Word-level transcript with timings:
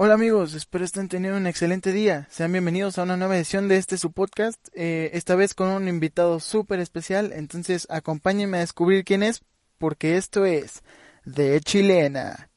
Hola 0.00 0.14
amigos, 0.14 0.54
espero 0.54 0.84
estén 0.84 1.08
teniendo 1.08 1.36
un 1.36 1.48
excelente 1.48 1.90
día. 1.90 2.28
Sean 2.30 2.52
bienvenidos 2.52 2.98
a 2.98 3.02
una 3.02 3.16
nueva 3.16 3.36
edición 3.36 3.66
de 3.66 3.78
este 3.78 3.98
su 3.98 4.12
podcast, 4.12 4.68
eh, 4.72 5.10
esta 5.14 5.34
vez 5.34 5.54
con 5.54 5.70
un 5.70 5.88
invitado 5.88 6.38
súper 6.38 6.78
especial. 6.78 7.32
Entonces 7.32 7.84
acompáñenme 7.90 8.58
a 8.58 8.60
descubrir 8.60 9.04
quién 9.04 9.24
es, 9.24 9.42
porque 9.76 10.16
esto 10.16 10.46
es 10.46 10.84
de 11.24 11.60
Chilena. 11.62 12.48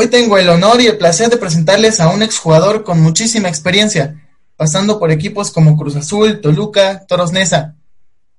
Hoy 0.00 0.06
tengo 0.06 0.38
el 0.38 0.48
honor 0.48 0.80
y 0.80 0.86
el 0.86 0.96
placer 0.96 1.28
de 1.28 1.38
presentarles 1.38 1.98
a 1.98 2.08
un 2.10 2.22
exjugador 2.22 2.84
con 2.84 3.00
muchísima 3.00 3.48
experiencia, 3.48 4.14
pasando 4.56 5.00
por 5.00 5.10
equipos 5.10 5.50
como 5.50 5.76
Cruz 5.76 5.96
Azul, 5.96 6.40
Toluca, 6.40 7.04
Toros 7.08 7.32
Neza. 7.32 7.74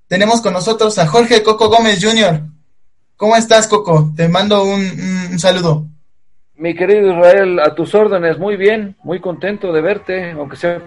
Tenemos 0.08 0.40
con 0.40 0.54
nosotros 0.54 0.98
a 1.00 1.08
Jorge 1.08 1.44
Coco 1.44 1.68
Gómez 1.68 2.02
Jr. 2.02 2.44
¿Cómo 3.18 3.36
estás, 3.36 3.68
Coco? 3.68 4.14
Te 4.16 4.30
mando 4.30 4.64
un, 4.64 5.38
saludo. 5.38 5.86
Mi 6.56 6.74
querido 6.74 7.12
Israel, 7.12 7.60
a 7.60 7.76
tus 7.76 7.94
órdenes, 7.94 8.40
muy 8.40 8.56
bien, 8.56 8.96
muy 9.04 9.20
contento 9.20 9.74
de 9.74 9.82
verte, 9.82 10.32
aunque 10.32 10.56
sea 10.56 10.82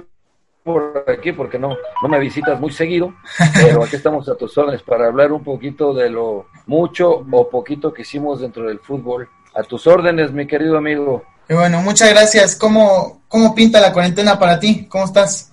por 0.62 1.04
aquí, 1.07 1.32
porque 1.32 1.59
no, 1.59 1.77
no 2.02 2.09
me 2.09 2.18
visitas 2.18 2.59
muy 2.59 2.73
seguido, 2.73 3.12
pero 3.52 3.84
aquí 3.84 3.96
estamos 3.96 4.27
a 4.27 4.37
tus 4.37 4.57
órdenes 4.57 4.80
para 4.82 5.09
hablar 5.09 5.32
un 5.32 5.45
poquito 5.45 5.93
de 5.93 6.09
lo 6.09 6.46
mucho 6.65 7.10
o 7.30 7.51
poquito 7.51 7.93
que 7.93 8.01
hicimos 8.01 8.41
dentro 8.41 8.66
del 8.66 8.79
fútbol 8.79 9.29
a 9.55 9.62
tus 9.62 9.87
órdenes, 9.87 10.33
mi 10.33 10.47
querido 10.47 10.79
amigo. 10.79 11.23
Y 11.48 11.55
bueno, 11.55 11.80
muchas 11.83 12.10
gracias. 12.10 12.56
¿Cómo, 12.56 13.23
¿Cómo 13.29 13.55
pinta 13.55 13.80
la 13.80 13.93
cuarentena 13.93 14.38
para 14.38 14.59
ti? 14.59 14.87
¿Cómo 14.88 15.04
estás? 15.04 15.52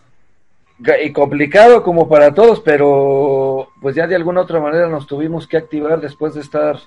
Y 1.04 1.12
complicado 1.12 1.84
como 1.84 2.08
para 2.08 2.34
todos, 2.34 2.62
pero 2.62 3.68
pues 3.82 3.96
ya 3.96 4.08
de 4.08 4.16
alguna 4.16 4.42
otra 4.42 4.62
manera 4.62 4.88
nos 4.88 5.08
tuvimos 5.08 5.46
que 5.46 5.58
activar 5.58 6.00
después 6.00 6.36
de 6.36 6.42
estar 6.42 6.80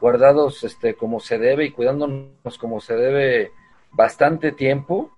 guardados 0.00 0.62
este 0.62 0.94
como 0.94 1.18
se 1.18 1.38
debe 1.38 1.64
y 1.64 1.70
cuidándonos 1.72 2.58
como 2.60 2.80
se 2.80 2.94
debe 2.94 3.50
bastante 3.90 4.52
tiempo. 4.52 5.10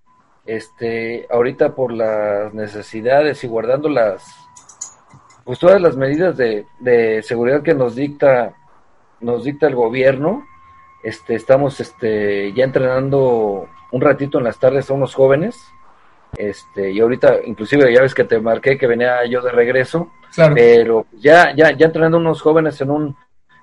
Este, 0.47 1.27
ahorita 1.29 1.75
por 1.75 1.93
las 1.93 2.55
necesidades 2.55 3.43
y 3.43 3.49
guardando 3.49 3.89
las 3.89 4.25
pues 5.45 5.59
todas 5.59 5.81
las 5.81 5.97
medidas 5.97 6.37
de, 6.37 6.65
de 6.79 7.23
seguridad 7.23 7.63
que 7.63 7.75
nos 7.75 7.97
dicta 7.97 8.55
nos 9.21 9.45
dicta 9.45 9.67
el 9.67 9.75
gobierno, 9.75 10.45
este, 11.07 11.37
estamos 11.37 11.79
este, 11.79 12.53
ya 12.53 12.65
entrenando 12.65 13.69
un 13.93 14.01
ratito 14.01 14.39
en 14.39 14.45
las 14.45 14.59
tardes 14.59 14.91
a 14.91 14.95
unos 14.95 15.15
jóvenes. 15.15 15.57
Este, 16.37 16.91
y 16.91 16.99
ahorita, 16.99 17.45
inclusive 17.45 17.95
ya 17.95 18.03
ves 18.03 18.13
que 18.13 18.25
te 18.25 18.41
marqué 18.41 18.77
que 18.77 18.89
venía 18.89 19.25
yo 19.27 19.41
de 19.41 19.53
regreso, 19.53 20.11
pero 20.53 21.07
ya, 21.13 21.55
ya, 21.55 21.71
ya 21.71 21.87
entrenando 21.87 22.19
unos 22.19 22.43
jóvenes 22.43 22.81
en 22.81 22.91
un, 22.91 23.17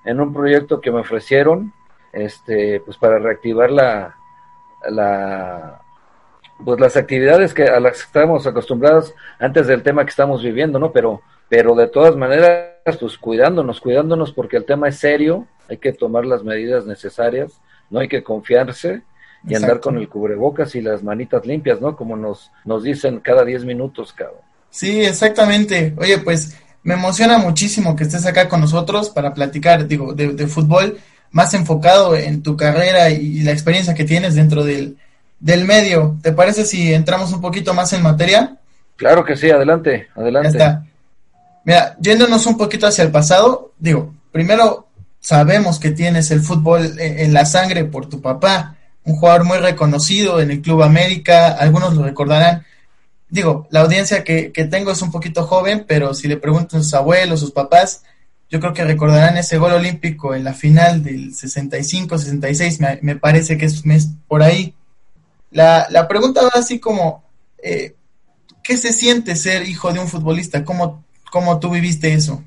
en 0.06 0.20
un 0.22 0.32
proyecto 0.32 0.80
que 0.80 0.90
me 0.90 1.00
ofrecieron, 1.00 1.74
este, 2.14 2.80
pues 2.80 2.96
para 2.96 3.18
reactivar 3.18 3.70
la, 3.70 4.16
la, 4.88 5.82
pues 6.64 6.80
las 6.80 6.96
actividades 6.96 7.52
que 7.52 7.64
a 7.64 7.78
las 7.78 7.98
que 7.98 8.06
estábamos 8.06 8.46
acostumbrados 8.46 9.14
antes 9.38 9.66
del 9.66 9.82
tema 9.82 10.04
que 10.04 10.10
estamos 10.10 10.42
viviendo, 10.42 10.78
¿no? 10.78 10.92
Pero, 10.92 11.20
pero 11.50 11.74
de 11.74 11.88
todas 11.88 12.16
maneras, 12.16 12.73
pues 12.84 13.18
cuidándonos, 13.18 13.80
cuidándonos 13.80 14.32
porque 14.32 14.56
el 14.56 14.64
tema 14.64 14.88
es 14.88 14.98
serio, 14.98 15.46
hay 15.68 15.78
que 15.78 15.92
tomar 15.92 16.26
las 16.26 16.44
medidas 16.44 16.86
necesarias, 16.86 17.52
no 17.90 18.00
hay 18.00 18.08
que 18.08 18.22
confiarse 18.22 19.02
y 19.46 19.54
andar 19.54 19.80
con 19.80 19.96
el 19.98 20.08
cubrebocas 20.08 20.74
y 20.74 20.80
las 20.80 21.02
manitas 21.02 21.44
limpias, 21.46 21.80
¿no? 21.80 21.96
Como 21.96 22.16
nos, 22.16 22.50
nos 22.64 22.82
dicen 22.82 23.20
cada 23.20 23.44
10 23.44 23.64
minutos, 23.64 24.12
cabrón. 24.12 24.40
Sí, 24.70 25.02
exactamente. 25.02 25.94
Oye, 25.96 26.18
pues 26.18 26.56
me 26.82 26.94
emociona 26.94 27.38
muchísimo 27.38 27.94
que 27.96 28.04
estés 28.04 28.26
acá 28.26 28.48
con 28.48 28.60
nosotros 28.60 29.10
para 29.10 29.34
platicar, 29.34 29.86
digo, 29.86 30.12
de, 30.14 30.46
fútbol 30.46 30.98
más 31.30 31.52
enfocado 31.54 32.16
en 32.16 32.42
tu 32.42 32.56
carrera 32.56 33.10
y 33.10 33.42
la 33.42 33.52
experiencia 33.52 33.94
que 33.94 34.04
tienes 34.04 34.34
dentro 34.34 34.64
del, 34.64 34.98
del 35.40 35.64
medio. 35.64 36.16
¿Te 36.22 36.32
parece 36.32 36.64
si 36.64 36.92
entramos 36.92 37.32
un 37.32 37.40
poquito 37.40 37.74
más 37.74 37.92
en 37.92 38.02
materia? 38.02 38.56
Claro 38.96 39.24
que 39.24 39.36
sí, 39.36 39.50
adelante, 39.50 40.08
adelante. 40.14 40.58
Ya 40.58 40.64
está. 40.64 40.86
Mira, 41.64 41.96
yéndonos 42.00 42.46
un 42.46 42.56
poquito 42.56 42.86
hacia 42.86 43.04
el 43.04 43.10
pasado, 43.10 43.72
digo, 43.78 44.14
primero 44.30 44.88
sabemos 45.20 45.78
que 45.78 45.90
tienes 45.90 46.30
el 46.30 46.40
fútbol 46.40 46.98
en 46.98 47.32
la 47.32 47.46
sangre 47.46 47.84
por 47.84 48.08
tu 48.08 48.20
papá, 48.20 48.76
un 49.04 49.16
jugador 49.16 49.44
muy 49.44 49.58
reconocido 49.58 50.40
en 50.40 50.50
el 50.50 50.62
Club 50.62 50.82
América, 50.82 51.48
algunos 51.48 51.94
lo 51.94 52.04
recordarán. 52.04 52.64
Digo, 53.28 53.66
la 53.70 53.80
audiencia 53.80 54.24
que, 54.24 54.50
tengo 54.70 54.92
es 54.92 55.02
un 55.02 55.10
poquito 55.10 55.44
joven, 55.44 55.84
pero 55.86 56.14
si 56.14 56.28
le 56.28 56.36
preguntan 56.36 56.80
a 56.80 56.82
sus 56.82 56.94
abuelos, 56.94 57.40
sus 57.40 57.50
papás, 57.50 58.02
yo 58.50 58.60
creo 58.60 58.72
que 58.72 58.84
recordarán 58.84 59.36
ese 59.36 59.58
gol 59.58 59.72
olímpico 59.72 60.34
en 60.34 60.44
la 60.44 60.54
final 60.54 61.02
del 61.02 61.32
65-66, 61.32 62.78
me, 62.80 62.98
me, 63.02 63.16
parece 63.16 63.58
que 63.58 63.66
es 63.66 63.82
por 64.26 64.42
ahí. 64.42 64.74
La, 65.50 65.86
la 65.90 66.08
pregunta 66.08 66.42
va 66.42 66.50
así 66.54 66.78
como, 66.78 67.24
eh, 67.62 67.94
¿qué 68.62 68.76
se 68.76 68.92
siente 68.92 69.36
ser 69.36 69.68
hijo 69.68 69.92
de 69.92 70.00
un 70.00 70.08
futbolista? 70.08 70.64
¿Cómo, 70.64 71.03
cómo 71.34 71.58
tú 71.58 71.68
viviste 71.68 72.14
eso? 72.14 72.44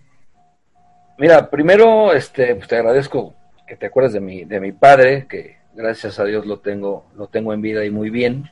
Mira, 1.18 1.50
primero, 1.50 2.14
este, 2.14 2.56
pues, 2.56 2.70
te 2.70 2.78
agradezco 2.78 3.34
que 3.68 3.76
te 3.76 3.88
acuerdes 3.88 4.14
de 4.14 4.22
mi, 4.22 4.46
de 4.46 4.62
mi 4.62 4.72
padre, 4.72 5.28
que 5.28 5.58
gracias 5.76 6.20
a 6.20 6.24
Dios 6.24 6.46
lo 6.46 6.60
tengo, 6.60 7.06
lo 7.18 7.28
tengo 7.28 7.54
en 7.54 7.60
vida 7.60 7.84
y 7.84 7.90
muy 7.90 8.10
bien. 8.10 8.50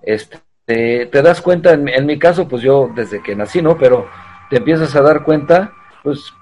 Este, 0.00 0.40
te 0.64 1.22
das 1.22 1.42
cuenta, 1.42 1.74
en, 1.74 1.86
en, 1.86 2.06
mi 2.06 2.18
caso, 2.18 2.48
pues 2.48 2.62
yo 2.62 2.90
desde 2.94 3.22
que 3.22 3.36
nací, 3.36 3.60
¿no? 3.60 3.76
Pero 3.76 4.08
te 4.48 4.56
empiezas 4.56 4.96
a 4.96 5.02
dar 5.02 5.22
cuenta, 5.22 5.70
pues 6.02 6.32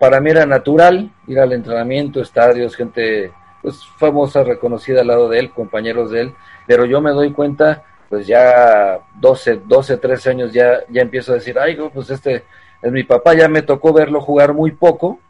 para 0.00 0.18
mí 0.18 0.30
era 0.30 0.46
natural 0.46 1.12
ir 1.26 1.40
al 1.40 1.52
entrenamiento, 1.52 2.22
estadios, 2.22 2.76
gente 2.76 3.30
pues 3.60 3.84
famosa, 3.98 4.42
reconocida 4.42 5.02
al 5.02 5.08
lado 5.08 5.28
de 5.28 5.40
él, 5.40 5.50
compañeros 5.50 6.12
de 6.12 6.22
él, 6.22 6.34
pero 6.66 6.86
yo 6.86 7.02
me 7.02 7.10
doy 7.10 7.30
cuenta, 7.32 7.84
pues 8.08 8.26
ya 8.26 8.98
12, 9.20 9.62
12, 9.66 9.96
13 9.98 10.30
años 10.30 10.52
ya, 10.52 10.80
ya 10.88 11.02
empiezo 11.02 11.32
a 11.32 11.36
decir, 11.36 11.58
ay, 11.58 11.76
pues 11.92 12.10
este, 12.10 12.44
es 12.82 12.92
mi 12.92 13.04
papá, 13.04 13.34
ya 13.34 13.48
me 13.48 13.62
tocó 13.62 13.92
verlo 13.92 14.20
jugar 14.20 14.54
muy 14.54 14.72
poco. 14.72 15.20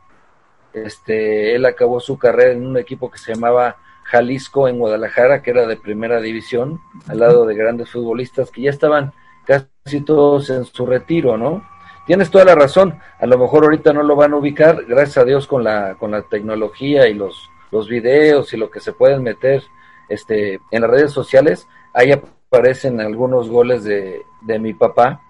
Este, 0.72 1.54
él 1.54 1.66
acabó 1.66 1.98
su 1.98 2.18
carrera 2.18 2.52
en 2.52 2.66
un 2.66 2.76
equipo 2.76 3.10
que 3.10 3.18
se 3.18 3.34
llamaba 3.34 3.76
Jalisco 4.04 4.68
en 4.68 4.78
Guadalajara, 4.78 5.42
que 5.42 5.50
era 5.50 5.66
de 5.66 5.76
primera 5.76 6.20
división, 6.20 6.80
al 7.08 7.18
lado 7.18 7.46
de 7.46 7.54
grandes 7.54 7.90
futbolistas 7.90 8.50
que 8.50 8.62
ya 8.62 8.70
estaban 8.70 9.12
casi 9.44 10.00
todos 10.04 10.50
en 10.50 10.64
su 10.64 10.86
retiro, 10.86 11.36
¿no? 11.36 11.66
Tienes 12.06 12.30
toda 12.30 12.44
la 12.44 12.54
razón, 12.54 12.98
a 13.18 13.26
lo 13.26 13.36
mejor 13.36 13.64
ahorita 13.64 13.92
no 13.92 14.02
lo 14.02 14.16
van 14.16 14.32
a 14.32 14.36
ubicar, 14.36 14.84
gracias 14.86 15.18
a 15.18 15.24
Dios 15.24 15.46
con 15.46 15.62
la, 15.62 15.94
con 15.96 16.10
la 16.10 16.22
tecnología 16.22 17.06
y 17.06 17.14
los, 17.14 17.50
los 17.70 17.86
videos 17.86 18.52
y 18.54 18.56
lo 18.56 18.70
que 18.70 18.80
se 18.80 18.92
pueden 18.92 19.22
meter 19.22 19.62
este, 20.08 20.58
en 20.70 20.82
las 20.82 20.90
redes 20.90 21.12
sociales, 21.12 21.66
ahí 21.92 22.12
aparecen 22.50 23.00
algunos 23.00 23.50
goles 23.50 23.84
de, 23.84 24.22
de 24.40 24.58
mi 24.58 24.72
papá, 24.72 25.20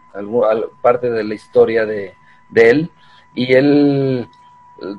parte 0.80 1.10
de 1.10 1.24
la 1.24 1.34
historia 1.34 1.84
de, 1.84 2.14
él 2.54 2.90
y 3.34 3.52
él 3.54 4.28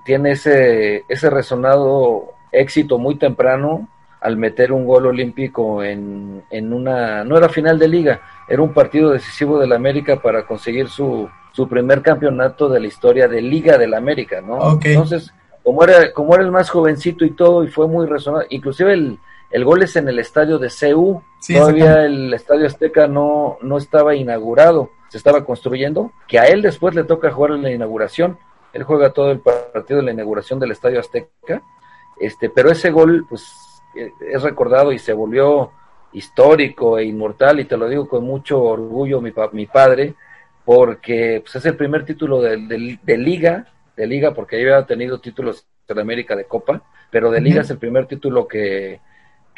tiene 0.04 0.32
ese, 0.32 1.06
ese 1.08 1.30
resonado 1.30 2.34
éxito 2.52 2.98
muy 2.98 3.16
temprano 3.16 3.88
al 4.22 4.36
meter 4.36 4.74
un 4.74 4.86
gol 4.86 5.06
olímpico 5.06 5.82
en, 5.82 6.44
en 6.50 6.74
una, 6.74 7.24
no 7.24 7.38
era 7.38 7.48
final 7.48 7.80
de 7.80 7.88
liga, 7.88 8.22
era 8.50 8.62
un 8.62 8.74
partido 8.74 9.12
decisivo 9.12 9.58
del 9.58 9.72
América 9.72 10.22
para 10.22 10.46
conseguir 10.46 10.90
su, 10.90 11.30
su 11.54 11.70
primer 11.70 12.02
campeonato 12.02 12.68
de 12.68 12.82
la 12.82 12.88
historia 12.88 13.30
de 13.30 13.42
Liga 13.42 13.78
del 13.78 13.94
América, 13.94 14.42
¿no? 14.42 14.78
Entonces, 14.84 15.34
como 15.64 15.84
era, 15.86 16.12
como 16.12 16.36
era 16.36 16.44
el 16.44 16.52
más 16.52 16.70
jovencito 16.70 17.24
y 17.24 17.32
todo, 17.32 17.64
y 17.64 17.70
fue 17.70 17.88
muy 17.88 18.08
resonado, 18.08 18.44
inclusive 18.50 18.92
el, 18.92 19.20
el 19.52 19.66
gol 19.66 19.84
es 19.84 19.96
en 19.96 20.08
el 20.08 20.20
estadio 20.20 20.60
de 20.60 20.70
CU, 20.70 21.22
todavía 21.48 22.06
el 22.06 22.34
estadio 22.34 22.68
Azteca 22.68 23.08
no, 23.08 23.58
no 23.62 23.78
estaba 23.78 24.16
inaugurado 24.16 24.92
se 25.10 25.18
estaba 25.18 25.44
construyendo, 25.44 26.14
que 26.28 26.40
a 26.40 26.46
él 26.46 26.62
después 26.62 26.96
le 26.96 27.04
toca 27.04 27.32
jugar 27.32 27.52
en 27.54 27.64
la 27.64 27.72
inauguración. 27.72 28.38
Él 28.72 28.84
juega 28.84 29.12
todo 29.12 29.32
el 29.32 29.40
partido 29.40 30.00
de 30.00 30.06
la 30.06 30.12
inauguración 30.12 30.60
del 30.60 30.72
Estadio 30.72 31.00
Azteca, 31.00 31.64
este, 32.20 32.50
pero 32.50 32.70
ese 32.70 32.92
gol 32.92 33.26
pues 33.28 33.52
eh, 33.96 34.12
es 34.32 34.44
recordado 34.44 34.92
y 34.92 35.00
se 35.00 35.14
volvió 35.14 35.72
histórico 36.14 36.98
e 37.00 37.06
inmortal 37.06 37.60
y 37.60 37.66
te 37.66 37.78
lo 37.78 37.90
digo 37.90 38.08
con 38.08 38.24
mucho 38.24 38.62
orgullo 38.62 39.22
mi, 39.22 39.32
mi 39.54 39.66
padre 39.66 40.16
porque 40.66 41.42
pues, 41.42 41.56
es 41.56 41.66
el 41.66 41.76
primer 41.76 42.04
título 42.04 42.42
de, 42.42 42.58
liga 42.58 43.68
de 43.96 44.08
liga 44.08 44.34
porque 44.34 44.56
había 44.56 44.84
tenido 44.88 45.20
títulos 45.20 45.68
de 45.88 46.02
América 46.02 46.36
de 46.36 46.46
Copa 46.46 46.82
pero 47.12 47.30
de 47.30 47.42
liga 47.42 47.62
es 47.62 47.70
el 47.70 47.78
primer 47.78 48.08
título 48.08 48.48
que, 48.48 49.00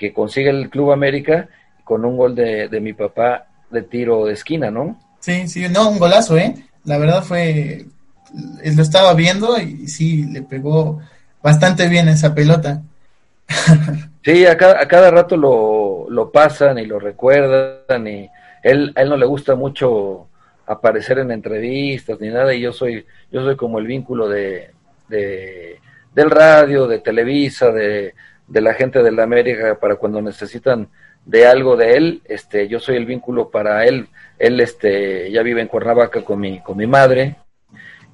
que 0.01 0.13
consigue 0.13 0.49
el 0.49 0.71
Club 0.71 0.91
América 0.91 1.47
con 1.83 2.05
un 2.05 2.17
gol 2.17 2.33
de, 2.33 2.67
de 2.67 2.79
mi 2.79 2.93
papá 2.93 3.45
de 3.69 3.83
tiro 3.83 4.25
de 4.25 4.33
esquina 4.33 4.71
no 4.71 4.99
Sí, 5.19 5.47
sí, 5.47 5.69
no, 5.69 5.91
un 5.91 5.99
golazo, 5.99 6.35
¿eh? 6.35 6.55
La 6.83 6.97
verdad 6.97 7.23
fue, 7.23 7.85
lo 8.33 8.81
estaba 8.81 9.13
viendo 9.13 9.55
y 9.59 9.87
sí, 9.87 10.23
le 10.23 10.41
pegó 10.41 10.99
bastante 11.43 11.87
bien 11.87 12.09
esa 12.09 12.33
pelota. 12.35 12.81
Sí, 14.23 14.45
a 14.45 14.55
cada, 14.55 14.79
a 14.79 14.87
cada 14.87 15.09
rato 15.09 15.35
lo, 15.35 16.05
lo 16.07 16.31
pasan 16.31 16.77
y 16.77 16.85
lo 16.85 16.99
recuerdan 16.99 18.07
y 18.07 18.29
él, 18.61 18.93
a 18.95 19.01
él 19.01 19.09
no 19.09 19.17
le 19.17 19.25
gusta 19.25 19.55
mucho 19.55 20.27
aparecer 20.67 21.17
en 21.17 21.31
entrevistas 21.31 22.19
ni 22.19 22.29
nada 22.29 22.53
y 22.53 22.61
yo 22.61 22.71
soy 22.71 23.03
yo 23.31 23.43
soy 23.43 23.55
como 23.55 23.79
el 23.79 23.87
vínculo 23.87 24.29
de, 24.29 24.69
de 25.07 25.79
del 26.13 26.29
radio, 26.29 26.85
de 26.85 26.99
Televisa, 26.99 27.71
de, 27.71 28.13
de 28.51 28.61
la 28.61 28.73
gente 28.73 29.01
de 29.01 29.11
la 29.11 29.23
América 29.23 29.77
para 29.79 29.95
cuando 29.95 30.21
necesitan 30.21 30.89
de 31.25 31.45
algo 31.45 31.77
de 31.77 31.95
él, 31.95 32.21
este 32.25 32.67
yo 32.67 32.79
soy 32.79 32.97
el 32.97 33.05
vínculo 33.05 33.49
para 33.49 33.85
él. 33.85 34.07
Él 34.37 34.59
este 34.59 35.31
ya 35.31 35.41
vive 35.41 35.61
en 35.61 35.67
Cuernavaca 35.67 36.23
con 36.23 36.39
mi 36.39 36.61
con 36.61 36.77
mi 36.77 36.87
madre. 36.87 37.37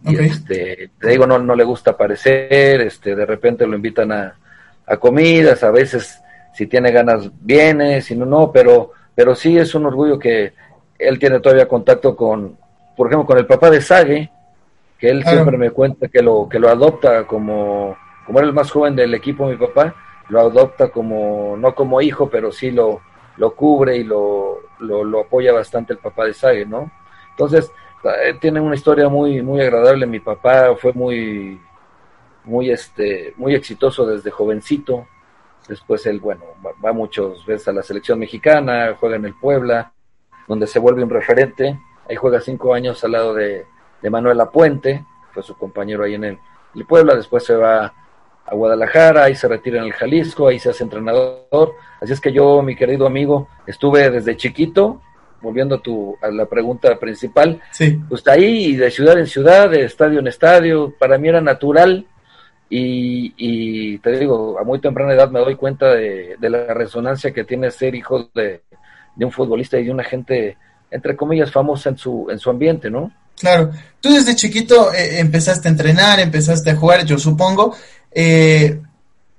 Y 0.04 0.16
este, 0.16 0.92
te 1.00 1.10
digo, 1.10 1.26
no, 1.26 1.40
no 1.40 1.56
le 1.56 1.64
gusta 1.64 1.92
aparecer, 1.92 2.82
este, 2.82 3.16
de 3.16 3.26
repente 3.26 3.66
lo 3.66 3.76
invitan 3.76 4.12
a, 4.12 4.38
a 4.86 4.98
comidas, 4.98 5.64
a 5.64 5.72
veces 5.72 6.22
si 6.54 6.68
tiene 6.68 6.92
ganas 6.92 7.30
viene, 7.42 8.02
si 8.02 8.16
no, 8.16 8.26
no, 8.26 8.52
pero, 8.52 8.92
pero 9.14 9.36
sí 9.36 9.58
es 9.58 9.74
un 9.76 9.88
orgullo 9.88 10.18
que 10.18 10.54
él 10.98 11.20
tiene 11.20 11.40
todavía 11.40 11.68
contacto 11.68 12.16
con, 12.16 12.58
por 12.96 13.08
ejemplo, 13.08 13.26
con 13.26 13.38
el 13.38 13.48
papá 13.48 13.70
de 13.70 13.82
Sage, 13.82 14.32
que 14.98 15.10
él 15.10 15.24
siempre 15.24 15.58
me 15.58 15.72
cuenta 15.72 16.08
que 16.08 16.22
lo, 16.22 16.48
que 16.48 16.60
lo 16.60 16.70
adopta 16.70 17.26
como, 17.26 17.98
como 18.26 18.40
era 18.40 18.48
el 18.48 18.54
más 18.54 18.72
joven 18.72 18.96
del 18.96 19.14
equipo, 19.14 19.48
mi 19.48 19.58
papá, 19.58 19.94
lo 20.30 20.42
adopta 20.42 20.90
como, 20.90 21.56
no 21.58 21.74
como 21.74 22.02
hijo, 22.02 22.30
pero 22.30 22.52
sí 22.52 22.72
lo, 22.72 23.02
lo 23.38 23.56
cubre 23.56 23.98
y 23.98 24.04
lo, 24.04 24.60
lo, 24.80 25.20
apoya 25.20 25.54
bastante 25.54 25.94
el 25.94 26.00
papá 26.00 26.26
de 26.26 26.34
Sage, 26.34 26.66
¿no? 26.66 26.92
Entonces, 27.32 27.72
eh, 28.04 28.36
tiene 28.40 28.60
una 28.60 28.76
historia 28.76 29.10
muy, 29.10 29.42
muy 29.42 29.62
agradable. 29.62 30.06
Mi 30.06 30.20
papá 30.20 30.76
fue 30.76 30.92
muy, 30.94 31.60
muy, 32.44 32.72
este, 32.72 33.34
muy 33.38 33.56
exitoso 33.56 34.06
desde 34.06 34.32
jovencito. 34.32 35.08
Después 35.68 36.06
él, 36.06 36.20
bueno, 36.20 36.44
va, 36.64 36.94
muchos 36.94 37.46
veces 37.46 37.68
a 37.68 37.74
la 37.74 37.84
selección 37.84 38.20
mexicana, 38.20 38.96
juega 39.00 39.18
en 39.18 39.26
el 39.26 39.34
Puebla, 39.36 39.92
donde 40.48 40.68
se 40.68 40.80
vuelve 40.80 41.04
un 41.04 41.10
referente. 41.10 41.80
Ahí 42.10 42.16
juega 42.16 42.42
cinco 42.42 42.74
años 42.74 43.04
al 43.04 43.12
lado 43.12 43.34
de, 43.34 43.66
de 44.02 44.10
Manuel 44.10 44.40
Apuente, 44.40 45.06
fue 45.34 45.44
su 45.44 45.58
compañero 45.58 46.04
ahí 46.04 46.16
en 46.16 46.24
el, 46.24 46.40
el 46.74 46.86
Puebla. 46.86 47.16
Después 47.16 47.44
se 47.44 47.56
va 47.56 47.94
a 48.48 48.56
Guadalajara, 48.56 49.26
ahí 49.26 49.36
se 49.36 49.48
retira 49.48 49.80
en 49.80 49.86
el 49.86 49.94
Jalisco, 49.94 50.48
ahí 50.48 50.58
se 50.58 50.70
hace 50.70 50.84
entrenador. 50.84 51.74
Así 52.02 52.14
es 52.14 52.22
que 52.22 52.32
yo, 52.32 52.62
mi 52.62 52.76
querido 52.76 53.06
amigo, 53.06 53.50
estuve 53.66 54.10
desde 54.10 54.38
chiquito, 54.38 55.02
volviendo 55.42 55.76
a, 55.76 55.82
tu, 55.82 56.16
a 56.22 56.30
la 56.30 56.46
pregunta 56.46 56.98
principal, 56.98 57.62
sí. 57.72 58.00
pues 58.08 58.26
ahí 58.28 58.76
de 58.76 58.90
ciudad 58.90 59.20
en 59.20 59.28
ciudad, 59.28 59.70
de 59.70 59.84
estadio 59.84 60.20
en 60.20 60.28
estadio, 60.28 60.94
para 60.98 61.18
mí 61.18 61.28
era 61.28 61.42
natural 61.42 62.06
y, 62.70 63.34
y 63.38 63.98
te 64.00 64.18
digo, 64.18 64.58
a 64.60 64.64
muy 64.64 64.80
temprana 64.80 65.14
edad 65.14 65.30
me 65.30 65.40
doy 65.40 65.56
cuenta 65.56 65.94
de, 65.94 66.38
la 66.40 66.74
resonancia 66.74 67.32
que 67.32 67.44
tiene 67.44 67.72
ser 67.72 67.96
hijo 67.96 68.30
de, 68.34 68.64
de, 69.16 69.26
un 69.26 69.32
futbolista 69.32 69.78
y 69.78 69.86
de 69.86 69.92
una 69.92 70.04
gente, 70.04 70.58
entre 70.90 71.16
comillas, 71.16 71.52
famosa 71.52 71.90
en 71.90 71.98
su, 71.98 72.28
en 72.30 72.40
su 72.40 72.50
ambiente, 72.50 72.90
¿no? 72.90 73.12
Claro, 73.40 73.72
tú 74.02 74.12
desde 74.12 74.36
chiquito 74.36 74.92
eh, 74.94 75.20
empezaste 75.20 75.68
a 75.68 75.72
entrenar, 75.72 76.20
empezaste 76.20 76.72
a 76.72 76.76
jugar, 76.76 77.06
yo 77.06 77.18
supongo. 77.18 77.76
Eh, 78.20 78.82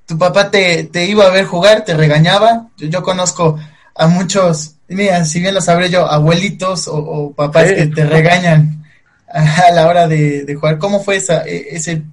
tu 0.07 0.17
papá 0.17 0.53
te, 0.53 0.85
te, 0.85 1.05
iba 1.05 1.27
a 1.27 1.31
ver 1.31 1.47
jugar, 1.47 1.85
te 1.85 1.95
regañaba. 1.95 2.69
Yo, 2.77 3.03
conozco 3.03 3.59
a 3.93 4.07
muchos, 4.07 4.77
mira, 4.87 5.25
si 5.25 5.41
bien 5.41 5.53
lo 5.53 5.61
sabré 5.61 5.91
yo, 5.91 6.07
abuelitos 6.07 6.87
o, 6.87 7.33
papás 7.35 7.73
que 7.73 7.87
te 7.87 8.07
regañan 8.07 8.85
a, 9.27 9.73
la 9.73 9.89
hora 9.89 10.07
de, 10.07 10.45
de, 10.45 10.55
jugar. 10.55 10.79
¿Cómo 10.79 11.01
fue 11.01 11.17
esa, 11.17 11.45
e, 11.45 11.75
ese 11.75 12.05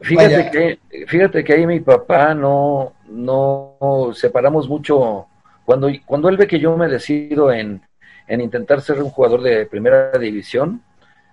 Fíjate 0.00 0.50
que, 0.50 0.78
fíjate 1.06 1.44
que 1.44 1.52
ahí 1.52 1.66
mi 1.66 1.80
papá 1.80 2.32
no, 2.32 2.94
no 3.10 4.12
separamos 4.14 4.66
mucho. 4.66 5.26
Cuando, 5.66 5.90
cuando 6.06 6.30
él 6.30 6.38
ve 6.38 6.46
que 6.46 6.58
yo 6.58 6.74
me 6.74 6.88
decido 6.88 7.52
en, 7.52 7.82
en 8.26 8.40
intentar 8.40 8.80
ser 8.80 9.02
un 9.02 9.10
jugador 9.10 9.42
de 9.42 9.66
primera 9.66 10.12
división, 10.12 10.80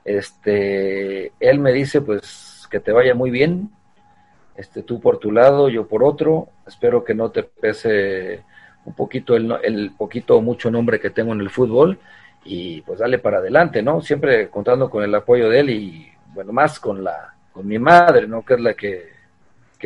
este, 0.03 1.31
él 1.39 1.59
me 1.59 1.71
dice 1.71 2.01
pues 2.01 2.67
que 2.69 2.81
te 2.81 2.91
vaya 2.91 3.15
muy 3.15 3.31
bien, 3.31 3.69
este, 4.55 4.83
tú 4.83 4.99
por 4.99 5.17
tu 5.17 5.31
lado, 5.31 5.69
yo 5.69 5.87
por 5.87 6.03
otro, 6.03 6.49
espero 6.67 7.03
que 7.03 7.13
no 7.13 7.31
te 7.31 7.43
pese 7.43 8.43
un 8.85 8.93
poquito 8.93 9.35
el, 9.35 9.55
el 9.63 9.91
poquito 9.97 10.37
o 10.37 10.41
mucho 10.41 10.69
nombre 10.69 10.99
que 10.99 11.09
tengo 11.09 11.33
en 11.33 11.41
el 11.41 11.49
fútbol 11.49 11.97
y 12.45 12.81
pues 12.81 12.99
dale 12.99 13.19
para 13.19 13.37
adelante, 13.37 13.81
¿no? 13.81 14.01
Siempre 14.01 14.49
contando 14.49 14.89
con 14.89 15.03
el 15.03 15.15
apoyo 15.15 15.49
de 15.49 15.59
él 15.59 15.69
y 15.69 16.11
bueno, 16.33 16.51
más 16.51 16.79
con 16.79 17.03
la 17.03 17.33
con 17.53 17.67
mi 17.67 17.79
madre, 17.79 18.27
¿no? 18.27 18.43
Que 18.43 18.55
es 18.55 18.59
la 18.59 18.73
que, 18.73 19.13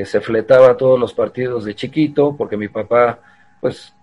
se 0.06 0.22
fletaba 0.22 0.78
todos 0.78 1.00
los 1.00 1.12
partidos 1.14 1.66
de 1.66 1.74
chiquito, 1.74 2.36
porque 2.38 2.56
mi 2.56 2.68
papá, 2.68 3.20
pues, 3.60 3.96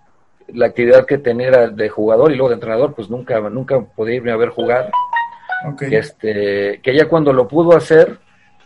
la 0.48 0.66
actividad 0.66 1.06
que 1.06 1.18
tenía 1.18 1.46
era 1.46 1.68
de 1.68 1.88
jugador 1.88 2.32
y 2.32 2.34
luego 2.34 2.48
de 2.48 2.56
entrenador, 2.56 2.94
pues 2.94 3.08
nunca, 3.08 3.38
nunca 3.48 3.80
podía 3.80 4.16
irme 4.16 4.32
a 4.32 4.36
ver 4.36 4.48
jugar. 4.48 4.90
Este, 5.80 6.80
que 6.82 6.94
ya 6.96 7.08
cuando 7.08 7.32
lo 7.32 7.46
pudo 7.46 7.76
hacer, 7.76 8.18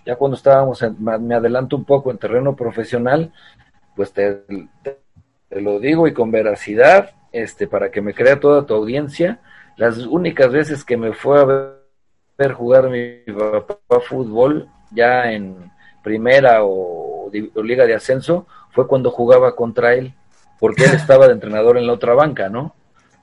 ya 0.08 0.16
cuando 0.16 0.38
estábamos, 0.38 0.82
me 0.98 1.34
adelanto 1.34 1.76
un 1.76 1.84
poco 1.84 2.10
en 2.10 2.16
terreno 2.16 2.56
profesional, 2.56 3.30
pues 3.94 4.10
te, 4.10 4.42
te, 4.82 5.60
lo 5.60 5.78
digo 5.80 6.08
y 6.08 6.14
con 6.14 6.30
veracidad, 6.30 7.10
este, 7.30 7.68
para 7.68 7.90
que 7.90 8.00
me 8.00 8.14
crea 8.14 8.40
toda 8.40 8.64
tu 8.64 8.72
audiencia, 8.72 9.40
las 9.76 9.98
únicas 9.98 10.50
veces 10.50 10.82
que 10.82 10.96
me 10.96 11.12
fue 11.12 11.38
a 11.38 11.44
ver 11.44 12.52
jugar 12.54 12.88
mi 12.88 13.16
papá 13.34 14.00
fútbol 14.00 14.70
ya 14.92 15.30
en 15.30 15.70
primera 16.02 16.64
o, 16.64 17.30
liga 17.62 17.84
de 17.84 17.94
ascenso 17.94 18.46
fue 18.70 18.88
cuando 18.88 19.10
jugaba 19.10 19.54
contra 19.54 19.92
él, 19.92 20.14
porque 20.58 20.84
él 20.84 20.92
estaba 20.94 21.26
de 21.26 21.34
entrenador 21.34 21.76
en 21.76 21.86
la 21.86 21.92
otra 21.92 22.14
banca, 22.14 22.48
¿no? 22.48 22.74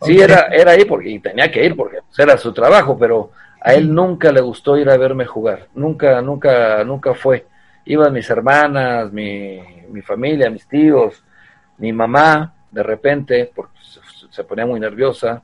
Sí, 0.03 0.21
era, 0.21 0.49
era 0.51 0.73
ahí 0.73 0.85
porque 0.85 1.09
y 1.09 1.17
tenía 1.17 1.51
que 1.51 1.65
ir 1.65 1.75
porque 1.75 1.97
pues, 2.05 2.19
era 2.19 2.37
su 2.37 2.53
trabajo, 2.53 2.95
pero 2.95 3.31
a 3.65 3.73
él 3.73 3.91
nunca 3.91 4.31
le 4.31 4.41
gustó 4.41 4.77
ir 4.77 4.87
a 4.91 4.97
verme 4.97 5.25
jugar, 5.25 5.69
nunca, 5.73 6.21
nunca, 6.21 6.83
nunca 6.83 7.15
fue. 7.15 7.47
Iban 7.85 8.13
mis 8.13 8.29
hermanas, 8.29 9.11
mi, 9.11 9.59
mi 9.89 10.03
familia, 10.03 10.51
mis 10.51 10.67
tíos, 10.67 11.23
mi 11.79 11.91
mamá, 11.91 12.53
de 12.69 12.83
repente, 12.83 13.51
porque 13.55 13.79
se, 14.29 14.43
ponía 14.43 14.67
muy 14.67 14.79
nerviosa, 14.79 15.41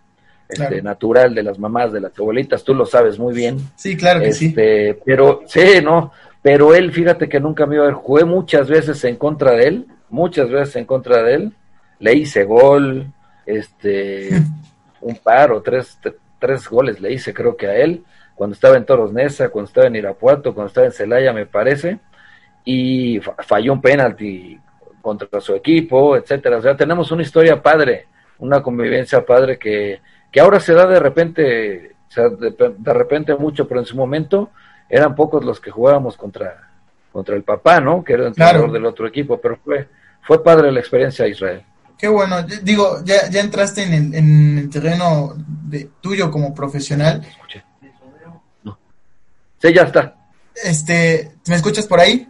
este, 0.48 0.84
natural 0.84 1.34
de 1.34 1.42
las 1.42 1.58
mamás, 1.58 1.94
de 1.94 2.00
las 2.00 2.18
abuelitas, 2.20 2.64
tú 2.64 2.76
lo 2.76 2.86
sabes 2.86 3.18
muy 3.18 3.34
bien. 3.34 3.58
Sí, 3.76 3.98
claro 3.98 4.20
que 4.20 4.34
sí. 4.34 4.48
Este, 4.48 5.00
pero, 5.04 5.42
sí, 5.48 5.82
no, 5.84 6.12
pero 6.44 6.76
él, 6.76 6.92
fíjate 6.92 7.28
que 7.28 7.40
nunca 7.40 7.66
me 7.66 7.76
iba 7.76 7.86
a 7.86 7.88
ver, 7.88 7.96
jugué 7.96 8.24
muchas 8.24 8.70
veces 8.70 9.04
en 9.04 9.16
contra 9.16 9.54
de 9.54 9.64
él, 9.68 9.88
muchas 10.12 10.48
veces 10.48 10.76
en 10.76 10.86
contra 10.86 11.24
de 11.24 11.34
él, 11.34 11.54
le 11.98 12.14
hice 12.14 12.44
gol, 12.44 13.08
este, 13.48 14.30
un 15.02 15.16
par 15.16 15.52
o 15.54 15.62
tres, 15.64 15.98
tres 16.42 16.68
goles 16.68 17.00
le 17.00 17.14
hice 17.14 17.34
creo 17.34 17.56
que 17.56 17.68
a 17.68 17.78
él, 17.78 18.04
cuando 18.36 18.56
estaba 18.56 18.76
en 18.76 18.86
Toros 18.86 19.14
Nesa, 19.14 19.48
cuando 19.48 19.70
estaba 19.70 19.88
en 19.88 19.96
Irapuato, 19.96 20.54
cuando 20.54 20.68
estaba 20.68 20.88
en 20.88 20.94
Celaya, 20.94 21.32
me 21.32 21.46
parece, 21.46 22.00
y 22.66 23.22
falló 23.46 23.72
un 23.72 23.82
penalti 23.82 24.60
contra 25.02 25.40
su 25.40 25.56
equipo, 25.56 26.18
etcétera. 26.18 26.58
O 26.58 26.62
sea, 26.62 26.76
tenemos 26.76 27.12
una 27.12 27.22
historia 27.22 27.62
padre, 27.62 28.08
una 28.40 28.62
convivencia 28.62 29.26
padre 29.26 29.58
que 29.58 30.02
que 30.32 30.40
ahora 30.40 30.60
se 30.60 30.74
da 30.74 30.88
de 30.88 31.00
repente, 31.00 31.96
o 32.10 32.12
sea, 32.12 32.30
de, 32.30 32.94
repente 32.94 33.36
mucho, 33.36 33.68
pero 33.68 33.82
en 33.82 33.86
su 33.86 33.98
momento 33.98 34.50
eran 34.90 35.14
pocos 35.14 35.44
los 35.44 35.60
que 35.60 35.72
jugábamos 35.72 36.16
contra, 36.16 36.70
contra 37.12 37.36
el 37.36 37.44
papá, 37.44 37.82
¿no? 37.82 38.04
Que 38.04 38.14
era 38.14 38.24
el 38.24 38.28
entrenador 38.30 38.72
del 38.72 38.86
otro 38.86 39.08
equipo, 39.08 39.40
pero 39.42 39.58
fue, 39.58 39.88
fue 40.22 40.42
padre 40.44 40.72
la 40.72 40.80
experiencia 40.80 41.26
de 41.26 41.32
Israel. 41.32 41.64
Qué 42.02 42.08
bueno, 42.08 42.42
digo, 42.64 43.04
ya, 43.06 43.30
ya 43.30 43.42
entraste 43.42 43.84
en 43.84 43.94
el, 43.94 44.16
en 44.16 44.58
el 44.58 44.70
terreno 44.72 45.36
de, 45.38 45.88
tuyo 46.02 46.32
como 46.32 46.52
profesional. 46.52 47.22
No. 48.64 48.80
Sí, 49.62 49.72
ya 49.72 49.84
está. 49.84 50.16
Este, 50.64 51.34
¿me 51.46 51.58
escuchas 51.58 51.86
por 51.86 52.00
ahí? 52.00 52.28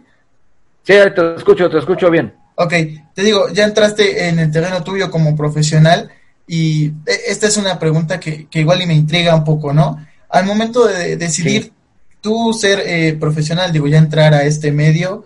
Sí, 0.82 0.92
te 0.92 1.34
escucho, 1.36 1.70
te 1.70 1.78
escucho 1.78 2.10
bien. 2.10 2.34
Ok, 2.56 2.74
te 3.14 3.22
digo, 3.22 3.48
ya 3.48 3.64
entraste 3.64 4.28
en 4.28 4.40
el 4.40 4.52
terreno 4.52 4.84
tuyo 4.84 5.10
como 5.10 5.34
profesional 5.34 6.10
y 6.46 6.88
e, 7.06 7.20
esta 7.28 7.46
es 7.46 7.56
una 7.56 7.78
pregunta 7.78 8.20
que, 8.20 8.48
igual 8.52 8.82
y 8.82 8.86
me 8.86 8.94
intriga 8.94 9.34
un 9.34 9.44
poco, 9.44 9.72
¿no? 9.72 10.06
Al 10.28 10.44
momento 10.44 10.86
de 10.86 11.16
decidir 11.16 11.72
tú 12.20 12.52
ser 12.52 12.82
eh, 12.84 13.16
profesional, 13.18 13.72
digo, 13.72 13.88
ya 13.88 13.96
entrar 13.96 14.34
a 14.34 14.42
este 14.42 14.70
medio, 14.70 15.24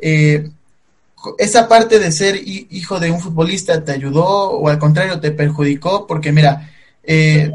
eh, 0.00 0.50
esa 1.38 1.68
parte 1.68 1.98
de 1.98 2.12
ser 2.12 2.36
hijo 2.44 3.00
de 3.00 3.10
un 3.10 3.20
futbolista 3.20 3.84
te 3.84 3.92
ayudó 3.92 4.50
o 4.50 4.68
al 4.68 4.78
contrario 4.78 5.20
te 5.20 5.30
perjudicó, 5.32 6.06
porque 6.06 6.32
mira, 6.32 6.70
eh, 7.02 7.52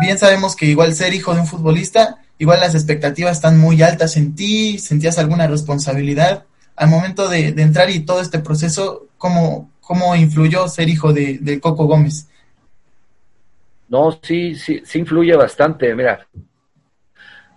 bien 0.00 0.18
sabemos 0.18 0.56
que 0.56 0.66
igual 0.66 0.94
ser 0.94 1.14
hijo 1.14 1.34
de 1.34 1.40
un 1.40 1.46
futbolista, 1.46 2.22
igual 2.38 2.60
las 2.60 2.74
expectativas 2.74 3.36
están 3.36 3.58
muy 3.58 3.82
altas 3.82 4.16
en 4.16 4.34
ti, 4.34 4.78
sentías 4.78 5.18
alguna 5.18 5.46
responsabilidad. 5.46 6.44
Al 6.76 6.88
momento 6.88 7.28
de, 7.28 7.48
entrar 7.48 7.90
y 7.90 8.00
todo 8.00 8.20
este 8.20 8.40
proceso, 8.40 9.06
¿cómo, 9.18 9.70
cómo 9.80 10.14
influyó 10.16 10.68
ser 10.68 10.88
hijo 10.88 11.12
de, 11.12 11.60
Coco 11.60 11.86
Gómez? 11.86 12.28
No, 13.88 14.18
sí, 14.22 14.54
sí, 14.56 14.82
sí 14.84 14.98
influye 14.98 15.36
bastante. 15.36 15.94
Mira, 15.94 16.26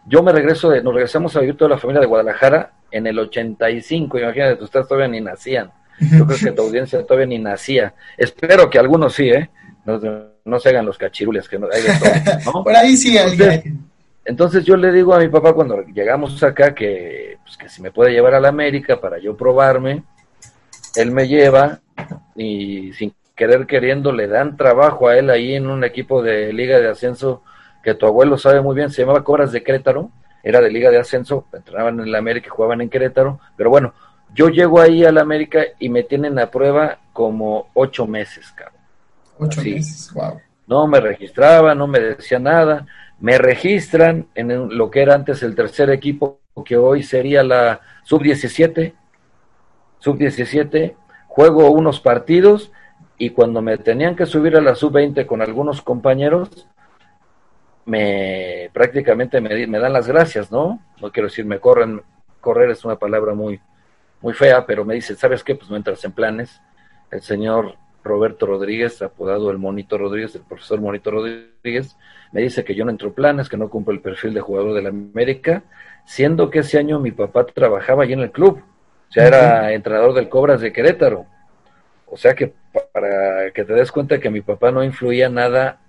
yo 0.05 0.21
me 0.21 0.31
regreso, 0.31 0.69
de, 0.69 0.83
nos 0.83 0.93
regresamos 0.93 1.35
a 1.35 1.39
vivir 1.39 1.57
toda 1.57 1.71
la 1.71 1.77
familia 1.77 2.01
de 2.01 2.07
Guadalajara 2.07 2.76
en 2.91 3.07
el 3.07 3.19
85, 3.19 4.19
imagínate, 4.19 4.63
ustedes 4.63 4.87
todavía 4.87 5.07
ni 5.07 5.21
nacían. 5.21 5.71
Yo 5.99 6.25
creo 6.25 6.39
que 6.39 6.51
tu 6.51 6.61
audiencia 6.67 7.03
todavía 7.05 7.27
ni 7.27 7.39
nacía. 7.39 7.93
Espero 8.17 8.69
que 8.69 8.79
algunos 8.79 9.13
sí, 9.13 9.29
¿eh? 9.29 9.49
No, 9.85 10.59
se 10.59 10.69
hagan 10.69 10.85
los 10.85 10.97
cachirules, 10.97 11.47
que 11.47 11.57
no 11.57 11.67
hay 11.71 11.81
de 11.81 12.43
todo, 12.43 12.63
Por 12.63 12.75
ahí 12.75 12.97
sí 12.97 13.17
entonces, 14.27 14.65
yo 14.65 14.75
le 14.75 14.91
digo 14.91 15.13
a 15.13 15.19
mi 15.19 15.29
papá 15.29 15.53
cuando 15.53 15.81
llegamos 15.83 16.43
acá 16.43 16.75
que, 16.75 17.37
pues, 17.45 17.55
que 17.55 17.69
si 17.69 17.81
me 17.81 17.91
puede 17.91 18.11
llevar 18.11 18.33
a 18.33 18.41
la 18.41 18.49
América 18.49 18.99
para 18.99 19.19
yo 19.19 19.37
probarme. 19.37 20.03
Él 20.97 21.11
me 21.11 21.29
lleva 21.29 21.79
y 22.35 22.91
sin 22.91 23.13
querer 23.35 23.65
queriendo 23.65 24.11
le 24.11 24.27
dan 24.27 24.57
trabajo 24.57 25.07
a 25.07 25.17
él 25.17 25.29
ahí 25.29 25.55
en 25.55 25.67
un 25.67 25.85
equipo 25.85 26.21
de 26.21 26.51
liga 26.51 26.77
de 26.79 26.89
ascenso 26.89 27.41
que 27.81 27.93
tu 27.93 28.05
abuelo 28.05 28.37
sabe 28.37 28.59
muy 28.61 28.75
bien, 28.75 28.89
se 28.89 29.01
llamaba 29.03 29.23
Cobras 29.23 29.53
de 29.53 29.63
Querétaro, 29.63 30.11
era 30.43 30.61
de 30.61 30.71
liga 30.71 30.89
de 30.89 30.99
ascenso, 30.99 31.45
entrenaban 31.53 31.99
en 31.99 32.11
la 32.11 32.17
América 32.17 32.47
y 32.47 32.55
jugaban 32.55 32.81
en 32.81 32.89
Querétaro, 32.89 33.39
pero 33.55 33.69
bueno, 33.69 33.93
yo 34.33 34.49
llego 34.49 34.79
ahí 34.79 35.05
a 35.05 35.11
la 35.11 35.21
América 35.21 35.63
y 35.79 35.89
me 35.89 36.03
tienen 36.03 36.37
a 36.39 36.51
prueba 36.51 36.99
como 37.13 37.69
ocho 37.73 38.05
meses, 38.07 38.51
cabrón. 38.51 38.81
Ocho 39.39 39.61
meses, 39.61 40.11
wow. 40.13 40.39
No 40.67 40.87
me 40.87 40.99
registraba, 40.99 41.73
no 41.73 41.87
me 41.87 41.99
decía 41.99 42.39
nada, 42.39 42.85
me 43.19 43.37
registran 43.37 44.27
en 44.35 44.77
lo 44.77 44.91
que 44.91 45.01
era 45.01 45.15
antes 45.15 45.41
el 45.43 45.55
tercer 45.55 45.89
equipo, 45.89 46.39
que 46.65 46.77
hoy 46.77 47.03
sería 47.03 47.43
la 47.43 47.81
sub-17, 48.03 48.93
sub-17, 49.99 50.95
juego 51.27 51.71
unos 51.71 51.99
partidos 51.99 52.71
y 53.17 53.31
cuando 53.31 53.61
me 53.61 53.77
tenían 53.77 54.15
que 54.15 54.25
subir 54.25 54.55
a 54.55 54.61
la 54.61 54.75
sub-20 54.75 55.25
con 55.25 55.41
algunos 55.41 55.81
compañeros, 55.81 56.67
me 57.87 58.69
prácticamente 58.73 59.41
me, 59.41 59.65
me, 59.65 59.79
dan 59.79 59.93
las 59.93 60.07
gracias, 60.07 60.51
¿no? 60.51 60.79
No 61.01 61.11
quiero 61.11 61.29
decir 61.29 61.45
me 61.45 61.59
corren, 61.59 62.01
correr 62.41 62.69
es 62.69 62.85
una 62.85 62.97
palabra 62.97 63.33
muy, 63.33 63.59
muy 64.21 64.33
fea, 64.33 64.65
pero 64.65 64.85
me 64.85 64.93
dice, 64.93 65.15
¿sabes 65.15 65.43
qué? 65.43 65.55
Pues 65.55 65.69
no 65.69 65.77
entras 65.77 66.03
en 66.03 66.11
planes. 66.11 66.61
El 67.09 67.21
señor 67.21 67.75
Roberto 68.03 68.45
Rodríguez, 68.45 69.01
apodado 69.01 69.49
el 69.51 69.57
Monito 69.57 69.97
Rodríguez, 69.97 70.35
el 70.35 70.41
profesor 70.41 70.81
Monito 70.81 71.11
Rodríguez, 71.11 71.95
me 72.33 72.41
dice 72.41 72.65
que 72.65 72.75
yo 72.75 72.83
no 72.83 72.91
entro 72.91 73.07
en 73.07 73.13
planes, 73.13 73.47
que 73.47 73.57
no 73.57 73.69
cumplo 73.69 73.93
el 73.93 74.01
perfil 74.01 74.33
de 74.33 74.41
jugador 74.41 74.73
de 74.73 74.81
la 74.81 74.89
América, 74.89 75.63
siendo 76.05 76.49
que 76.49 76.59
ese 76.59 76.77
año 76.77 76.99
mi 76.99 77.11
papá 77.11 77.45
trabajaba 77.45 78.03
allí 78.03 78.13
en 78.13 78.19
el 78.19 78.31
club, 78.31 78.61
o 79.09 79.11
sea, 79.11 79.27
era 79.27 79.71
entrenador 79.71 80.13
del 80.13 80.27
Cobras 80.27 80.59
de 80.59 80.73
Querétaro. 80.73 81.25
O 82.05 82.17
sea 82.17 82.35
que 82.35 82.53
para 82.93 83.51
que 83.51 83.63
te 83.63 83.73
des 83.73 83.91
cuenta 83.91 84.19
que 84.19 84.29
mi 84.29 84.41
papá 84.41 84.71
no 84.71 84.83
influía 84.83 85.29
nada 85.29 85.79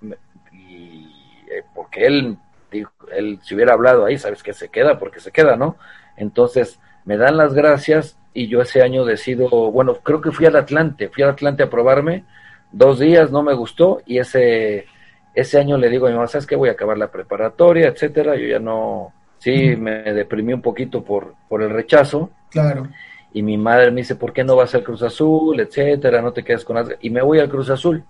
porque 1.88 2.06
él 2.06 2.38
él 2.70 3.38
si 3.42 3.54
hubiera 3.54 3.72
hablado 3.72 4.04
ahí, 4.04 4.18
sabes 4.18 4.42
que 4.42 4.52
se 4.52 4.68
queda 4.68 4.98
porque 4.98 5.20
se 5.20 5.30
queda, 5.30 5.56
¿no? 5.56 5.76
Entonces, 6.16 6.78
me 7.04 7.16
dan 7.16 7.36
las 7.36 7.54
gracias 7.54 8.16
y 8.34 8.48
yo 8.48 8.60
ese 8.60 8.82
año 8.82 9.04
decido, 9.04 9.48
bueno, 9.48 9.96
creo 10.02 10.20
que 10.20 10.32
fui 10.32 10.46
al 10.46 10.56
Atlante, 10.56 11.08
fui 11.08 11.22
al 11.22 11.30
Atlante 11.30 11.62
a 11.62 11.70
probarme, 11.70 12.24
dos 12.70 12.98
días, 12.98 13.30
no 13.30 13.42
me 13.42 13.54
gustó 13.54 14.02
y 14.06 14.18
ese, 14.18 14.86
ese 15.34 15.58
año 15.58 15.78
le 15.78 15.88
digo 15.88 16.06
a 16.06 16.10
mi 16.10 16.16
mamá, 16.16 16.26
¿sabes 16.26 16.46
qué? 16.46 16.56
Voy 16.56 16.68
a 16.68 16.72
acabar 16.72 16.98
la 16.98 17.10
preparatoria, 17.10 17.88
etcétera, 17.88 18.36
yo 18.36 18.46
ya 18.46 18.58
no, 18.58 19.12
sí, 19.38 19.76
me 19.76 20.02
deprimí 20.12 20.52
un 20.52 20.62
poquito 20.62 21.02
por, 21.02 21.34
por 21.48 21.62
el 21.62 21.70
rechazo. 21.70 22.30
Claro. 22.50 22.88
Y 23.32 23.42
mi 23.42 23.58
madre 23.58 23.90
me 23.90 24.00
dice, 24.00 24.16
¿por 24.16 24.32
qué 24.32 24.42
no 24.42 24.56
vas 24.56 24.74
al 24.74 24.82
Cruz 24.82 25.02
Azul, 25.02 25.60
etcétera? 25.60 26.22
No 26.22 26.32
te 26.32 26.42
quedes 26.42 26.64
con 26.64 26.76
las... 26.76 26.88
Y 27.00 27.10
me 27.10 27.22
voy 27.22 27.38
al 27.38 27.48
Cruz 27.48 27.68
Azul. 27.68 28.02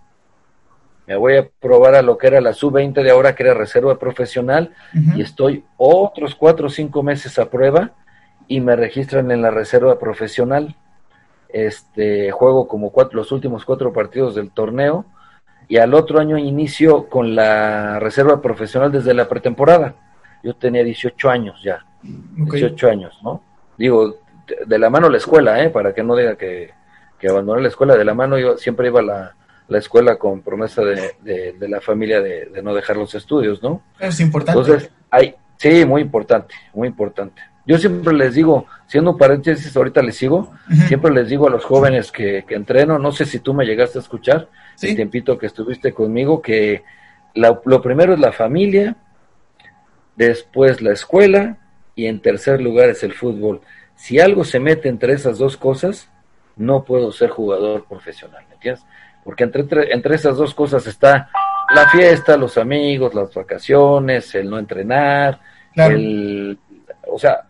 Me 1.08 1.16
voy 1.16 1.36
a 1.36 1.48
probar 1.48 1.94
a 1.94 2.02
lo 2.02 2.18
que 2.18 2.26
era 2.26 2.42
la 2.42 2.52
sub-20 2.52 3.02
de 3.02 3.10
ahora, 3.10 3.34
que 3.34 3.42
era 3.42 3.54
reserva 3.54 3.98
profesional, 3.98 4.74
y 4.92 5.22
estoy 5.22 5.64
otros 5.78 6.34
cuatro 6.34 6.66
o 6.66 6.70
cinco 6.70 7.02
meses 7.02 7.38
a 7.38 7.48
prueba 7.48 7.92
y 8.46 8.60
me 8.60 8.76
registran 8.76 9.30
en 9.30 9.40
la 9.40 9.50
reserva 9.50 9.98
profesional. 9.98 10.76
Este 11.48 12.30
juego 12.30 12.68
como 12.68 12.90
cuatro, 12.90 13.16
los 13.16 13.32
últimos 13.32 13.64
cuatro 13.64 13.90
partidos 13.90 14.34
del 14.34 14.50
torneo 14.50 15.06
y 15.66 15.78
al 15.78 15.94
otro 15.94 16.20
año 16.20 16.36
inicio 16.36 17.08
con 17.08 17.34
la 17.34 17.98
reserva 18.00 18.42
profesional 18.42 18.92
desde 18.92 19.14
la 19.14 19.30
pretemporada. 19.30 19.94
Yo 20.42 20.56
tenía 20.56 20.84
18 20.84 21.30
años 21.30 21.62
ya, 21.62 21.86
18 22.02 22.86
años, 22.86 23.18
¿no? 23.22 23.40
Digo, 23.78 24.16
de, 24.66 24.78
la 24.78 24.90
mano 24.90 25.08
la 25.08 25.16
escuela, 25.16 25.64
¿eh? 25.64 25.70
Para 25.70 25.94
que 25.94 26.02
no 26.02 26.14
diga 26.14 26.36
que, 26.36 26.70
que 27.18 27.28
abandoné 27.28 27.62
la 27.62 27.68
escuela, 27.68 27.96
de 27.96 28.04
la 28.04 28.12
mano 28.12 28.38
yo 28.38 28.58
siempre 28.58 28.88
iba 28.88 29.00
a 29.00 29.04
la, 29.04 29.34
la 29.68 29.78
escuela 29.78 30.16
con 30.16 30.42
promesa 30.42 30.82
de, 30.82 31.14
de, 31.22 31.68
la 31.68 31.80
familia 31.80 32.20
de, 32.20 32.46
de, 32.46 32.62
no 32.62 32.74
dejar 32.74 32.96
los 32.96 33.14
estudios, 33.14 33.62
¿no? 33.62 33.82
Es 34.00 34.18
importante. 34.20 34.60
Entonces, 34.60 34.90
hay, 35.10 35.34
sí, 35.56 35.84
muy 35.84 36.02
importante, 36.02 36.54
muy 36.72 36.88
importante. 36.88 37.42
Yo 37.66 37.76
siempre 37.76 38.14
les 38.14 38.34
digo, 38.34 38.66
siendo 38.86 39.10
un 39.10 39.18
paréntesis, 39.18 39.76
ahorita 39.76 40.02
les 40.02 40.16
sigo, 40.16 40.52
siempre 40.86 41.12
les 41.12 41.28
digo 41.28 41.46
a 41.46 41.50
los 41.50 41.64
jóvenes 41.66 42.10
que, 42.10 42.44
que, 42.48 42.54
entreno, 42.54 42.98
no 42.98 43.12
sé 43.12 43.26
si 43.26 43.40
tú 43.40 43.52
me 43.52 43.66
llegaste 43.66 43.98
a 43.98 44.00
escuchar, 44.00 44.48
¿Sí? 44.74 44.88
el 44.88 44.96
tiempito 44.96 45.36
que 45.36 45.46
estuviste 45.46 45.92
conmigo, 45.92 46.40
que 46.40 46.82
lo 47.34 47.82
primero 47.82 48.14
es 48.14 48.20
la 48.20 48.32
familia, 48.32 48.96
después 50.16 50.80
la 50.80 50.92
escuela 50.92 51.58
y 51.94 52.06
en 52.06 52.20
tercer 52.20 52.62
lugar 52.62 52.88
es 52.88 53.02
el 53.02 53.12
fútbol. 53.12 53.60
Si 53.96 54.18
algo 54.18 54.44
se 54.44 54.60
mete 54.60 54.88
entre 54.88 55.12
esas 55.12 55.36
dos 55.36 55.58
cosas, 55.58 56.08
no 56.56 56.84
puedo 56.84 57.12
ser 57.12 57.30
jugador 57.30 57.84
profesional, 57.86 58.44
¿me 58.48 58.54
entiendes? 58.54 58.84
Porque 59.28 59.44
entre, 59.44 59.92
entre 59.92 60.14
esas 60.14 60.38
dos 60.38 60.54
cosas 60.54 60.86
está 60.86 61.28
la 61.74 61.86
fiesta, 61.90 62.38
los 62.38 62.56
amigos, 62.56 63.14
las 63.14 63.34
vacaciones, 63.34 64.34
el 64.34 64.48
no 64.48 64.58
entrenar, 64.58 65.38
el, 65.74 66.58
o 67.06 67.18
sea, 67.18 67.42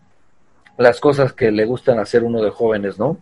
las 0.77 0.99
cosas 0.99 1.33
que 1.35 1.53
le 1.53 1.65
gustan 1.67 2.01
hacer 2.01 2.25
uno 2.25 2.43
de 2.43 2.51
jóvenes, 2.51 2.99
¿no? 2.99 3.19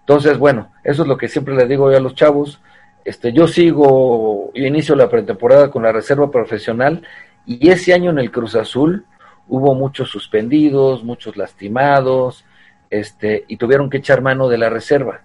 Entonces, 0.00 0.38
bueno, 0.38 0.72
eso 0.82 1.02
es 1.02 1.08
lo 1.08 1.18
que 1.18 1.28
siempre 1.28 1.54
le 1.54 1.66
digo 1.66 1.90
yo 1.90 1.98
a 1.98 2.00
los 2.00 2.14
chavos. 2.14 2.62
Este, 3.04 3.30
yo 3.34 3.46
sigo, 3.46 4.50
yo 4.54 4.64
inicio 4.64 4.96
la 4.96 5.10
pretemporada 5.10 5.70
con 5.70 5.82
la 5.82 5.92
reserva 5.92 6.30
profesional 6.30 7.02
y 7.44 7.68
ese 7.68 7.92
año 7.92 8.10
en 8.10 8.20
el 8.20 8.30
Cruz 8.30 8.54
Azul 8.54 9.04
hubo 9.48 9.74
muchos 9.74 10.08
suspendidos, 10.08 11.04
muchos 11.04 11.36
lastimados, 11.36 12.46
este, 12.88 13.44
y 13.48 13.58
tuvieron 13.58 13.90
que 13.90 13.98
echar 13.98 14.22
mano 14.22 14.48
de 14.48 14.56
la 14.56 14.70
reserva. 14.70 15.20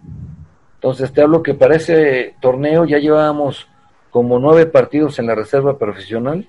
Entonces 0.78 1.12
te 1.12 1.22
hablo 1.22 1.44
que 1.44 1.54
para 1.54 1.76
ese 1.76 2.36
torneo 2.40 2.86
ya 2.86 3.00
llevábamos 3.00 3.68
como 4.12 4.40
nueve 4.40 4.66
partidos 4.66 5.20
en 5.20 5.28
la 5.28 5.36
reserva 5.36 5.78
profesional 5.78 6.48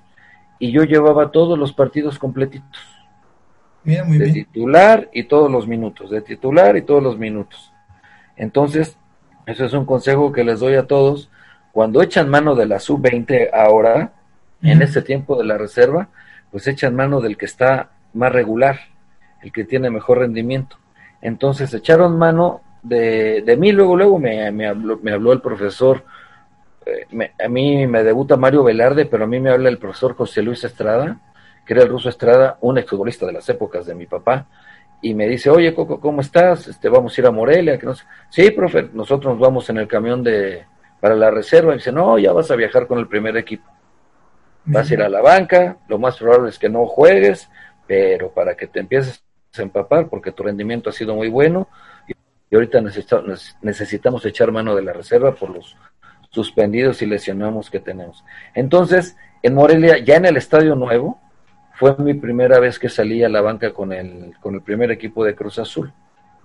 y 0.59 0.71
yo 0.71 0.85
llevaba 0.85 1.31
todos 1.31 1.59
los 1.59 1.73
partidos 1.73 2.19
completitos 2.19 2.99
de 3.85 4.33
titular 4.33 5.09
y 5.13 5.25
todos 5.25 5.51
los 5.51 5.67
minutos, 5.67 6.11
de 6.11 6.21
titular 6.21 6.77
y 6.77 6.83
todos 6.83 7.03
los 7.03 7.19
minutos. 7.19 7.73
Entonces, 8.37 8.97
eso 9.47 9.65
es 9.65 9.73
un 9.73 9.87
consejo 9.87 10.33
que 10.33 10.45
les 10.45 10.61
doy 10.61 10.75
a 10.75 10.87
todos. 10.87 11.31
Cuando 11.73 12.03
echan 12.03 12.29
mano 12.29 12.55
de 12.55 12.67
la 12.67 12.81
sub-20 12.81 13.51
ahora, 13.53 14.13
en 14.63 14.83
este 14.83 15.03
tiempo 15.03 15.37
de 15.37 15.45
la 15.45 15.57
reserva, 15.57 16.09
pues 16.51 16.67
echan 16.67 16.95
mano 16.95 17.21
del 17.21 17.37
que 17.37 17.47
está 17.47 17.91
más 18.13 18.33
regular, 18.33 18.79
el 19.43 19.53
que 19.53 19.65
tiene 19.65 19.91
mejor 19.91 20.19
rendimiento. 20.19 20.77
Entonces 21.23 21.73
echaron 21.73 22.19
mano 22.19 22.61
de, 22.83 23.43
de 23.43 23.57
mí, 23.57 23.73
luego, 23.73 23.97
luego 23.97 24.19
me, 24.19 24.51
me, 24.51 24.67
habló, 24.67 24.99
me 25.03 25.13
habló 25.13 25.33
el 25.33 25.41
profesor, 25.41 26.05
eh, 26.87 27.33
a 27.43 27.49
mí 27.49 27.87
me 27.87 28.03
debuta 28.03 28.37
Mario 28.37 28.65
Velarde, 28.65 29.07
pero 29.07 29.25
a 29.25 29.27
mí 29.27 29.41
me 29.41 29.51
habla 29.51 29.69
el 29.69 29.79
profesor 29.79 30.15
José 30.15 30.43
Luis 30.43 30.65
Estrada, 30.65 31.21
que 31.67 31.75
era 31.75 31.83
el 31.83 31.89
ruso 31.89 32.09
Estrada, 32.09 32.59
un 32.61 32.79
exfutbolista 32.79 33.27
de 33.27 33.33
las 33.33 33.49
épocas 33.49 33.87
de 33.87 33.95
mi 33.95 34.07
papá, 34.07 34.47
y 35.01 35.15
me 35.15 35.29
dice, 35.29 35.51
oye, 35.51 35.75
Coco, 35.75 36.01
¿cómo 36.01 36.21
estás? 36.21 36.67
Este, 36.67 36.89
vamos 36.89 37.17
a 37.17 37.21
ir 37.21 37.27
a 37.27 37.31
Morelia. 37.31 37.79
Que 37.79 37.87
no 37.87 37.95
Sí, 38.31 38.51
profe, 38.51 38.89
nosotros 38.93 39.35
nos 39.35 39.41
vamos 39.41 39.71
en 39.71 39.79
el 39.79 39.87
camión 39.87 40.23
de 40.23 40.65
para 41.01 41.15
la 41.15 41.31
reserva. 41.31 41.73
Y 41.73 41.77
dice, 41.77 41.93
no, 41.93 42.19
ya 42.19 42.33
vas 42.33 42.51
a 42.51 42.57
viajar 42.57 42.87
con 42.87 42.99
el 42.99 43.07
primer 43.07 43.37
equipo. 43.37 43.71
Vas 44.65 44.91
a 44.91 44.95
ir 44.95 45.03
a 45.03 45.09
la 45.09 45.23
banca, 45.23 45.79
lo 45.89 45.99
más 45.99 46.19
probable 46.19 46.51
es 46.51 46.59
que 46.59 46.69
no 46.69 46.85
juegues, 46.85 47.49
pero 47.87 48.31
para 48.31 48.55
que 48.55 48.67
te 48.67 48.81
empieces 48.81 49.23
a 49.57 49.63
empapar, 49.63 50.09
porque 50.09 50.33
tu 50.33 50.43
rendimiento 50.43 50.91
ha 50.91 50.93
sido 50.93 51.15
muy 51.15 51.29
bueno, 51.29 51.69
y 52.51 52.55
ahorita 52.55 52.81
necesitamos 53.63 54.25
echar 54.25 54.53
mano 54.53 54.75
de 54.75 54.83
la 54.83 54.93
reserva 54.93 55.35
por 55.35 55.51
los 55.51 55.77
suspendidos 56.31 57.03
y 57.03 57.07
lesionados 57.07 57.71
que 57.71 57.81
tenemos. 57.81 58.25
Entonces, 58.55 59.17
en 59.43 59.55
Morelia, 59.55 59.99
ya 59.99 60.17
en 60.17 60.27
el 60.27 60.37
estadio 60.37 60.75
nuevo, 60.75 61.21
fue 61.75 61.97
mi 61.99 62.15
primera 62.15 62.59
vez 62.59 62.79
que 62.79 62.89
salí 62.89 63.23
a 63.23 63.29
la 63.29 63.41
banca 63.41 63.73
con 63.73 63.93
el, 63.93 64.35
con 64.41 64.55
el 64.55 64.63
primer 64.63 64.91
equipo 64.91 65.25
de 65.25 65.35
Cruz 65.35 65.59
Azul. 65.59 65.93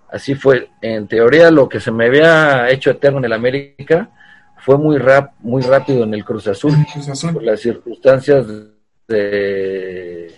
Así 0.09 0.35
fue, 0.35 0.69
en 0.81 1.07
teoría 1.07 1.49
lo 1.49 1.67
que 1.67 1.79
se 1.79 1.91
me 1.91 2.05
había 2.05 2.69
hecho 2.69 2.91
eterno 2.91 3.17
en 3.19 3.25
el 3.25 3.33
América 3.33 4.09
fue 4.57 4.77
muy, 4.77 4.97
rap, 4.97 5.33
muy 5.39 5.61
rápido 5.63 6.03
en 6.03 6.13
el 6.13 6.23
Cruz 6.23 6.47
Azul, 6.47 6.73
por 7.33 7.43
las 7.43 7.59
circunstancias 7.59 8.45
de, 9.07 10.31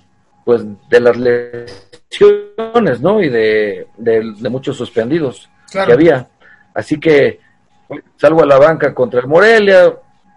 pues, 0.43 0.65
de 0.89 0.99
las 0.99 1.17
lesiones, 1.17 3.01
¿no? 3.01 3.21
Y 3.21 3.29
de, 3.29 3.85
muchos 4.49 4.77
suspendidos 4.77 5.49
que 5.71 5.79
había. 5.79 6.27
Así 6.73 6.99
que 6.99 7.39
salgo 8.17 8.43
a 8.43 8.45
la 8.45 8.57
banca 8.57 8.93
contra 8.93 9.19
el 9.19 9.27
Morelia, 9.27 9.93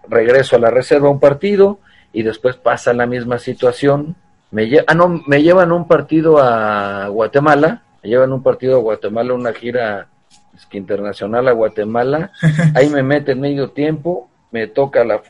regreso 0.07 0.55
a 0.55 0.59
la 0.59 0.69
reserva 0.69 1.09
un 1.09 1.19
partido 1.19 1.79
y 2.13 2.23
después 2.23 2.55
pasa 2.55 2.93
la 2.93 3.05
misma 3.05 3.39
situación 3.39 4.15
me, 4.51 4.67
ah, 4.87 4.93
no, 4.95 5.21
me 5.27 5.43
llevan 5.43 5.71
un 5.71 5.87
partido 5.87 6.39
a 6.39 7.07
Guatemala, 7.07 7.83
me 8.01 8.09
llevan 8.09 8.33
un 8.33 8.41
partido 8.41 8.77
a 8.77 8.81
Guatemala, 8.81 9.33
una 9.33 9.53
gira 9.53 10.07
es 10.55 10.65
que 10.65 10.77
internacional 10.77 11.47
a 11.47 11.51
Guatemala, 11.51 12.31
ahí 12.75 12.89
me 12.89 13.03
mete 13.03 13.33
en 13.33 13.41
medio 13.41 13.69
tiempo, 13.71 14.29
me 14.51 14.67
toca 14.67 15.03
la, 15.03 15.21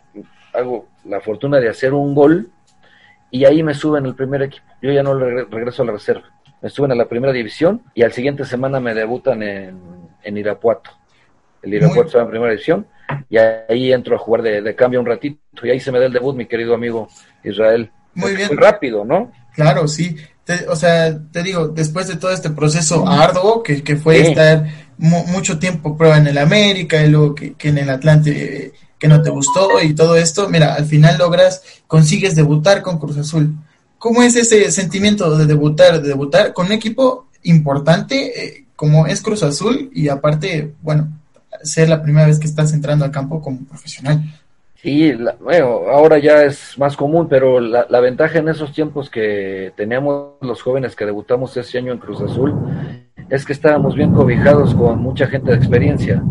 hago 0.54 0.88
la 1.06 1.20
fortuna 1.20 1.60
de 1.60 1.70
hacer 1.70 1.94
un 1.94 2.16
gol 2.16 2.50
y 3.30 3.46
ahí 3.46 3.62
me 3.62 3.74
suben 3.74 4.06
el 4.06 4.16
primer 4.16 4.44
equipo. 4.44 4.66
Yo 4.82 4.92
ya 4.92 5.04
no 5.04 5.14
regreso 5.14 5.84
a 5.84 5.86
la 5.86 5.92
reserva. 5.92 6.24
Me 6.62 6.70
suben 6.70 6.92
a 6.92 6.96
la 6.96 7.08
primera 7.08 7.34
división 7.34 7.84
y 7.94 8.04
al 8.04 8.12
siguiente 8.12 8.46
semana 8.46 8.80
me 8.80 8.94
debutan 8.94 9.42
en, 9.44 9.80
en 10.24 10.38
Irapuato. 10.38 10.92
El 11.62 11.74
Irapuato 11.74 12.08
está 12.08 12.22
en 12.22 12.30
primera 12.30 12.52
división 12.52 12.88
y 13.30 13.38
ahí 13.38 13.92
entro 13.92 14.16
a 14.16 14.20
jugar 14.20 14.42
de, 14.42 14.76
cambio 14.76 15.00
un 15.00 15.06
ratito 15.06 15.40
y 15.64 15.70
ahí 15.70 15.80
se 15.80 15.92
me 15.92 16.00
da 16.00 16.06
el 16.06 16.14
debut, 16.14 16.36
mi 16.36 16.46
querido 16.46 16.74
amigo 16.74 17.08
Israel. 17.44 17.92
Muy 18.14 18.36
bien. 18.36 18.50
Muy 18.50 18.58
rápido, 18.58 19.06
¿no? 19.06 19.32
Claro, 19.54 19.88
sí. 19.88 20.16
o 20.68 20.76
sea, 20.76 21.18
te 21.32 21.44
digo, 21.44 21.68
después 21.68 22.08
de 22.08 22.16
todo 22.16 22.32
este 22.32 22.50
proceso 22.50 23.08
arduo 23.08 23.62
que, 23.64 23.84
que 23.84 23.96
fue 23.96 24.22
estar 24.22 24.66
mucho 24.98 25.60
tiempo 25.60 25.98
prueba 25.98 26.18
en 26.18 26.28
el 26.28 26.38
América 26.38 27.04
y 27.04 27.10
luego 27.10 27.36
que, 27.36 27.56
en 27.62 27.78
el 27.78 27.90
Atlante 27.90 28.74
que 28.98 29.08
no 29.08 29.22
te 29.22 29.30
gustó 29.30 29.82
y 29.82 29.96
todo 29.96 30.18
esto, 30.18 30.50
mira, 30.50 30.76
al 30.76 30.86
final 30.86 31.18
logras, 31.18 31.64
consigues 31.88 32.36
debutar 32.36 32.82
con 32.82 33.00
Cruz 33.00 33.18
Azul. 33.18 33.56
¿Cómo 34.00 34.24
es 34.24 34.38
ese 34.38 34.72
sentimiento 34.72 35.38
de 35.38 35.46
debutar, 35.46 36.02
de 36.02 36.08
debutar 36.08 36.54
con 36.54 36.68
un 36.68 36.72
equipo 36.72 37.28
importante 37.44 38.16
eh, 38.46 38.66
como 38.76 39.06
es 39.08 39.22
Cruz 39.22 39.44
Azul 39.44 39.92
y 39.94 40.08
aparte, 40.08 40.74
bueno, 40.82 41.10
ser 41.64 41.90
la 41.90 42.02
primera 42.02 42.26
vez 42.26 42.40
que 42.40 42.48
estás 42.48 42.74
entrando 42.74 43.04
al 43.04 43.12
campo 43.12 43.42
como 43.42 43.66
profesional? 43.66 44.22
Sí, 44.82 45.12
bueno, 45.42 45.82
ahora 45.92 46.18
ya 46.18 46.44
es 46.44 46.78
más 46.78 46.96
común, 46.96 47.28
pero 47.28 47.60
la, 47.60 47.86
la, 47.90 48.00
ventaja 48.00 48.40
en 48.40 48.48
esos 48.48 48.72
tiempos 48.72 49.10
que 49.10 49.74
teníamos 49.76 50.36
los 50.40 50.62
jóvenes 50.62 50.96
que 50.96 51.06
debutamos 51.06 51.58
ese 51.58 51.80
año 51.80 51.92
en 51.92 51.98
Cruz 51.98 52.22
Azul 52.22 52.56
es 53.30 53.46
que 53.46 53.52
estábamos 53.52 53.96
bien 53.96 54.14
cobijados 54.14 54.74
con 54.74 55.00
mucha 55.00 55.28
gente 55.28 55.52
de 55.52 55.58
experiencia. 55.58 56.24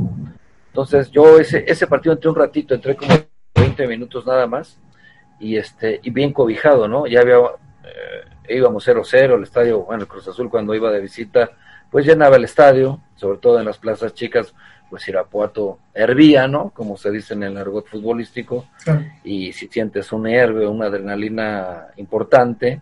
Entonces 0.68 1.10
yo 1.10 1.38
ese, 1.38 1.64
ese 1.68 1.87
partido 1.87 2.14
entré 2.14 2.30
un 2.30 2.37
ratito, 2.37 2.75
entré 2.75 2.96
como 2.96 3.12
20 3.54 3.87
minutos 3.87 4.25
nada 4.25 4.46
más 4.46 4.78
y 5.38 5.57
este 5.57 6.00
y 6.02 6.11
bien 6.11 6.33
cobijado, 6.33 6.88
¿no? 6.88 7.07
Ya 7.07 7.21
había 7.21 7.37
eh, 7.37 8.57
íbamos 8.57 8.87
0-0, 8.87 9.37
el 9.37 9.42
estadio, 9.42 9.80
bueno, 9.80 10.02
el 10.02 10.09
Cruz 10.09 10.28
Azul 10.28 10.50
cuando 10.50 10.75
iba 10.75 10.90
de 10.90 11.00
visita, 11.00 11.50
pues 11.90 12.07
llenaba 12.07 12.37
el 12.37 12.45
estadio, 12.45 13.00
sobre 13.16 13.38
todo 13.38 13.59
en 13.59 13.66
las 13.66 13.78
plazas 13.78 14.14
chicas, 14.14 14.54
pues 14.90 15.07
Irapuato 15.09 15.78
hervía, 15.95 16.49
¿no? 16.49 16.71
Como 16.71 16.97
se 16.97 17.11
dice 17.11 17.35
en 17.35 17.42
el 17.42 17.57
argot 17.57 17.87
futbolístico, 17.87 18.66
y 19.23 19.52
si 19.52 19.68
sientes 19.68 20.12
un 20.12 20.26
herbe, 20.26 20.66
una 20.66 20.87
adrenalina 20.87 21.88
importante, 21.97 22.80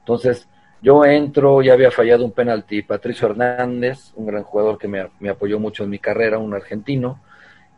entonces 0.00 0.48
yo 0.82 1.04
entro, 1.04 1.62
ya 1.62 1.72
había 1.72 1.90
fallado 1.90 2.24
un 2.24 2.32
penalti 2.32 2.82
Patricio 2.82 3.28
Hernández, 3.28 4.12
un 4.16 4.26
gran 4.26 4.42
jugador 4.42 4.78
que 4.78 4.88
me, 4.88 5.08
me 5.20 5.30
apoyó 5.30 5.58
mucho 5.58 5.84
en 5.84 5.90
mi 5.90 5.98
carrera, 5.98 6.38
un 6.38 6.54
argentino, 6.54 7.20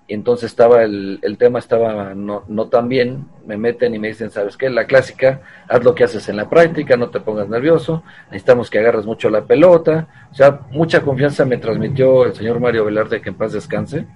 y 0.09 0.15
entonces 0.15 0.51
estaba 0.51 0.85
el, 0.85 1.19
el 1.23 1.37
tema 1.37 1.59
estaba 1.59 2.15
no, 2.15 2.45
no 2.47 2.69
tan 2.69 2.89
bien, 2.89 3.27
me 3.45 3.57
meten 3.57 3.95
y 3.95 3.99
me 3.99 4.09
dicen, 4.09 4.31
¿sabes 4.31 4.57
qué? 4.57 4.71
La 4.71 4.87
clásica, 4.87 5.41
haz 5.69 5.83
lo 5.83 5.95
que 5.95 6.05
haces 6.05 6.29
en 6.29 6.37
la 6.37 6.49
práctica, 6.49 6.97
no 6.97 7.11
te 7.11 7.21
pongas 7.21 7.49
nervioso, 7.49 8.05
necesitamos 8.27 8.71
que 8.71 8.79
agarres 8.79 9.05
mucho 9.05 9.31
la 9.31 9.45
pelota, 9.45 10.07
o 10.31 10.35
sea, 10.35 10.61
mucha 10.71 11.03
confianza 11.03 11.45
me 11.45 11.59
transmitió 11.59 12.25
el 12.25 12.35
señor 12.35 12.61
Mario 12.61 12.85
Velarde, 12.85 13.21
que 13.21 13.31
en 13.31 13.35
paz 13.35 13.53
descanse, 13.53 14.07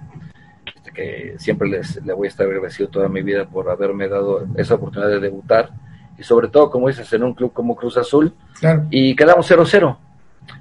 este, 0.75 0.91
que 0.91 1.35
siempre 1.37 1.67
les, 1.67 2.03
le 2.05 2.13
voy 2.13 2.27
a 2.27 2.29
estar 2.29 2.45
agradecido 2.45 2.87
toda 2.87 3.09
mi 3.09 3.21
vida 3.21 3.45
por 3.45 3.69
haberme 3.69 4.07
dado 4.07 4.47
esa 4.55 4.75
oportunidad 4.75 5.11
de 5.11 5.19
debutar, 5.19 5.71
y 6.17 6.23
sobre 6.23 6.47
todo, 6.47 6.69
como 6.69 6.87
dices, 6.87 7.11
en 7.11 7.23
un 7.23 7.33
club 7.33 7.51
como 7.51 7.75
Cruz 7.75 7.97
Azul, 7.97 8.33
y 8.91 9.15
quedamos 9.15 9.49
0-0. 9.49 9.97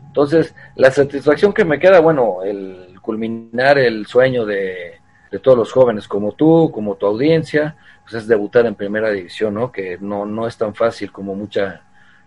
Entonces, 0.06 0.54
la 0.74 0.90
satisfacción 0.90 1.52
que 1.52 1.64
me 1.64 1.78
queda, 1.78 2.00
bueno, 2.00 2.42
el 2.42 2.98
culminar 3.00 3.78
el 3.78 4.06
sueño 4.06 4.44
de 4.44 4.99
de 5.30 5.38
todos 5.38 5.56
los 5.56 5.72
jóvenes 5.72 6.08
como 6.08 6.32
tú, 6.32 6.70
como 6.72 6.96
tu 6.96 7.06
audiencia, 7.06 7.76
pues 8.02 8.14
es 8.14 8.28
debutar 8.28 8.66
en 8.66 8.74
primera 8.74 9.10
división, 9.10 9.54
¿no? 9.54 9.70
Que 9.70 9.96
no, 10.00 10.26
no 10.26 10.46
es 10.46 10.56
tan 10.56 10.74
fácil 10.74 11.12
como 11.12 11.34
mucha, 11.34 11.82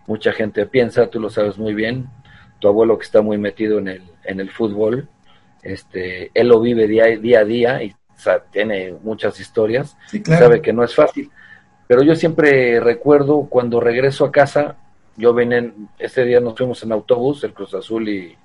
mucha 0.08 0.32
gente 0.32 0.65
piensa, 0.65 1.08
tú 1.08 1.19
lo 1.19 1.30
sabes 1.30 1.58
muy 1.58 1.73
bien, 1.73 2.08
tu 2.60 2.67
abuelo 2.67 2.97
que 2.97 3.06
está 3.06 3.21
muy 3.21 3.38
metido 3.38 3.80
en 3.80 3.89
el, 3.89 4.04
en 4.23 4.39
el 4.39 4.49
fútbol, 4.49 5.10
este, 5.62 6.32
él 6.34 6.47
lo 6.47 6.62
vive 6.62 6.88
día, 6.88 7.06
día 7.17 7.39
a 7.39 7.45
día 7.45 7.84
y 7.84 7.95
tiene 8.51 8.95
muchas 9.04 9.39
historias, 9.39 9.97
sabe 10.23 10.62
que 10.62 10.71
no 10.71 10.84
es 10.84 10.95
fácil, 10.95 11.30
pero 11.88 12.04
yo 12.04 12.15
siempre 12.15 12.80
recuerdo 12.80 13.47
cuando 13.49 13.82
regreso 13.82 14.23
a 14.23 14.32
casa, 14.32 14.78
yo 15.17 15.34
venía, 15.34 15.71
ese 15.99 16.23
día 16.23 16.39
nos 16.39 16.56
fuimos 16.56 16.82
en 16.84 16.93
autobús, 16.93 17.43
el 17.43 17.54
Cruz 17.54 17.73
Azul 17.73 18.08
y, 18.08 18.38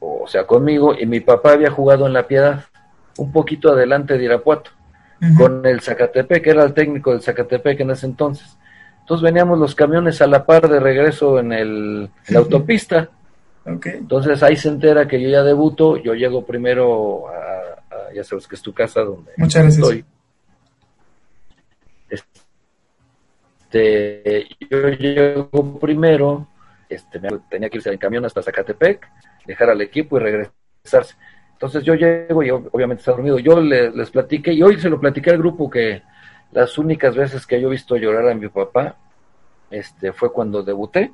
o 0.00 0.26
sea, 0.26 0.44
conmigo, 0.46 0.94
y 0.98 1.06
mi 1.06 1.20
papá 1.20 1.52
había 1.52 1.70
jugado 1.70 2.06
en 2.06 2.12
La 2.12 2.26
Piedad, 2.26 2.64
un 3.20 3.32
poquito 3.32 3.70
adelante 3.70 4.16
de 4.16 4.24
Irapuato, 4.24 4.70
con 5.36 5.66
el 5.66 5.82
Zacatepec, 5.82 6.42
que 6.42 6.50
era 6.50 6.64
el 6.64 6.72
técnico 6.72 7.12
del 7.12 7.20
Zacatepec 7.20 7.80
en 7.80 7.90
ese 7.90 8.06
entonces. 8.06 8.56
Entonces 9.00 9.22
veníamos 9.22 9.58
los 9.58 9.74
camiones 9.74 10.22
a 10.22 10.26
la 10.26 10.46
par 10.46 10.68
de 10.68 10.80
regreso 10.80 11.38
en, 11.38 11.52
el, 11.52 12.08
la 12.28 12.38
autopista. 12.38 13.10
Entonces 13.66 14.42
ahí 14.42 14.56
se 14.56 14.68
entera 14.68 15.06
que 15.06 15.20
yo 15.20 15.28
ya 15.28 15.42
debuto, 15.42 15.98
yo 15.98 16.14
llego 16.14 16.46
primero 16.46 17.28
a, 17.28 18.12
ya 18.14 18.24
sabes 18.24 18.48
que 18.48 18.56
es 18.56 18.62
tu 18.62 18.72
casa 18.72 19.02
donde 19.02 19.32
estoy. 19.36 20.02
Este, 22.08 24.48
yo 24.70 24.88
llego 24.88 25.78
primero, 25.78 26.48
este, 26.88 27.20
tenía 27.50 27.68
que 27.68 27.76
irse 27.76 27.92
en 27.92 27.98
camión 27.98 28.24
hasta 28.24 28.42
Zacatepec, 28.42 29.06
dejar 29.44 29.68
al 29.68 29.82
equipo 29.82 30.16
y 30.16 30.20
regresarse. 30.20 31.16
Entonces 31.60 31.84
yo 31.84 31.94
llego 31.94 32.42
y 32.42 32.48
obviamente 32.48 33.02
está 33.02 33.12
dormido. 33.12 33.38
Yo 33.38 33.60
les 33.60 34.10
platiqué 34.10 34.50
y 34.54 34.62
hoy 34.62 34.80
se 34.80 34.88
lo 34.88 34.98
platiqué 34.98 35.28
al 35.28 35.36
grupo 35.36 35.68
que 35.68 36.02
las 36.52 36.78
únicas 36.78 37.14
veces 37.14 37.46
que 37.46 37.60
yo 37.60 37.68
he 37.68 37.72
visto 37.72 37.96
llorar 37.96 38.30
a 38.30 38.34
mi 38.34 38.48
papá 38.48 38.96
este, 39.70 40.14
fue 40.14 40.32
cuando 40.32 40.62
debuté, 40.62 41.12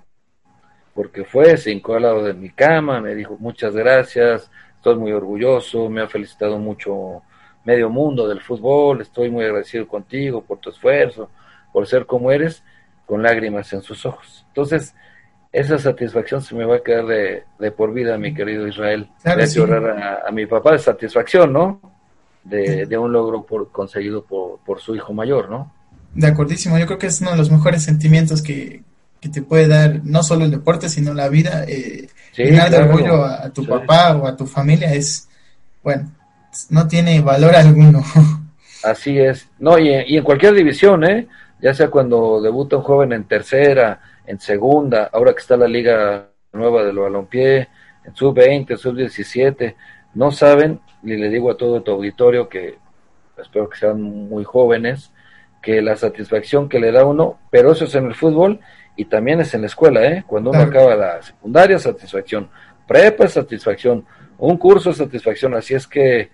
porque 0.95 1.25
fue, 1.25 1.57
se 1.57 1.73
hincó 1.73 1.97
al 1.97 2.03
lado 2.03 2.23
de 2.23 2.33
mi 2.33 2.51
cama, 2.51 3.01
me 3.01 3.17
dijo 3.17 3.37
muchas 3.41 3.75
gracias, 3.75 4.49
estoy 4.77 4.95
muy 4.95 5.11
orgulloso, 5.11 5.91
me 5.91 6.01
ha 6.01 6.07
felicitado 6.07 6.59
mucho 6.59 7.23
medio 7.65 7.91
mundo 7.91 8.29
del 8.29 8.41
fútbol, 8.41 9.01
estoy 9.01 9.31
muy 9.31 9.45
agradecido 9.45 9.89
contigo 9.89 10.45
por 10.45 10.59
tu 10.59 10.71
esfuerzo, 10.71 11.29
por 11.73 11.89
ser 11.89 12.07
como 12.07 12.31
eres, 12.31 12.63
con 13.05 13.21
lágrimas 13.21 13.73
en 13.73 13.83
sus 13.83 14.07
ojos. 14.07 14.45
Entonces, 14.47 14.95
esa 15.57 15.79
satisfacción 15.79 16.43
se 16.43 16.55
me 16.55 16.67
va 16.67 16.77
a 16.77 16.81
quedar 16.81 17.07
de, 17.07 17.71
por 17.71 17.95
vida, 17.95 18.19
mi 18.19 18.35
querido 18.35 18.69
Israel. 18.69 19.09
Claro, 19.23 19.43
llorar 19.47 20.23
a, 20.29 20.31
mi 20.31 20.45
papá 20.45 20.73
de 20.73 20.79
satisfacción, 20.79 21.51
¿no? 21.51 21.81
De, 22.45 22.87
un 22.99 23.11
logro 23.11 23.43
por, 23.43 23.73
conseguido 23.73 24.23
por, 24.23 24.81
su 24.81 24.95
hijo 24.95 25.15
mayor, 25.15 25.49
¿no? 25.49 25.73
De 26.15 26.27
acordísimo, 26.27 26.79
yo 26.79 26.85
creo 26.85 26.99
que 26.99 27.07
es 27.07 27.23
uno 27.23 27.31
de 27.31 27.39
los 27.39 27.51
mejores 27.51 27.83
sentimientos 27.83 28.43
que, 28.43 28.83
te 29.33 29.43
puede 29.43 29.67
dar 29.67 30.03
no 30.05 30.23
solo 30.23 30.45
el 30.45 30.53
deporte, 30.53 30.89
sino 30.89 31.13
la 31.13 31.29
vida. 31.29 31.65
Eh, 31.67 32.07
llenar 32.37 32.71
de 32.71 32.77
orgullo 32.77 33.25
a, 33.25 33.51
tu 33.51 33.67
papá 33.67 34.15
o 34.15 34.27
a 34.27 34.37
tu 34.37 34.47
familia 34.47 34.93
es, 34.93 35.27
bueno, 35.83 36.13
no 36.69 36.87
tiene 36.87 37.21
valor 37.23 37.57
alguno. 37.57 38.05
Así 38.85 39.19
es. 39.19 39.49
No, 39.59 39.79
y, 39.79 39.89
y 39.89 40.19
en 40.19 40.23
cualquier 40.23 40.55
división, 40.55 41.03
¿eh? 41.03 41.27
Ya 41.61 41.75
sea 41.75 41.89
cuando 41.89 42.41
debuta 42.41 42.77
un 42.77 42.83
joven 42.83 43.13
en 43.15 43.25
tercera, 43.25 44.01
en 44.27 44.41
segunda, 44.41 45.11
ahora 45.13 45.33
que 45.33 45.41
está 45.41 45.57
la 45.57 45.69
liga 45.69 46.29
nueva 46.53 46.85
del 46.85 46.99
balompié, 46.99 47.69
en 48.05 48.15
sub-20, 48.15 48.77
sub-17, 48.77 49.75
no 50.15 50.31
saben, 50.31 50.81
y 51.03 51.17
le 51.17 51.29
digo 51.29 51.51
a 51.51 51.57
todo 51.57 51.83
tu 51.83 51.93
auditorio 51.93 52.49
que 52.49 52.79
espero 53.37 53.69
que 53.69 53.79
sean 53.79 54.01
muy 54.01 54.45
jóvenes, 54.45 55.13
que 55.61 55.83
la 55.83 55.97
satisfacción 55.97 56.69
que 56.69 56.81
le 56.81 56.93
da 56.93 57.05
uno, 57.05 57.39
pero 57.51 57.73
eso 57.73 57.85
es 57.85 57.95
en 57.95 58.07
el 58.07 58.15
fútbol 58.15 58.61
y 58.97 59.07
también 59.07 59.41
es 59.41 59.53
en 59.55 59.63
la 59.63 59.67
escuela, 59.67 60.05
¿eh? 60.07 60.25
Cuando 60.27 60.51
uno 60.51 60.61
acaba 60.61 60.95
la 60.95 61.23
secundaria, 61.23 61.79
satisfacción, 61.79 62.49
prepa, 62.87 63.29
satisfacción, 63.29 64.07
un 64.39 64.57
curso, 64.57 64.93
satisfacción, 64.93 65.55
así 65.55 65.75
es 65.75 65.87
que 65.87 66.31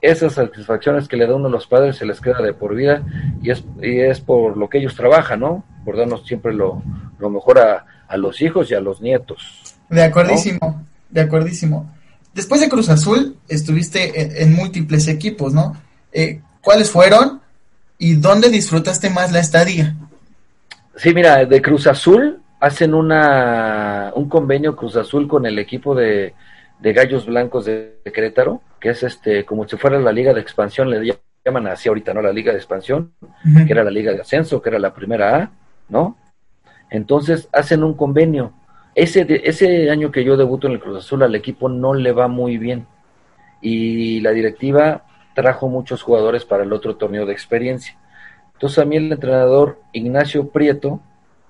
esas 0.00 0.32
satisfacciones 0.34 1.06
que 1.08 1.16
le 1.16 1.26
da 1.26 1.34
uno 1.34 1.48
a 1.48 1.50
los 1.50 1.66
padres 1.66 1.96
se 1.96 2.06
les 2.06 2.20
queda 2.20 2.40
de 2.42 2.54
por 2.54 2.74
vida 2.74 3.02
y 3.42 3.50
es, 3.50 3.64
y 3.82 4.00
es 4.00 4.20
por 4.20 4.56
lo 4.56 4.68
que 4.68 4.78
ellos 4.78 4.96
trabajan, 4.96 5.40
¿no? 5.40 5.64
Por 5.84 5.96
darnos 5.96 6.26
siempre 6.26 6.52
lo, 6.52 6.82
lo 7.18 7.30
mejor 7.30 7.58
a, 7.58 7.84
a, 8.08 8.16
los 8.16 8.40
hijos 8.42 8.70
y 8.70 8.74
a 8.74 8.80
los 8.80 9.00
nietos. 9.00 9.76
De 9.88 10.02
acordísimo, 10.02 10.84
de 11.08 11.20
acordísimo. 11.20 11.90
Después 12.34 12.60
de 12.60 12.68
Cruz 12.68 12.88
Azul 12.88 13.36
estuviste 13.48 14.42
en, 14.42 14.54
múltiples 14.54 15.08
equipos, 15.08 15.52
¿no? 15.52 15.76
Eh, 16.12 16.40
¿Cuáles 16.60 16.90
fueron 16.90 17.40
y 17.98 18.14
dónde 18.14 18.50
disfrutaste 18.50 19.10
más 19.10 19.32
la 19.32 19.40
estadía? 19.40 19.96
Sí, 20.96 21.12
mira, 21.14 21.44
de 21.44 21.62
Cruz 21.62 21.86
Azul 21.86 22.40
hacen 22.60 22.94
una, 22.94 24.12
un 24.14 24.28
convenio 24.28 24.76
Cruz 24.76 24.96
Azul 24.96 25.26
con 25.26 25.46
el 25.46 25.58
equipo 25.58 25.94
de, 25.94 26.34
de 26.78 26.92
Gallos 26.92 27.26
Blancos 27.26 27.64
de 27.64 28.00
Querétaro, 28.12 28.62
que 28.78 28.90
es 28.90 29.02
este 29.02 29.44
como 29.44 29.66
si 29.66 29.76
fuera 29.76 29.98
la 29.98 30.12
liga 30.12 30.32
de 30.32 30.40
expansión, 30.40 30.90
le 30.90 31.16
llaman 31.44 31.66
así 31.66 31.88
ahorita, 31.88 32.14
¿no? 32.14 32.22
La 32.22 32.32
liga 32.32 32.52
de 32.52 32.58
expansión, 32.58 33.12
que 33.66 33.72
era 33.72 33.82
la 33.82 33.90
liga 33.90 34.12
de 34.12 34.20
ascenso, 34.20 34.60
que 34.60 34.68
era 34.68 34.78
la 34.78 34.94
primera 34.94 35.36
A, 35.36 35.50
¿no? 35.90 36.16
Entonces 36.90 37.48
hacen 37.52 37.84
un 37.84 37.94
convenio. 37.94 38.52
Ese, 38.94 39.26
ese 39.44 39.90
año 39.90 40.10
que 40.10 40.24
yo 40.24 40.36
debuto 40.36 40.66
en 40.66 40.74
el 40.74 40.80
Cruz 40.80 40.98
Azul 40.98 41.22
al 41.22 41.34
equipo 41.34 41.68
no 41.68 41.94
le 41.94 42.12
va 42.12 42.28
muy 42.28 42.58
bien. 42.58 42.86
y 43.62 44.20
la 44.20 44.30
directiva 44.30 45.04
trajo 45.34 45.68
muchos 45.68 46.02
jugadores 46.02 46.44
para 46.44 46.64
el 46.64 46.72
otro 46.72 46.96
torneo 46.96 47.26
de 47.26 47.32
experiencia. 47.32 47.96
Entonces 48.54 48.78
a 48.78 48.84
mí 48.84 48.96
el 48.96 49.10
entrenador 49.12 49.80
Ignacio 49.92 50.48
Prieto, 50.48 51.00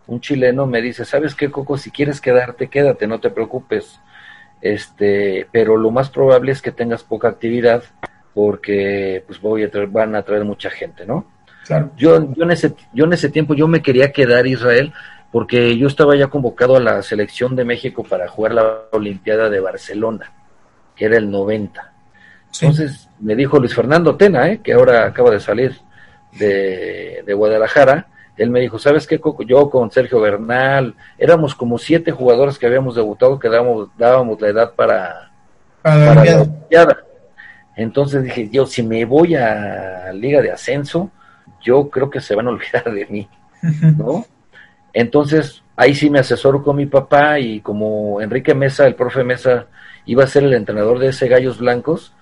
un 0.06 0.20
chileno, 0.20 0.66
me 0.66 0.80
dice, 0.80 1.04
¿sabes 1.04 1.34
qué, 1.34 1.50
Coco? 1.50 1.76
Si 1.76 1.90
quieres 1.90 2.20
quedarte, 2.20 2.68
quédate, 2.68 3.06
no 3.06 3.20
te 3.20 3.30
preocupes. 3.30 4.00
Este, 4.60 5.46
pero 5.50 5.76
lo 5.76 5.90
más 5.90 6.10
probable 6.10 6.52
es 6.52 6.62
que 6.62 6.70
tengas 6.70 7.02
poca 7.02 7.28
actividad 7.28 7.82
porque 8.34 9.24
pues 9.26 9.40
voy 9.40 9.64
a 9.64 9.70
traer, 9.70 9.88
van 9.88 10.14
a 10.14 10.22
traer 10.22 10.44
mucha 10.44 10.70
gente, 10.70 11.04
¿no? 11.04 11.26
Claro. 11.70 11.92
Yo, 11.96 12.34
yo, 12.34 12.42
en 12.42 12.50
ese, 12.50 12.74
yo 12.92 13.04
en 13.04 13.12
ese 13.12 13.28
tiempo 13.28 13.54
yo 13.54 13.68
me 13.68 13.80
quería 13.80 14.10
quedar 14.10 14.44
Israel 14.48 14.92
porque 15.30 15.78
yo 15.78 15.86
estaba 15.86 16.16
ya 16.16 16.26
convocado 16.26 16.74
a 16.74 16.80
la 16.80 17.00
selección 17.02 17.54
de 17.54 17.64
México 17.64 18.02
para 18.02 18.26
jugar 18.26 18.54
la 18.54 18.80
Olimpiada 18.90 19.48
de 19.48 19.60
Barcelona, 19.60 20.32
que 20.96 21.04
era 21.04 21.16
el 21.16 21.30
90. 21.30 21.92
Entonces 22.60 23.08
me 23.20 23.36
dijo 23.36 23.60
Luis 23.60 23.72
Fernando 23.72 24.16
Tena, 24.16 24.48
¿eh? 24.48 24.60
que 24.60 24.72
ahora 24.72 25.06
acaba 25.06 25.30
de 25.30 25.38
salir 25.38 25.76
de, 26.36 27.22
Guadalajara, 27.32 28.08
él 28.36 28.50
me 28.50 28.58
dijo, 28.58 28.80
¿sabes 28.80 29.06
qué, 29.06 29.20
Coco? 29.20 29.44
Yo 29.44 29.70
con 29.70 29.92
Sergio 29.92 30.20
Bernal, 30.20 30.96
éramos 31.18 31.54
como 31.54 31.78
siete 31.78 32.10
jugadores 32.10 32.58
que 32.58 32.66
habíamos 32.66 32.96
debutado 32.96 33.38
que 33.38 33.48
dábamos, 33.48 33.90
dábamos 33.96 34.40
la 34.40 34.48
edad 34.48 34.72
para, 34.74 35.30
para, 35.82 36.16
la 36.16 36.40
Olimpiada. 36.40 36.98
Entonces 37.76 38.24
dije, 38.24 38.48
yo 38.50 38.66
si 38.66 38.82
me 38.82 39.04
voy 39.04 39.36
a 39.36 40.12
Liga 40.12 40.42
de 40.42 40.50
Ascenso, 40.50 41.12
yo 41.60 41.90
creo 41.90 42.10
que 42.10 42.20
se 42.20 42.34
van 42.34 42.46
a 42.46 42.50
olvidar 42.50 42.92
de 42.92 43.06
mí, 43.06 43.28
¿no? 43.96 44.24
Entonces 44.92 45.62
ahí 45.76 45.94
sí 45.94 46.10
me 46.10 46.18
asesoro 46.18 46.62
con 46.62 46.76
mi 46.76 46.86
papá 46.86 47.38
y 47.38 47.60
como 47.60 48.20
Enrique 48.20 48.54
Mesa, 48.54 48.86
el 48.86 48.94
profe 48.94 49.24
Mesa, 49.24 49.66
iba 50.04 50.24
a 50.24 50.26
ser 50.26 50.44
el 50.44 50.52
entrenador 50.52 50.98
de 50.98 51.08
ese 51.08 51.28
Gallos 51.28 51.58
Blancos, 51.58 52.14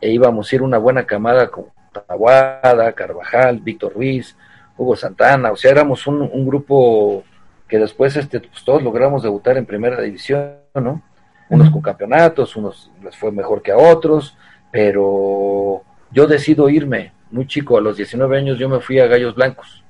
e 0.00 0.10
íbamos 0.10 0.52
a 0.52 0.56
ir 0.56 0.62
una 0.62 0.78
buena 0.78 1.06
camada 1.06 1.48
con 1.48 1.66
Taguada, 2.06 2.92
Carvajal, 2.92 3.60
Víctor 3.60 3.94
Ruiz, 3.94 4.36
Hugo 4.76 4.96
Santana, 4.96 5.52
o 5.52 5.56
sea, 5.56 5.70
éramos 5.70 6.06
un, 6.06 6.46
grupo 6.46 7.24
que 7.66 7.78
después 7.78 8.14
este, 8.16 8.40
pues, 8.40 8.62
todos 8.64 8.82
logramos 8.82 9.22
debutar 9.22 9.56
en 9.56 9.64
primera 9.64 10.00
división, 10.02 10.56
¿no? 10.74 11.00
Unos 11.48 11.70
con 11.70 11.80
campeonatos, 11.80 12.56
unos 12.56 12.90
les 13.02 13.16
fue 13.16 13.30
mejor 13.30 13.62
que 13.62 13.72
a 13.72 13.78
otros, 13.78 14.36
pero 14.70 15.82
yo 16.10 16.26
decido 16.26 16.68
irme, 16.68 17.12
muy 17.36 17.46
chico, 17.46 17.78
a 17.78 17.80
los 17.80 17.96
19 17.96 18.36
años 18.36 18.58
yo 18.58 18.68
me 18.68 18.80
fui 18.80 18.98
a 18.98 19.06
Gallos 19.06 19.34
Blancos. 19.34 19.84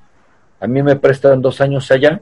A 0.61 0.67
mí 0.67 0.83
me 0.83 0.97
prestan 0.97 1.41
dos 1.41 1.61
años 1.61 1.91
allá, 1.91 2.21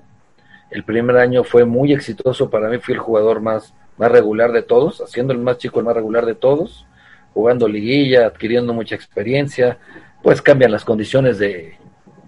el 0.70 0.84
primer 0.84 1.16
año 1.16 1.42
fue 1.44 1.64
muy 1.64 1.92
exitoso 1.92 2.50
para 2.50 2.68
mí, 2.68 2.78
fui 2.78 2.94
el 2.94 3.00
jugador 3.00 3.40
más, 3.40 3.74
más 3.96 4.10
regular 4.12 4.52
de 4.52 4.62
todos, 4.62 5.00
haciendo 5.00 5.32
el 5.32 5.40
más 5.40 5.58
chico 5.58 5.80
el 5.80 5.86
más 5.86 5.94
regular 5.94 6.26
de 6.26 6.34
todos 6.34 6.86
jugando 7.34 7.66
liguilla, 7.66 8.26
adquiriendo 8.26 8.72
mucha 8.72 8.94
experiencia, 8.94 9.76
pues 10.22 10.40
cambian 10.40 10.70
las 10.70 10.84
condiciones 10.84 11.38
de 11.38 11.76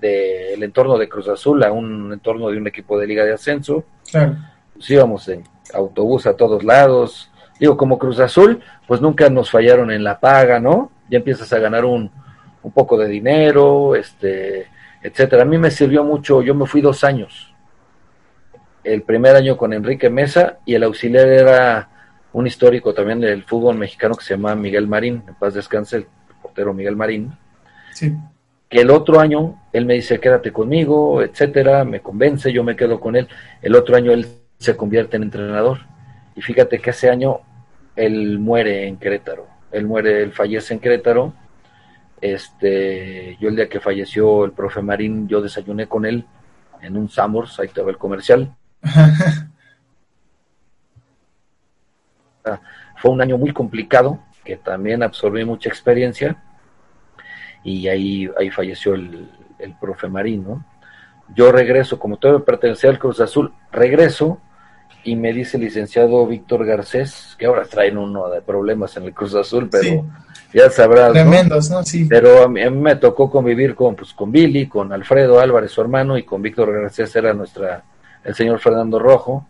del 0.01 0.63
entorno 0.63 0.99
de 0.99 1.09
Cruz 1.09 1.27
Azul 1.27 1.65
a 1.65 1.73
un 1.73 2.13
entorno 2.13 2.51
de 2.51 2.59
un 2.59 2.67
equipo 2.67 2.99
de 2.99 3.07
liga 3.07 3.25
de 3.25 3.33
ascenso. 3.33 3.85
Claro. 4.11 4.37
Pues 4.75 4.91
íbamos 4.91 5.27
en 5.29 5.43
autobús 5.73 6.27
a 6.27 6.37
todos 6.37 6.63
lados. 6.63 7.31
Digo, 7.59 7.79
como 7.79 7.99
Cruz 7.99 8.21
Azul, 8.21 8.61
pues 8.87 9.01
nunca 9.01 9.31
nos 9.31 9.51
fallaron 9.51 9.91
en 9.91 10.05
la 10.05 10.21
paga, 10.21 10.61
¿no? 10.61 10.93
Ya 11.09 11.17
empiezas 11.17 11.51
a 11.55 11.59
ganar 11.59 11.87
un, 11.87 12.11
un 12.67 12.73
poco 12.73 12.99
de 12.99 13.07
dinero, 13.07 13.95
este, 13.95 14.67
etcétera. 15.01 15.43
A 15.43 15.47
mí 15.47 15.57
me 15.57 15.71
sirvió 15.71 16.03
mucho, 16.03 16.43
yo 16.43 16.53
me 16.53 16.67
fui 16.67 16.81
dos 16.81 17.05
años. 17.05 17.55
El 18.83 19.03
primer 19.03 19.37
año 19.37 19.57
con 19.57 19.73
Enrique 19.73 20.11
Mesa 20.11 20.59
y 20.67 20.75
el 20.75 20.83
auxiliar 20.83 21.29
era 21.29 21.89
un 22.33 22.45
histórico 22.45 22.93
también 22.93 23.21
del 23.21 23.45
fútbol 23.45 23.79
mexicano 23.79 24.17
que 24.17 24.25
se 24.25 24.35
llama 24.35 24.57
Miguel 24.57 24.89
Marín, 24.89 25.23
en 25.29 25.35
paz 25.37 25.55
descanse 25.55 25.99
el 25.99 26.07
portero 26.43 26.75
Miguel 26.75 26.97
Marín. 26.97 27.33
Sí. 27.93 28.13
Que 28.69 28.81
el 28.81 28.91
otro 28.91 29.21
año 29.21 29.63
él 29.73 29.87
me 29.87 29.95
dice, 29.95 30.19
quédate 30.19 30.51
conmigo, 30.53 31.23
etcétera, 31.23 31.85
me 31.85 32.01
convence, 32.01 32.53
yo 32.53 32.65
me 32.65 32.75
quedo 32.75 32.99
con 32.99 33.15
él. 33.15 33.29
El 33.63 33.77
otro 33.77 33.95
año 33.95 34.11
él 34.11 34.27
se 34.59 34.77
convierte 34.77 35.17
en 35.17 35.23
entrenador. 35.23 35.79
Y 36.35 36.43
fíjate 36.43 36.81
que 36.81 36.91
ese 36.91 37.11
año 37.11 37.43
él 37.95 38.41
muere 38.41 38.89
en 38.89 38.97
Querétaro. 38.97 39.47
Él 39.71 39.87
muere, 39.87 40.21
él 40.25 40.33
fallece 40.33 40.75
en 40.75 40.81
Querétaro. 40.81 41.33
Este, 42.21 43.37
yo 43.41 43.49
el 43.49 43.57
día 43.57 43.69
que 43.69 43.81
falleció 43.81 44.45
el 44.45 44.53
profe 44.53 44.83
Marín, 44.83 45.29
yo 45.29 45.41
desayuné 45.41 45.87
con 45.87 46.07
él 46.07 46.25
en 46.81 46.97
un 46.97 47.09
Samors, 47.09 47.59
ahí 47.61 47.67
estaba 47.67 47.91
el 47.91 47.99
comercial. 47.99 48.55
Fue 52.97 53.11
un 53.11 53.21
año 53.21 53.37
muy 53.37 53.53
complicado, 53.53 54.21
que 54.45 54.57
también 54.57 55.03
absorbí 55.03 55.45
mucha 55.45 55.69
experiencia, 55.69 56.43
y 57.65 57.89
ahí, 57.89 58.31
ahí 58.39 58.51
falleció 58.51 58.95
el, 58.95 59.29
el 59.59 59.75
profe 59.79 60.09
Marín, 60.09 60.45
¿no? 60.45 60.65
Yo 61.35 61.51
regreso, 61.51 61.99
como 61.99 62.19
todavía 62.19 62.45
pertenecía 62.45 62.91
al 62.91 63.01
Cruz 63.01 63.21
Azul, 63.21 63.53
regreso 63.73 64.41
y 65.07 65.15
me 65.15 65.33
dice 65.33 65.57
el 65.57 65.63
licenciado 65.63 66.27
Víctor 66.27 66.67
Garcés, 66.67 67.37
que 67.39 67.47
ahora 67.47 67.63
traen 67.63 67.97
uno 67.97 68.29
de 68.29 68.43
problemas 68.43 68.97
en 68.97 69.05
el 69.05 69.15
Cruz 69.15 69.37
Azul, 69.37 69.69
pero 69.71 70.05
ya 70.53 70.69
sabrás. 70.69 71.13
Tremendos, 71.13 71.71
¿no? 71.71 71.85
Sí. 71.85 72.07
Pero 72.11 72.43
a 72.43 72.49
mí, 72.49 72.69
me 72.71 72.97
tocó 72.97 73.31
convivir 73.31 73.77
con, 73.77 73.95
pues, 73.95 74.13
con 74.13 74.33
Billy, 74.33 74.67
con 74.67 74.93
Alfredo 74.93 75.39
Álvarez, 75.39 75.71
su 75.71 75.81
hermano, 75.81 76.19
y 76.19 76.25
con 76.25 76.43
Víctor 76.43 76.73
Garcés 76.73 77.15
era 77.15 77.33
nuestra, 77.33 77.85
el 78.25 78.35
señor 78.35 78.59
Fernando 78.59 78.99
Rojo, 78.99 79.47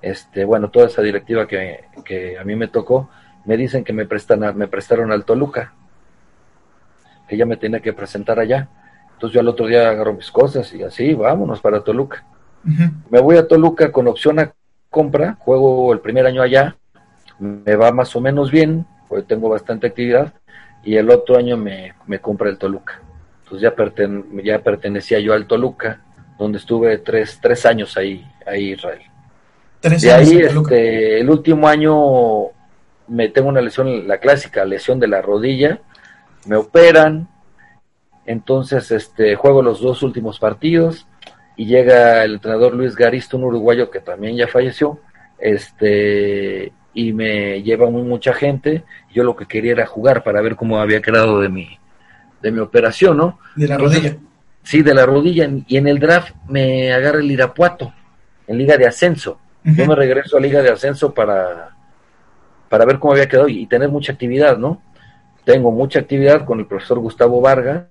este, 0.00 0.46
bueno, 0.46 0.70
toda 0.70 0.86
esa 0.86 1.02
directiva 1.02 1.46
que, 1.46 2.36
a 2.40 2.44
mí 2.44 2.56
me 2.56 2.68
tocó, 2.68 3.10
me 3.44 3.58
dicen 3.58 3.84
que 3.84 3.92
me, 3.92 4.06
prestan 4.06 4.56
me 4.56 4.68
prestaron 4.68 5.12
al 5.12 5.26
Toluca, 5.26 5.74
que 7.28 7.36
ya 7.36 7.44
me 7.44 7.58
tenía 7.58 7.80
que 7.80 7.92
presentar 7.92 8.38
allá. 8.40 8.70
Entonces 9.12 9.34
yo 9.34 9.40
al 9.40 9.48
otro 9.48 9.66
día 9.66 9.90
agarro 9.90 10.14
mis 10.14 10.30
cosas 10.30 10.72
y 10.72 10.82
así, 10.82 11.12
vámonos 11.12 11.60
para 11.60 11.84
Toluca. 11.84 12.24
Me 13.10 13.20
voy 13.20 13.36
a 13.36 13.46
Toluca 13.46 13.92
con 13.92 14.08
opción 14.08 14.38
a 14.38 14.54
compra, 14.94 15.36
juego 15.40 15.92
el 15.92 15.98
primer 15.98 16.24
año 16.24 16.40
allá, 16.40 16.76
me 17.40 17.74
va 17.74 17.90
más 17.90 18.14
o 18.14 18.20
menos 18.20 18.52
bien, 18.52 18.86
porque 19.08 19.26
tengo 19.26 19.48
bastante 19.48 19.88
actividad, 19.88 20.32
y 20.84 20.94
el 20.94 21.10
otro 21.10 21.36
año 21.36 21.56
me, 21.56 21.94
me 22.06 22.20
compra 22.20 22.48
el 22.48 22.58
Toluca. 22.58 23.00
Entonces 23.42 23.68
ya, 23.68 23.74
ya 24.44 24.60
pertenecía 24.60 25.18
yo 25.18 25.32
al 25.32 25.48
Toluca, 25.48 26.00
donde 26.38 26.58
estuve 26.58 26.96
tres, 26.98 27.40
tres 27.42 27.66
años 27.66 27.96
ahí, 27.96 28.24
ahí 28.46 28.74
Israel. 28.74 29.02
De 29.82 30.12
ahí, 30.12 30.38
este, 30.38 31.18
el 31.18 31.28
último 31.28 31.66
año 31.66 32.52
me 33.08 33.28
tengo 33.30 33.48
una 33.48 33.60
lesión, 33.60 34.06
la 34.06 34.18
clásica 34.18 34.64
lesión 34.64 35.00
de 35.00 35.08
la 35.08 35.20
rodilla, 35.20 35.80
me 36.46 36.54
operan, 36.54 37.26
entonces 38.26 38.92
este, 38.92 39.34
juego 39.34 39.60
los 39.60 39.80
dos 39.80 40.04
últimos 40.04 40.38
partidos 40.38 41.08
y 41.56 41.66
llega 41.66 42.24
el 42.24 42.34
entrenador 42.34 42.74
Luis 42.74 42.94
Garisto, 42.96 43.36
un 43.36 43.44
uruguayo 43.44 43.90
que 43.90 44.00
también 44.00 44.36
ya 44.36 44.48
falleció, 44.48 45.00
este, 45.38 46.72
y 46.92 47.12
me 47.12 47.62
lleva 47.62 47.90
muy 47.90 48.02
mucha 48.02 48.32
gente. 48.32 48.84
Yo 49.12 49.24
lo 49.24 49.36
que 49.36 49.46
quería 49.46 49.72
era 49.72 49.86
jugar 49.86 50.22
para 50.24 50.40
ver 50.40 50.56
cómo 50.56 50.78
había 50.78 51.00
quedado 51.00 51.40
de 51.40 51.48
mi, 51.48 51.78
de 52.42 52.50
mi 52.50 52.60
operación, 52.60 53.16
¿no? 53.16 53.38
De 53.54 53.68
la 53.68 53.78
rodilla. 53.78 54.16
Sí, 54.62 54.82
de 54.82 54.94
la 54.94 55.06
rodilla. 55.06 55.48
Y 55.66 55.76
en 55.76 55.86
el 55.86 55.98
draft 55.98 56.34
me 56.48 56.92
agarra 56.92 57.18
el 57.18 57.30
Irapuato, 57.30 57.92
en 58.46 58.58
Liga 58.58 58.76
de 58.76 58.86
Ascenso. 58.86 59.38
Yo 59.62 59.86
me 59.86 59.94
regreso 59.94 60.36
a 60.36 60.40
Liga 60.40 60.60
de 60.60 60.70
Ascenso 60.70 61.14
para, 61.14 61.70
para 62.68 62.84
ver 62.84 62.98
cómo 62.98 63.14
había 63.14 63.28
quedado 63.28 63.48
y 63.48 63.66
tener 63.66 63.88
mucha 63.88 64.12
actividad, 64.12 64.58
¿no? 64.58 64.82
Tengo 65.44 65.70
mucha 65.70 66.00
actividad 66.00 66.44
con 66.44 66.60
el 66.60 66.66
profesor 66.66 66.98
Gustavo 66.98 67.40
Vargas 67.40 67.86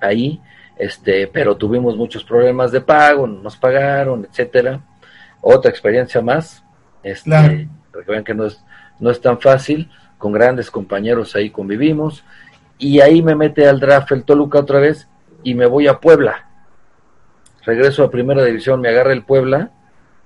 ahí, 0.00 0.40
este, 0.76 1.26
pero 1.26 1.56
tuvimos 1.56 1.96
muchos 1.96 2.24
problemas 2.24 2.72
de 2.72 2.80
pago, 2.80 3.26
no 3.26 3.42
nos 3.42 3.56
pagaron, 3.56 4.26
etcétera. 4.30 4.80
Otra 5.40 5.70
experiencia 5.70 6.20
más, 6.20 6.64
este, 7.02 7.30
para 7.30 8.04
que 8.04 8.10
vean 8.10 8.24
que 8.24 8.34
no 8.34 8.46
es, 8.46 8.62
no 8.98 9.10
es 9.10 9.20
tan 9.20 9.40
fácil, 9.40 9.90
con 10.18 10.32
grandes 10.32 10.70
compañeros 10.70 11.34
ahí 11.36 11.50
convivimos, 11.50 12.24
y 12.78 13.00
ahí 13.00 13.22
me 13.22 13.34
mete 13.34 13.66
al 13.66 13.80
draft 13.80 14.12
el 14.12 14.24
Toluca 14.24 14.58
otra 14.58 14.80
vez 14.80 15.08
y 15.42 15.54
me 15.54 15.66
voy 15.66 15.86
a 15.86 15.98
Puebla. 16.00 16.46
Regreso 17.64 18.04
a 18.04 18.10
primera 18.10 18.44
división, 18.44 18.80
me 18.80 18.88
agarra 18.88 19.12
el 19.12 19.24
Puebla 19.24 19.70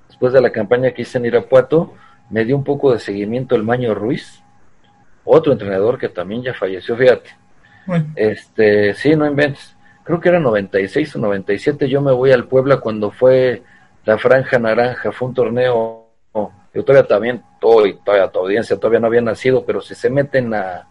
después 0.09 0.33
de 0.33 0.41
la 0.41 0.51
campaña 0.51 0.91
que 0.91 1.03
hice 1.03 1.19
en 1.19 1.27
Irapuato, 1.27 1.95
me 2.29 2.45
dio 2.45 2.57
un 2.57 2.65
poco 2.65 2.93
de 2.93 2.99
seguimiento 2.99 3.55
el 3.55 3.63
Maño 3.63 3.95
Ruiz, 3.95 4.43
otro 5.25 5.53
entrenador 5.53 5.99
que 5.99 6.09
también 6.09 6.43
ya 6.43 6.55
falleció, 6.55 6.97
fíjate. 6.97 7.31
Este, 8.15 8.95
sí, 8.95 9.15
no 9.17 9.27
inventes. 9.27 9.77
Creo 10.05 10.21
que 10.21 10.29
era 10.29 10.41
96 10.41 11.17
o 11.17 11.19
97, 11.19 11.89
yo 11.89 12.01
me 12.01 12.13
voy 12.13 12.33
al 12.33 12.47
Puebla 12.47 12.79
cuando 12.79 13.11
fue 13.11 13.63
la 14.05 14.19
Franja 14.19 14.59
Naranja, 14.59 15.13
fue 15.13 15.29
un 15.29 15.35
torneo, 15.35 16.07
yo 16.75 16.85
todavía 16.85 17.07
también, 17.07 17.43
todo, 17.61 17.85
todavía 18.05 18.29
tu 18.29 18.39
audiencia 18.41 18.77
todavía 18.77 19.01
no 19.01 19.07
había 19.07 19.21
nacido, 19.21 19.65
pero 19.65 19.81
si 19.81 19.95
se 19.95 20.11
meten 20.11 20.55
a, 20.55 20.89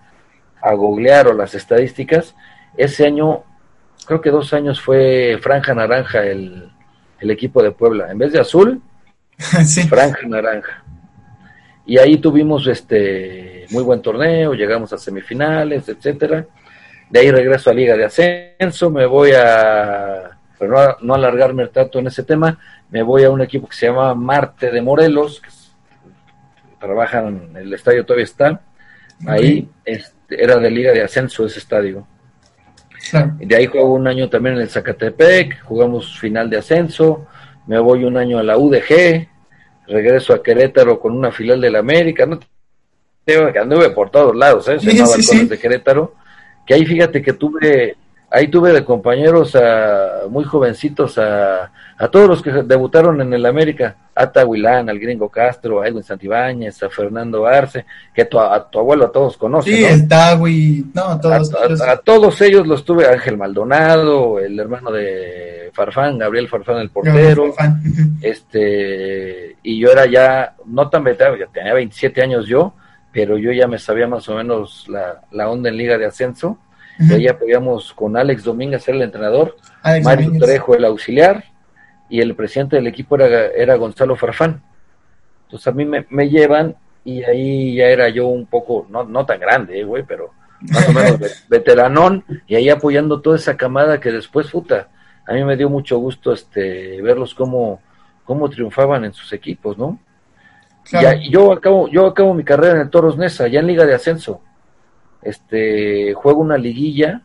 a 0.61 0.73
googlear 0.73 1.27
o 1.27 1.33
las 1.33 1.55
estadísticas, 1.55 2.35
ese 2.77 3.07
año, 3.07 3.43
creo 4.05 4.21
que 4.21 4.29
dos 4.29 4.53
años 4.53 4.79
fue 4.79 5.39
Franja 5.41 5.73
Naranja 5.73 6.23
el, 6.23 6.71
el 7.19 7.31
equipo 7.31 7.61
de 7.61 7.71
Puebla. 7.71 8.11
En 8.11 8.17
vez 8.17 8.31
de 8.31 8.39
azul, 8.39 8.81
franja 9.89 10.27
naranja. 10.27 10.83
Y 11.85 11.97
ahí 11.97 12.17
tuvimos 12.17 12.67
este 12.67 13.65
muy 13.71 13.83
buen 13.83 14.01
torneo, 14.01 14.53
llegamos 14.53 14.93
a 14.93 14.97
semifinales, 14.97 15.89
etcétera. 15.89 16.45
De 17.09 17.19
ahí 17.19 17.31
regreso 17.31 17.69
a 17.69 17.73
Liga 17.73 17.97
de 17.97 18.05
Ascenso, 18.05 18.91
me 18.91 19.05
voy 19.05 19.31
a, 19.31 20.37
pero 20.57 20.71
no, 20.71 20.97
no 21.01 21.15
alargarme 21.15 21.67
tanto 21.67 21.99
en 21.99 22.07
ese 22.07 22.23
tema, 22.23 22.59
me 22.89 23.01
voy 23.01 23.23
a 23.23 23.31
un 23.31 23.41
equipo 23.41 23.67
que 23.67 23.75
se 23.75 23.87
llama 23.87 24.13
Marte 24.13 24.71
de 24.71 24.81
Morelos, 24.81 25.41
que 25.41 25.49
trabajan, 26.79 27.51
el 27.55 27.73
estadio 27.73 28.05
todavía 28.05 28.25
está, 28.25 28.61
ahí 29.25 29.67
este, 29.85 30.43
era 30.43 30.57
de 30.57 30.69
Liga 30.69 30.91
de 30.91 31.01
Ascenso 31.01 31.45
ese 31.45 31.59
estadio. 31.59 32.05
De 33.39 33.55
ahí 33.55 33.65
juego 33.65 33.93
un 33.93 34.07
año 34.07 34.29
también 34.29 34.55
en 34.55 34.61
el 34.61 34.69
Zacatepec, 34.69 35.63
jugamos 35.63 36.19
final 36.19 36.49
de 36.49 36.57
ascenso, 36.57 37.27
me 37.65 37.79
voy 37.79 38.03
un 38.03 38.17
año 38.17 38.37
a 38.37 38.43
la 38.43 38.57
UDG, 38.57 39.27
regreso 39.87 40.33
a 40.33 40.43
Querétaro 40.43 40.99
con 40.99 41.17
una 41.17 41.31
filial 41.31 41.59
de 41.59 41.71
la 41.71 41.79
América, 41.79 42.25
no 42.25 42.39
que 43.25 43.59
anduve 43.59 43.91
por 43.91 44.09
todos 44.09 44.35
lados, 44.35 44.67
¿eh? 44.67 44.79
Se 44.79 45.45
de 45.45 45.59
Querétaro, 45.59 46.15
que 46.69 46.75
ahí 46.75 46.85
fíjate 46.85 47.23
que 47.23 47.33
tuve 47.33 47.97
ahí 48.29 48.47
tuve 48.47 48.71
de 48.71 48.85
compañeros 48.85 49.55
a 49.55 50.27
muy 50.29 50.43
jovencitos 50.43 51.17
a, 51.17 51.71
a 51.97 52.07
todos 52.09 52.29
los 52.29 52.43
que 52.43 52.51
debutaron 52.51 53.19
en 53.21 53.33
el 53.33 53.43
América, 53.47 53.95
a 54.13 54.31
Tahuilán, 54.31 54.87
al 54.87 54.99
Gringo 54.99 55.29
Castro, 55.29 55.81
a 55.81 55.87
Edwin 55.87 56.03
Santibáñez, 56.03 56.83
a 56.83 56.91
Fernando 56.91 57.47
Arce, 57.47 57.87
que 58.13 58.25
tu, 58.25 58.39
a 58.39 58.69
tu 58.69 58.77
abuelo 58.77 59.05
a 59.05 59.11
todos 59.11 59.35
conocen. 59.35 59.75
Sí, 59.75 59.83
el 59.83 60.07
Tahui, 60.07 60.85
no, 60.93 61.19
todos. 61.19 61.81
A, 61.81 61.97
todos 61.97 62.39
ellos 62.41 62.67
los 62.67 62.85
tuve, 62.85 63.07
Ángel 63.07 63.35
Maldonado, 63.35 64.39
el 64.39 64.59
hermano 64.59 64.91
de 64.91 65.71
Farfán, 65.73 66.19
Gabriel 66.19 66.49
Farfán, 66.49 66.77
el 66.77 66.91
portero. 66.91 67.51
este 68.21 69.55
Y 69.63 69.79
yo 69.79 69.91
era 69.91 70.05
ya, 70.05 70.53
no 70.67 70.87
tan 70.87 71.03
veterano, 71.03 71.35
ya 71.35 71.47
tenía 71.47 71.73
27 71.73 72.21
años 72.21 72.45
yo, 72.45 72.75
pero 73.11 73.37
yo 73.37 73.51
ya 73.51 73.67
me 73.67 73.79
sabía 73.79 74.07
más 74.07 74.27
o 74.29 74.35
menos 74.35 74.87
la, 74.87 75.21
la 75.31 75.49
onda 75.49 75.69
en 75.69 75.77
Liga 75.77 75.97
de 75.97 76.05
Ascenso 76.05 76.59
y 76.99 77.13
ahí 77.13 77.27
apoyamos 77.27 77.93
con 77.93 78.17
Alex 78.17 78.43
Domínguez, 78.43 78.87
el 78.89 79.01
entrenador, 79.01 79.55
Mario 80.03 80.33
Trejo, 80.37 80.75
el 80.75 80.83
auxiliar, 80.83 81.45
y 82.09 82.19
el 82.19 82.35
presidente 82.35 82.75
del 82.75 82.87
equipo 82.87 83.15
era, 83.15 83.47
era 83.47 83.75
Gonzalo 83.75 84.17
Farfán. 84.17 84.61
Entonces 85.45 85.67
a 85.67 85.71
mí 85.71 85.85
me, 85.85 86.29
llevan 86.29 86.75
y 87.05 87.23
ahí 87.23 87.75
ya 87.75 87.85
era 87.85 88.09
yo 88.09 88.27
un 88.27 88.45
poco, 88.45 88.85
no, 88.89 89.05
no 89.05 89.25
tan 89.25 89.39
grande, 89.39 89.79
eh, 89.79 89.83
güey, 89.85 90.03
pero 90.03 90.31
más 90.59 90.89
o 90.89 90.91
menos 90.91 91.45
veteranón, 91.49 92.25
y 92.47 92.55
ahí 92.55 92.69
apoyando 92.69 93.21
toda 93.21 93.37
esa 93.37 93.55
camada 93.55 94.01
que 94.01 94.11
después, 94.11 94.51
puta, 94.51 94.89
a 95.25 95.33
mí 95.33 95.43
me 95.45 95.55
dio 95.55 95.69
mucho 95.69 95.97
gusto 95.99 96.33
este 96.33 97.01
verlos 97.01 97.33
cómo, 97.33 97.81
cómo 98.25 98.49
triunfaban 98.49 99.05
en 99.05 99.13
sus 99.13 99.31
equipos, 99.31 99.77
¿no? 99.77 99.99
Y 100.91 101.29
yo 101.31 101.51
acabo, 101.51 101.87
yo 101.87 102.07
acabo 102.07 102.33
mi 102.33 102.43
carrera 102.43 102.75
en 102.75 102.81
el 102.81 102.89
Toros 102.89 103.17
Nesa, 103.17 103.47
ya 103.47 103.59
en 103.59 103.67
Liga 103.67 103.85
de 103.85 103.93
Ascenso 103.93 104.41
este 105.21 106.13
juego 106.13 106.41
una 106.41 106.57
liguilla 106.57 107.21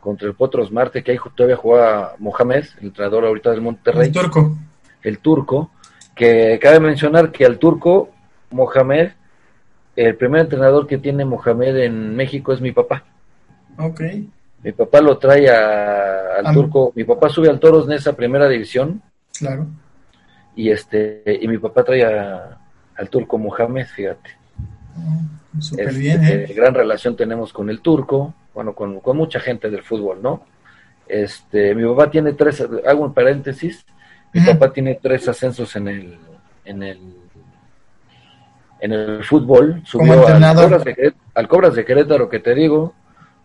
contra 0.00 0.28
el 0.28 0.34
Potros 0.34 0.72
Marte, 0.72 1.02
que 1.02 1.12
ahí 1.12 1.18
todavía 1.34 1.56
juega 1.56 2.14
Mohamed, 2.18 2.64
el 2.80 2.86
entrenador 2.86 3.26
ahorita 3.26 3.50
del 3.50 3.60
Monterrey. 3.60 4.06
El 4.06 4.12
turco. 4.12 4.56
El 5.02 5.18
turco, 5.18 5.70
que 6.14 6.58
cabe 6.60 6.80
mencionar 6.80 7.30
que 7.30 7.44
al 7.44 7.58
turco, 7.58 8.10
Mohamed, 8.50 9.10
el 9.96 10.16
primer 10.16 10.42
entrenador 10.42 10.86
que 10.86 10.98
tiene 10.98 11.24
Mohamed 11.24 11.76
en 11.78 12.14
México 12.14 12.52
es 12.52 12.60
mi 12.60 12.72
papá. 12.72 13.04
Ok. 13.78 14.00
Mi 14.62 14.72
papá 14.72 15.00
lo 15.00 15.18
trae 15.18 15.48
al 15.50 16.52
turco, 16.54 16.92
mi 16.94 17.04
papá 17.04 17.28
sube 17.28 17.48
al 17.48 17.60
Toros 17.60 17.86
en 17.86 17.92
esa 17.92 18.14
primera 18.14 18.48
división. 18.48 19.02
Claro. 19.36 19.66
Y 20.56 20.70
este, 20.70 21.22
y 21.40 21.46
mi 21.46 21.58
papá 21.58 21.84
trae 21.84 22.04
al 22.98 23.08
turco 23.08 23.38
Mohamed, 23.38 23.86
fíjate. 23.86 24.30
Súper 25.60 25.88
este, 25.88 25.98
bien, 26.00 26.24
¿eh? 26.24 26.52
Gran 26.54 26.74
relación 26.74 27.16
tenemos 27.16 27.52
con 27.52 27.70
el 27.70 27.80
turco, 27.80 28.34
bueno, 28.54 28.74
con, 28.74 29.00
mucha 29.16 29.40
gente 29.40 29.70
del 29.70 29.82
fútbol, 29.82 30.20
¿no? 30.20 30.42
Este, 31.06 31.74
mi 31.74 31.88
papá 31.88 32.10
tiene 32.10 32.32
tres, 32.34 32.60
hago 32.86 33.04
un 33.04 33.14
paréntesis, 33.14 33.84
mi 34.32 34.40
papá 34.42 34.72
tiene 34.72 34.98
tres 35.00 35.26
ascensos 35.28 35.74
en 35.76 35.88
el, 35.88 36.18
en 36.64 36.82
el, 36.82 36.98
en 38.80 38.92
el 38.92 39.24
fútbol, 39.24 39.80
subió 39.84 40.26
al 40.26 40.54
Cobras, 40.54 40.84
de, 40.84 41.14
al 41.34 41.48
Cobras 41.48 41.74
de 41.74 41.84
Querétaro 41.84 42.28
que 42.28 42.40
te 42.40 42.54
digo, 42.54 42.94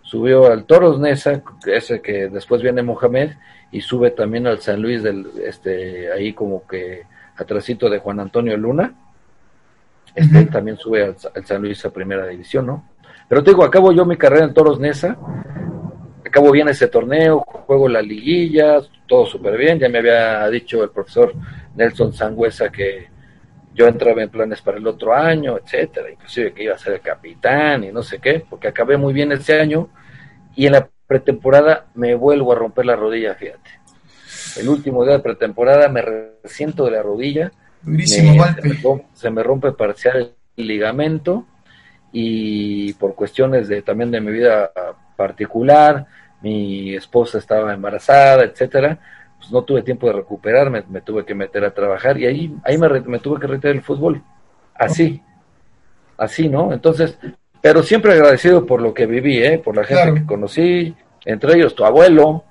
subió 0.01 0.51
al 0.51 0.65
Toros 0.65 0.99
Nesa, 0.99 1.41
ese 1.65 2.01
que 2.01 2.27
después 2.27 2.61
viene 2.61 2.83
Mohamed, 2.83 3.31
y 3.71 3.81
sube 3.81 4.11
también 4.11 4.45
al 4.45 4.59
San 4.59 4.81
Luis 4.81 5.03
del, 5.03 5.27
este, 5.45 6.11
ahí 6.11 6.33
como 6.33 6.67
que 6.67 7.03
atrásito 7.37 7.89
de 7.89 7.99
Juan 7.99 8.19
Antonio 8.19 8.57
Luna, 8.57 8.93
este, 10.15 10.45
también 10.45 10.77
sube 10.77 11.03
al, 11.03 11.45
San 11.45 11.61
Luis 11.61 11.83
a 11.85 11.91
primera 11.91 12.27
división, 12.27 12.67
¿no? 12.67 12.89
Pero 13.27 13.43
te 13.43 13.51
digo, 13.51 13.63
acabo 13.63 13.91
yo 13.91 14.05
mi 14.05 14.17
carrera 14.17 14.45
en 14.45 14.53
Toros 14.53 14.79
Nesa, 14.79 15.17
acabo 16.25 16.51
bien 16.51 16.67
ese 16.67 16.87
torneo, 16.87 17.39
juego 17.39 17.87
la 17.87 18.01
liguilla, 18.01 18.79
todo 19.07 19.25
súper 19.25 19.57
bien, 19.57 19.79
ya 19.79 19.89
me 19.89 19.99
había 19.99 20.47
dicho 20.49 20.83
el 20.83 20.89
profesor 20.89 21.33
Nelson 21.75 22.13
Sangüesa 22.13 22.69
que 22.69 23.07
yo 23.73 23.87
entraba 23.87 24.21
en 24.21 24.29
planes 24.29 24.61
para 24.61 24.77
el 24.77 24.85
otro 24.85 25.13
año, 25.13 25.57
etcétera, 25.57 26.11
inclusive 26.11 26.53
que 26.53 26.63
iba 26.63 26.75
a 26.75 26.77
ser 26.77 26.93
el 26.93 27.01
capitán 27.01 27.83
y 27.83 27.91
no 27.91 28.03
sé 28.03 28.19
qué, 28.19 28.45
porque 28.47 28.67
acabé 28.67 28.97
muy 28.97 29.13
bien 29.13 29.31
ese 29.31 29.59
año 29.59 29.89
y 30.55 30.67
en 30.67 30.73
la 30.73 30.89
pretemporada 31.07 31.87
me 31.95 32.13
vuelvo 32.13 32.51
a 32.51 32.55
romper 32.55 32.85
la 32.85 32.95
rodilla, 32.95 33.33
fíjate. 33.35 33.71
El 34.57 34.69
último 34.69 35.03
día 35.03 35.13
de 35.13 35.23
pretemporada 35.23 35.89
me 35.89 36.01
resiento 36.01 36.85
de 36.85 36.91
la 36.91 37.01
rodilla 37.01 37.51
se, 38.05 39.29
me 39.29 39.43
rompe, 39.43 39.71
parcial 39.71 40.33
el 40.55 40.67
ligamento 40.67 41.45
y 42.11 42.93
por 42.93 43.15
cuestiones 43.15 43.67
de 43.67 43.81
también 43.81 44.11
de 44.11 44.21
mi 44.21 44.31
vida 44.31 44.71
particular, 45.15 46.05
mi 46.41 46.95
esposa 46.95 47.37
estaba 47.37 47.73
embarazada, 47.73 48.43
etcétera, 48.43 48.99
pues 49.37 49.51
no 49.51 49.63
tuve 49.63 49.81
tiempo 49.81 50.07
de 50.07 50.13
recuperarme, 50.13 50.83
me 50.89 51.01
tuve 51.01 51.25
que 51.25 51.35
meter 51.35 51.65
a 51.65 51.73
trabajar 51.73 52.17
y 52.17 52.25
ahí, 52.25 52.55
ahí 52.63 52.77
me, 52.77 52.87
me 53.01 53.19
tuve 53.19 53.39
que 53.39 53.47
retirar 53.47 53.75
el 53.75 53.81
fútbol. 53.81 54.21
Así, 54.75 55.21
así, 56.17 56.49
¿no? 56.49 56.73
Entonces, 56.73 57.17
pero 57.61 57.83
siempre 57.83 58.13
agradecido 58.13 58.65
por 58.65 58.81
lo 58.81 58.93
que 58.93 59.05
viví, 59.05 59.41
¿eh? 59.41 59.57
por 59.57 59.75
la 59.75 59.83
gente 59.83 60.19
que 60.19 60.25
conocí, 60.25 60.95
entre 61.25 61.53
ellos 61.55 61.75
tu 61.75 61.85
abuelo, 61.85 62.43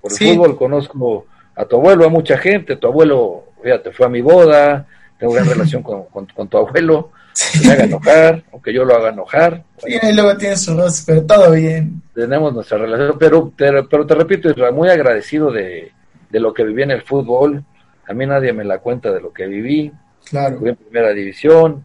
por 0.00 0.12
el 0.12 0.18
fútbol 0.18 0.56
conozco 0.56 1.26
a 1.54 1.64
tu 1.64 1.76
abuelo, 1.76 2.04
a 2.04 2.08
mucha 2.08 2.38
gente, 2.38 2.76
tu 2.76 2.86
abuelo 2.86 3.47
fíjate, 3.62 3.92
fue 3.92 4.06
a 4.06 4.08
mi 4.08 4.20
boda, 4.20 4.86
tengo 5.18 5.32
gran 5.32 5.48
relación 5.48 5.82
con, 5.82 6.04
con, 6.04 6.48
tu 6.48 6.58
abuelo, 6.58 7.10
que 7.52 7.66
me 7.66 7.72
haga 7.72 7.84
enojar, 7.84 8.44
aunque 8.52 8.72
yo 8.72 8.84
lo 8.84 8.94
haga 8.94 9.10
enojar. 9.10 9.64
Sí, 9.78 9.98
y 10.00 10.12
luego 10.12 10.36
tienes 10.36 10.62
su 10.62 10.76
voz, 10.76 11.02
pero 11.06 11.24
todo 11.24 11.52
bien. 11.52 12.02
Tenemos 12.14 12.52
nuestra 12.52 12.78
relación, 12.78 13.16
pero 13.18 13.52
te, 13.56 13.82
pero 13.84 14.06
te 14.06 14.14
repito, 14.14 14.48
muy 14.72 14.88
agradecido 14.88 15.50
de, 15.50 15.92
lo 16.30 16.54
que 16.54 16.64
viví 16.64 16.82
en 16.82 16.92
el 16.92 17.02
fútbol. 17.02 17.64
A 18.06 18.12
mí 18.14 18.26
nadie 18.26 18.52
me 18.52 18.64
la 18.64 18.78
cuenta 18.78 19.12
de 19.12 19.20
lo 19.20 19.32
que 19.32 19.46
viví. 19.46 19.92
Claro. 20.24 20.58
Fui 20.58 20.70
en 20.70 20.76
primera 20.76 21.10
división, 21.12 21.84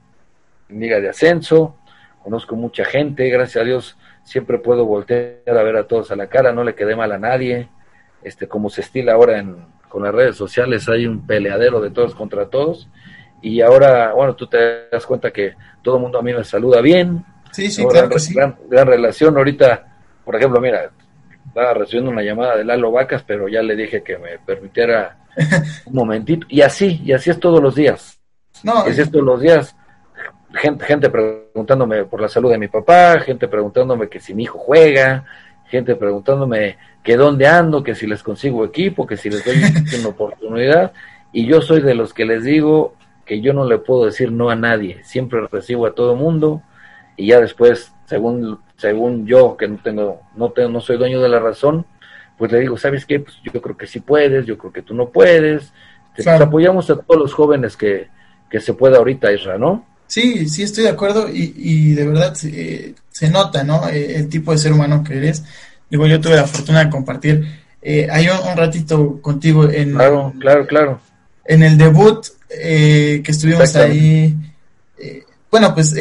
en 0.70 0.80
liga 0.80 1.00
de 1.00 1.10
ascenso, 1.10 1.78
conozco 2.24 2.56
mucha 2.56 2.86
gente, 2.86 3.30
gracias 3.30 3.62
a 3.62 3.66
Dios 3.66 3.98
siempre 4.24 4.58
puedo 4.58 4.86
voltear 4.86 5.58
a 5.58 5.64
ver 5.64 5.76
a 5.76 5.88
todos 5.88 6.12
a 6.12 6.16
la 6.16 6.28
cara, 6.28 6.54
no 6.54 6.64
le 6.64 6.76
quedé 6.76 6.96
mal 6.96 7.12
a 7.12 7.18
nadie, 7.18 7.70
este 8.24 8.48
como 8.48 8.70
se 8.70 8.82
estila 8.82 9.14
ahora 9.14 9.40
en, 9.40 9.58
con 9.94 10.02
las 10.02 10.12
redes 10.12 10.36
sociales 10.36 10.90
hay 10.90 11.06
un 11.06 11.28
peleadero 11.28 11.80
de 11.80 11.92
todos 11.92 12.16
contra 12.16 12.48
todos. 12.48 12.90
Y 13.44 13.62
ahora, 13.62 14.12
bueno, 14.14 14.36
tú 14.36 14.48
te 14.48 14.90
das 14.92 15.06
cuenta 15.06 15.30
que 15.30 15.54
todo 15.84 15.98
el 15.98 16.02
mundo 16.02 16.18
a 16.18 16.24
mí 16.24 16.34
me 16.34 16.44
saluda 16.44 16.82
bien. 16.82 17.24
Sí, 17.52 17.70
sí, 17.70 17.86
claro 17.86 18.10
que 18.10 18.18
sí. 18.18 18.34
Gran, 18.34 18.88
relación. 18.88 19.38
Ahorita, 19.38 19.86
por 20.26 20.36
ejemplo, 20.36 20.60
mira, 20.60 20.90
estaba 21.46 21.76
recibiendo 21.76 22.10
una 22.10 22.24
llamada 22.24 22.58
de 22.58 22.66
Lalo 22.66 22.92
Vacas, 22.92 23.22
pero 23.22 23.48
ya 23.48 23.62
le 23.62 23.76
dije 23.76 24.02
que 24.02 24.18
me 24.18 24.40
permitiera 24.40 25.16
un 25.86 25.94
momentito. 25.94 26.48
Y 26.50 26.62
así, 26.62 27.00
y 27.06 27.12
así 27.12 27.30
es 27.30 27.40
todos 27.40 27.62
los 27.62 27.76
días. 27.76 28.20
No, 28.64 28.80
así 28.80 29.00
es 29.00 29.12
todos 29.12 29.26
los 29.26 29.42
días. 29.42 29.76
Gente, 30.56 30.86
gente 30.86 31.12
preguntándome 31.12 32.06
por 32.06 32.20
la 32.20 32.30
salud 32.30 32.50
de 32.50 32.58
mi 32.58 32.68
papá, 32.68 33.20
gente 33.20 33.48
preguntándome 33.48 34.10
que 34.10 34.20
si 34.20 34.34
mi 34.34 34.44
hijo 34.44 34.58
juega, 34.58 35.24
gente 35.74 35.96
preguntándome 35.96 36.78
que 37.04 37.18
dónde 37.18 37.48
ando, 37.48 37.84
que 37.84 37.96
si 37.96 38.06
les 38.06 38.22
consigo 38.22 38.64
equipo, 38.64 39.08
que 39.08 39.18
si 39.18 39.32
les 39.32 39.44
doy 39.44 39.56
una 40.00 40.10
oportunidad. 40.10 40.94
Y 41.32 41.48
yo 41.48 41.62
soy 41.64 41.82
de 41.82 41.96
los 41.96 42.14
que 42.14 42.26
les 42.26 42.44
digo 42.44 42.94
que 43.26 43.42
yo 43.42 43.54
no 43.54 43.66
le 43.66 43.80
puedo 43.80 44.06
decir 44.06 44.32
no 44.32 44.52
a 44.52 44.56
nadie, 44.56 45.04
siempre 45.04 45.48
recibo 45.52 45.88
a 45.88 45.96
todo 45.96 46.16
mundo 46.16 46.62
y 47.18 47.28
ya 47.28 47.42
después, 47.42 47.92
según, 48.06 48.60
según 48.78 49.26
yo, 49.26 49.58
que 49.58 49.68
no 49.68 49.80
tengo, 49.84 50.22
no 50.36 50.52
tengo, 50.52 50.70
no 50.70 50.80
soy 50.80 50.98
dueño 50.98 51.20
de 51.22 51.30
la 51.30 51.40
razón, 51.40 51.88
pues 52.38 52.52
le 52.52 52.60
digo, 52.60 52.78
¿sabes 52.78 53.08
qué? 53.08 53.20
Pues 53.20 53.40
yo 53.42 53.60
creo 53.60 53.76
que 53.76 53.88
sí 53.88 54.00
puedes, 54.00 54.46
yo 54.46 54.60
creo 54.60 54.72
que 54.72 54.84
tú 54.84 54.94
no 54.94 55.10
puedes. 55.10 55.74
Este, 56.16 56.30
pues 56.30 56.42
apoyamos 56.42 56.88
a 56.92 56.98
todos 56.98 57.20
los 57.20 57.34
jóvenes 57.34 57.76
que, 57.76 58.10
que 58.48 58.60
se 58.60 58.76
pueda 58.76 58.98
ahorita, 58.98 59.32
Isra, 59.32 59.58
¿no? 59.58 59.86
Sí, 60.14 60.48
sí, 60.48 60.62
estoy 60.62 60.84
de 60.84 60.92
acuerdo 60.92 61.28
y, 61.28 61.56
y 61.58 61.94
de 61.96 62.06
verdad 62.06 62.38
eh, 62.44 62.94
se 63.10 63.32
nota, 63.32 63.64
¿no? 63.64 63.90
Eh, 63.90 64.18
el 64.18 64.30
tipo 64.30 64.52
de 64.52 64.60
ser 64.60 64.72
humano 64.72 65.04
que 65.04 65.18
eres. 65.18 65.44
Digo, 65.90 66.06
yo 66.06 66.22
tuve 66.22 66.36
la 66.36 66.46
fortuna 66.46 66.84
de 66.84 66.92
compartir 66.92 67.44
eh, 67.82 68.08
ahí 68.12 68.28
un, 68.28 68.56
ratito 68.56 69.20
contigo 69.24 69.68
en... 69.68 69.96
Claro, 69.96 70.32
claro, 70.40 70.68
claro. 70.68 71.02
En 71.46 71.64
el 71.64 71.80
debut 71.80 72.28
eh, 72.48 73.24
que 73.26 73.32
estuvimos 73.32 73.76
ahí. 73.76 74.38
bueno, 75.50 75.74
pues 75.74 75.96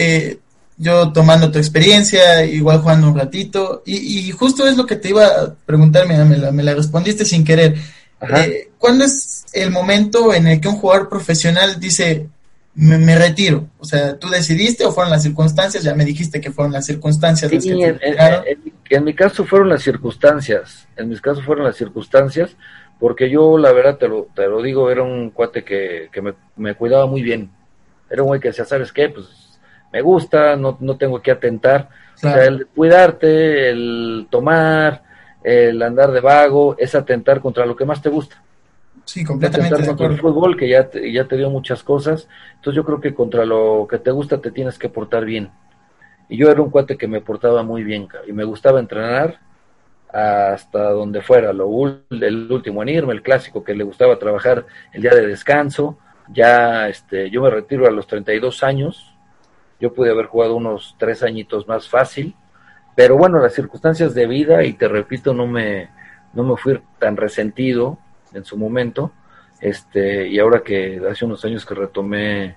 yo 0.77 1.11
tomando 1.11 1.51
tu 1.51 1.57
experiencia, 1.57 2.45
igual 2.45 2.83
jugando 2.83 3.09
un 3.09 3.17
ratito, 3.19 3.83
y, 3.87 4.31
justo 4.33 4.69
es 4.69 4.77
lo 4.77 4.85
que 4.85 4.97
te 4.97 5.09
iba 5.09 5.25
a 5.25 5.55
preguntar, 5.65 6.07
me, 6.07 6.37
la, 6.37 6.53
me 6.53 6.63
la 6.63 6.75
respondiste 6.75 7.25
sin 7.25 7.45
querer. 7.45 7.77
Eh, 8.37 8.71
¿Cuándo 8.79 9.05
es 9.05 9.45
el 9.53 9.71
momento 9.71 10.33
en 10.33 10.47
el 10.47 10.61
que 10.61 10.69
un 10.69 10.77
jugador 10.77 11.09
profesional 11.09 11.81
dice, 11.81 12.29
me, 12.75 13.17
retiro? 13.17 13.69
O 13.79 13.85
sea, 13.85 14.19
¿tú 14.19 14.29
decidiste 14.29 14.85
o 14.85 14.93
fueron 14.93 15.11
las 15.11 15.23
circunstancias? 15.23 15.83
Ya 15.83 15.95
me 15.95 16.05
dijiste 16.05 16.41
que 16.41 16.51
fueron 16.51 16.73
las 16.73 16.87
circunstancias. 16.87 17.51
Sí, 17.51 17.71
en, 17.83 17.99
en, 18.01 19.05
mi 19.05 19.15
caso 19.15 19.45
fueron 19.45 19.69
las 19.69 19.83
circunstancias, 19.83 20.89
en 20.97 21.09
mi 21.09 21.19
caso 21.19 21.43
fueron 21.43 21.65
las 21.65 21.77
circunstancias, 21.77 22.57
porque 22.99 23.29
yo 23.31 23.59
la 23.59 23.73
verdad 23.73 23.99
te 23.99 24.09
lo, 24.09 24.29
te 24.35 24.47
lo 24.47 24.63
digo, 24.63 24.91
era 24.91 25.03
un 25.03 25.31
cuate 25.31 25.65
que, 25.65 26.09
que 26.13 26.23
me, 26.23 26.35
me 26.57 26.75
cuidaba 26.75 27.07
muy 27.07 27.23
bien. 27.23 27.51
Era 28.09 28.23
un 28.23 28.29
güey 28.29 28.41
que 28.41 28.49
decía, 28.49 28.65
¿sabes 28.65 28.93
qué? 28.93 29.09
Pues 29.09 29.27
me 29.93 30.01
gusta, 30.01 30.57
no, 30.57 30.77
no 30.81 30.97
tengo 30.97 31.21
que 31.21 31.31
atentar. 31.31 31.89
O 32.15 32.19
sea, 32.19 32.45
el 32.45 32.67
cuidarte, 32.67 33.71
el 33.71 34.29
tomar, 34.31 35.03
el 35.43 35.83
andar 35.83 36.13
de 36.13 36.21
vago, 36.21 36.77
es 36.79 36.95
atentar 36.95 37.41
contra 37.41 37.67
lo 37.67 37.75
que 37.75 37.85
más 37.85 38.01
te 38.01 38.09
gusta. 38.09 38.43
Sí, 39.05 39.25
completamente. 39.25 39.87
Contra 39.87 40.07
el 40.07 40.21
fútbol, 40.21 40.57
que 40.57 40.69
ya 40.69 40.89
te, 40.89 41.13
ya 41.13 41.27
te 41.27 41.37
dio 41.37 41.51
muchas 41.51 41.83
cosas. 41.83 42.29
Entonces 42.55 42.77
yo 42.77 42.85
creo 42.85 43.01
que 43.01 43.15
contra 43.15 43.45
lo 43.45 43.87
que 43.91 43.99
te 43.99 44.11
gusta 44.11 44.41
te 44.41 44.51
tienes 44.51 44.79
que 44.79 44.89
portar 44.89 45.25
bien. 45.25 45.51
Y 46.29 46.37
yo 46.37 46.51
era 46.51 46.63
un 46.63 46.71
cuate 46.71 46.97
que 46.97 47.09
me 47.09 47.21
portaba 47.21 47.63
muy 47.63 47.85
bien, 47.85 48.09
y 48.27 48.33
me 48.33 48.45
gustaba 48.45 48.81
entrenar 48.81 49.39
hasta 50.13 50.91
donde 50.91 51.23
fuera, 51.23 51.53
lo 51.53 51.69
el 52.11 52.53
último 52.53 52.83
en 52.83 52.91
irme, 52.91 53.15
el 53.15 53.23
clásico 53.23 53.65
que 53.65 53.75
le 53.75 53.85
gustaba 53.85 54.19
trabajar 54.19 54.67
el 54.93 55.03
día 55.03 55.15
de 55.15 55.27
descanso. 55.27 55.99
Ya 56.29 56.89
este, 56.89 57.31
yo 57.31 57.43
me 57.43 57.51
retiro 57.51 57.87
a 57.87 57.91
los 57.91 58.07
32 58.07 58.63
años, 58.63 59.15
yo 59.81 59.93
pude 59.93 60.11
haber 60.11 60.27
jugado 60.27 60.55
unos 60.55 60.95
tres 60.99 61.23
añitos 61.23 61.67
más 61.67 61.89
fácil, 61.89 62.35
pero 62.95 63.17
bueno, 63.17 63.39
las 63.39 63.55
circunstancias 63.55 64.15
de 64.15 64.27
vida, 64.27 64.65
y 64.65 64.75
te 64.75 64.87
repito, 64.87 65.35
no 65.35 65.47
me, 65.47 65.91
no 66.35 66.45
me 66.45 66.57
fui 66.57 66.81
tan 66.99 67.17
resentido 67.17 67.99
en 68.35 68.45
su 68.45 68.57
momento, 68.57 69.13
este, 69.61 70.29
y 70.29 70.39
ahora 70.39 70.61
que 70.61 71.01
hace 71.11 71.25
unos 71.25 71.45
años 71.45 71.65
que 71.65 71.75
retomé 71.75 72.57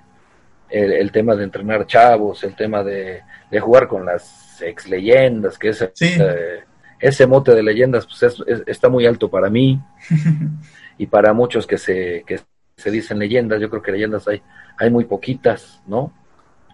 el, 0.69 1.11
tema 1.11 1.35
de 1.35 1.43
entrenar 1.43 1.85
chavos, 1.85 2.43
el 2.43 2.55
tema 2.55 2.83
de, 2.83 3.21
jugar 3.59 3.88
con 3.88 4.05
las 4.05 4.61
ex 4.61 4.88
leyendas, 4.88 5.57
que 5.57 5.69
es 5.69 5.81
eh, 5.81 6.63
ese 6.99 7.27
mote 7.27 7.53
de 7.53 7.63
leyendas 7.63 8.07
pues 8.07 8.41
está 8.67 8.89
muy 8.89 9.05
alto 9.05 9.29
para 9.29 9.49
mí 9.49 9.79
y 10.97 11.05
para 11.05 11.33
muchos 11.33 11.67
que 11.67 11.77
se, 11.77 12.23
que 12.25 12.39
se 12.75 12.91
dicen 12.91 13.19
leyendas, 13.19 13.61
yo 13.61 13.69
creo 13.69 13.81
que 13.81 13.91
leyendas 13.91 14.27
hay, 14.27 14.41
hay 14.77 14.89
muy 14.89 15.05
poquitas, 15.05 15.81
¿no? 15.85 16.11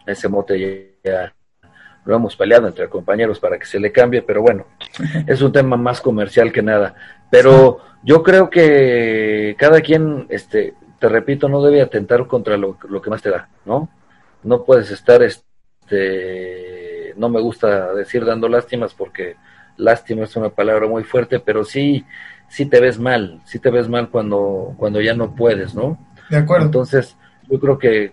ese 0.06 0.28
mote 0.28 0.98
ya, 1.04 1.34
lo 2.06 2.16
hemos 2.16 2.36
peleado 2.36 2.68
entre 2.68 2.90
compañeros 2.90 3.40
para 3.40 3.58
que 3.60 3.66
se 3.66 3.80
le 3.80 3.92
cambie, 3.92 4.22
pero 4.22 4.42
bueno, 4.42 4.66
es 5.28 5.42
un 5.42 5.52
tema 5.52 5.78
más 5.78 6.02
comercial 6.02 6.52
que 6.52 6.62
nada. 6.62 6.96
Pero 7.32 7.80
yo 8.04 8.22
creo 8.22 8.50
que 8.52 9.56
cada 9.58 9.82
quien, 9.82 10.28
este, 10.30 10.76
te 11.00 11.10
repito, 11.10 11.50
no 11.50 11.64
debe 11.64 11.82
atentar 11.82 12.28
contra 12.28 12.58
lo, 12.58 12.78
que 12.78 13.10
más 13.10 13.24
te 13.24 13.32
da, 13.32 13.50
¿no? 13.66 13.90
No 14.44 14.64
puedes 14.64 14.92
estar, 14.92 15.24
este, 15.24 17.14
no 17.16 17.30
me 17.30 17.42
gusta 17.42 17.94
decir 17.94 18.26
dando 18.26 18.48
lástimas 18.50 18.94
porque 18.94 19.38
lástima 19.78 20.26
es 20.26 20.36
una 20.36 20.50
palabra 20.50 20.88
muy 20.88 21.04
fuerte, 21.04 21.40
pero 21.40 21.64
sí, 21.64 22.06
sí 22.50 22.66
te 22.66 22.82
ves 22.82 23.00
mal, 23.00 23.42
sí 23.46 23.60
te 23.60 23.72
ves 23.72 23.88
mal 23.88 24.10
cuando, 24.10 24.76
cuando 24.78 25.00
ya 25.00 25.16
no 25.16 25.34
puedes, 25.34 25.74
¿no? 25.74 25.98
De 26.30 26.38
acuerdo. 26.38 26.66
Entonces, 26.66 27.16
yo 27.50 27.60
creo 27.60 27.80
que 27.80 28.12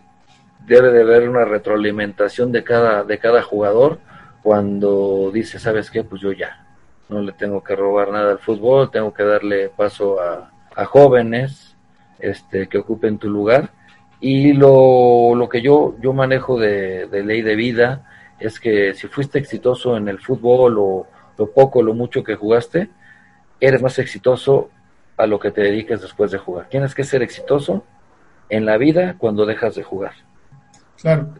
debe 0.66 0.92
de 0.92 1.02
haber 1.02 1.28
una 1.28 1.44
retroalimentación 1.44 2.52
de 2.52 2.62
cada, 2.62 3.02
de 3.02 3.18
cada 3.18 3.42
jugador 3.42 3.98
cuando 4.42 5.30
dice, 5.32 5.58
¿sabes 5.58 5.90
qué? 5.90 6.04
Pues 6.04 6.20
yo 6.20 6.30
ya, 6.32 6.67
no 7.08 7.22
le 7.22 7.32
tengo 7.32 7.62
que 7.62 7.74
robar 7.74 8.10
nada 8.10 8.32
al 8.32 8.38
fútbol, 8.38 8.90
tengo 8.90 9.12
que 9.12 9.24
darle 9.24 9.68
paso 9.68 10.18
a, 10.20 10.50
jóvenes 10.84 11.76
este, 12.20 12.68
que 12.68 12.78
ocupen 12.78 13.18
tu 13.18 13.28
lugar. 13.28 13.70
Y 14.20 14.52
lo, 14.52 15.34
lo 15.34 15.48
que 15.48 15.60
yo, 15.60 15.96
yo 16.00 16.12
manejo 16.12 16.58
de, 16.58 17.08
ley 17.10 17.42
de 17.42 17.56
vida 17.56 18.06
es 18.38 18.60
que 18.60 18.94
si 18.94 19.08
fuiste 19.08 19.38
exitoso 19.38 19.96
en 19.96 20.08
el 20.08 20.20
fútbol 20.20 20.78
o 20.78 21.06
lo 21.36 21.50
poco, 21.50 21.82
lo 21.82 21.94
mucho 21.94 22.22
que 22.22 22.36
jugaste, 22.36 22.90
eres 23.60 23.82
más 23.82 23.98
exitoso 23.98 24.70
a 25.16 25.26
lo 25.26 25.40
que 25.40 25.50
te 25.50 25.62
dediques 25.62 26.00
después 26.00 26.30
de 26.30 26.38
jugar. 26.38 26.68
Tienes 26.68 26.94
que 26.94 27.02
ser 27.02 27.22
exitoso 27.22 27.84
en 28.48 28.64
la 28.64 28.76
vida 28.76 29.16
cuando 29.18 29.46
dejas 29.46 29.74
de 29.74 29.82
jugar. 29.82 30.12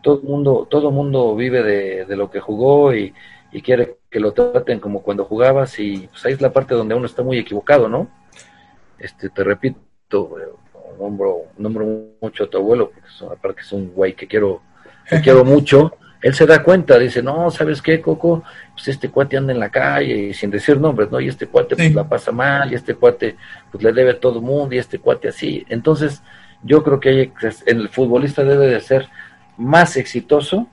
Todo 0.03 0.21
el 0.21 0.23
mundo, 0.23 0.69
todo 0.71 0.93
mundo 0.93 1.35
vive 1.35 1.63
de, 2.05 2.17
lo 2.17 2.31
que 2.31 2.41
jugó 2.41 2.95
y, 2.95 3.13
quiere 3.63 3.99
que 4.11 4.21
lo 4.21 4.33
traten 4.33 4.79
como 4.81 5.03
cuando 5.03 5.25
jugabas 5.25 5.79
y 5.79 6.09
pues 6.09 6.25
ahí 6.27 6.33
es 6.33 6.41
la 6.41 6.53
parte 6.53 6.75
donde 6.75 6.95
uno 6.95 7.07
está 7.07 7.23
muy 7.23 7.39
equivocado, 7.39 7.89
¿no? 7.89 8.09
Este, 8.99 9.29
te 9.31 9.45
repito, 9.45 10.37
nombro, 10.99 11.45
nombro 11.57 11.87
mucho 12.21 12.45
a 12.45 12.51
tu 12.51 12.59
abuelo, 12.59 12.91
porque 12.91 13.09
es, 13.09 13.23
aparte 13.23 13.61
es 13.63 13.73
un 13.73 13.93
güey 13.93 14.15
que 14.15 14.27
quiero, 14.27 14.63
que 15.09 15.21
quiero 15.23 15.45
mucho, 15.45 15.93
él 16.21 16.35
se 16.35 16.47
da 16.47 16.63
cuenta, 16.63 16.99
dice, 16.99 17.23
no, 17.23 17.51
¿sabes 17.51 17.81
qué, 17.81 18.01
Coco? 18.01 18.43
Pues 18.75 18.89
este 18.89 19.09
cuate 19.09 19.37
anda 19.37 19.53
en 19.53 19.61
la 19.61 19.71
calle 19.71 20.15
y 20.15 20.35
sin 20.35 20.51
decir 20.51 20.81
nombres, 20.81 21.11
¿no? 21.11 21.21
Y 21.21 21.29
este 21.29 21.47
cuate 21.47 21.77
pues 21.77 21.95
la 21.95 22.09
pasa 22.09 22.33
mal, 22.33 22.73
y 22.73 22.75
este 22.75 22.95
cuate 22.95 23.37
pues 23.71 23.83
le 23.85 23.93
debe 23.93 24.13
a 24.13 24.21
todo 24.21 24.39
el 24.39 24.45
mundo, 24.45 24.75
y 24.75 24.79
este 24.79 24.99
cuate 24.99 25.29
así. 25.29 25.65
Entonces, 25.69 26.23
yo 26.63 26.83
creo 26.83 26.99
que 26.99 27.09
hay, 27.09 27.33
el 27.67 27.89
futbolista 27.89 28.43
debe 28.43 28.67
de 28.67 28.81
ser 28.81 29.09
más 29.57 29.97
exitoso 29.97 30.67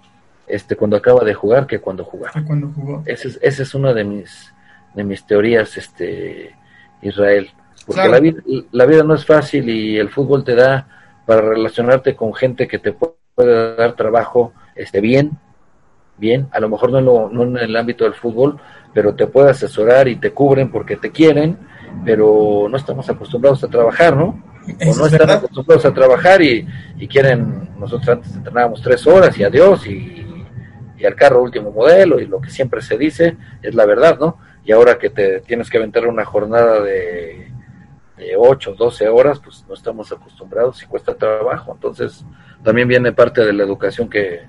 este 0.48 0.76
cuando 0.76 0.98
acaba 0.98 1.24
de 1.24 1.34
jugar 1.34 1.68
que 1.68 1.80
cuando 1.80 2.04
jugaba. 2.04 2.44
Cuando 2.46 2.70
jugó. 2.70 3.04
Esa 3.06 3.28
es, 3.28 3.40
esa 3.42 3.64
es 3.64 3.76
una 3.76 3.94
de 3.94 4.04
mis 4.04 4.54
de 4.94 5.04
mis 5.04 5.26
teorías, 5.26 5.78
este 5.78 6.56
Israel, 7.02 7.50
porque 7.86 8.08
la, 8.08 8.20
vida, 8.20 8.42
la 8.72 8.86
vida 8.86 9.04
no 9.04 9.14
es 9.14 9.26
fácil 9.26 9.70
y 9.70 9.98
el 9.98 10.10
fútbol 10.10 10.44
te 10.44 10.56
da 10.56 10.88
para 11.26 11.42
relacionarte 11.42 12.16
con 12.16 12.34
gente 12.34 12.68
que 12.68 12.80
te 12.80 12.94
puede 12.94 13.76
dar 13.76 13.94
trabajo, 13.94 14.54
este 14.76 15.02
bien, 15.02 15.38
bien, 16.18 16.48
a 16.52 16.60
lo 16.60 16.70
mejor 16.70 16.92
no 16.92 17.00
en, 17.00 17.06
lo, 17.06 17.30
no 17.30 17.44
en 17.44 17.58
el 17.58 17.76
ámbito 17.76 18.06
del 18.06 18.14
fútbol, 18.14 18.58
pero 18.94 19.14
te 19.14 19.28
puede 19.28 19.52
asesorar 19.52 20.08
y 20.08 20.16
te 20.16 20.32
cubren 20.32 20.72
porque 20.72 20.96
te 20.96 21.12
quieren, 21.12 21.58
pero 22.04 22.68
no 22.70 22.78
estamos 22.78 23.10
acostumbrados 23.10 23.64
a 23.64 23.68
trabajar, 23.68 24.16
¿no? 24.16 24.42
o 24.88 24.96
no 24.96 25.06
están 25.06 25.30
acostumbrados 25.30 25.86
a 25.86 25.94
trabajar 25.94 26.42
y, 26.42 26.66
quieren, 27.08 27.70
nosotros 27.78 28.10
antes 28.10 28.36
entrenábamos 28.36 28.82
tres 28.82 29.06
horas 29.06 29.38
y 29.38 29.44
adiós 29.44 29.86
y, 29.86 30.25
y, 31.06 31.08
al 31.08 31.16
carro 31.16 31.42
último 31.42 31.72
modelo 31.72 32.20
y 32.20 32.28
lo 32.28 32.42
que 32.42 32.50
siempre 32.50 32.82
se 32.82 32.98
dice 32.98 33.38
es 33.62 33.76
la 33.76 33.86
verdad, 33.86 34.20
¿no? 34.20 34.40
Y 34.64 34.72
ahora 34.72 34.98
que 34.98 35.10
te 35.10 35.42
tienes 35.42 35.70
que 35.70 35.78
aventar 35.78 36.08
una 36.08 36.26
jornada 36.26 36.82
de, 36.82 37.52
de 38.18 38.36
8, 38.38 38.76
12 38.78 39.08
horas, 39.08 39.40
pues 39.40 39.64
no 39.68 39.74
estamos 39.74 40.12
acostumbrados 40.12 40.82
y 40.82 40.88
cuesta 40.88 41.14
trabajo. 41.14 41.74
Entonces, 41.74 42.26
también 42.64 42.88
viene 42.88 43.12
parte 43.12 43.46
de 43.46 43.54
la 43.54 43.64
educación 43.64 44.10
que, 44.10 44.42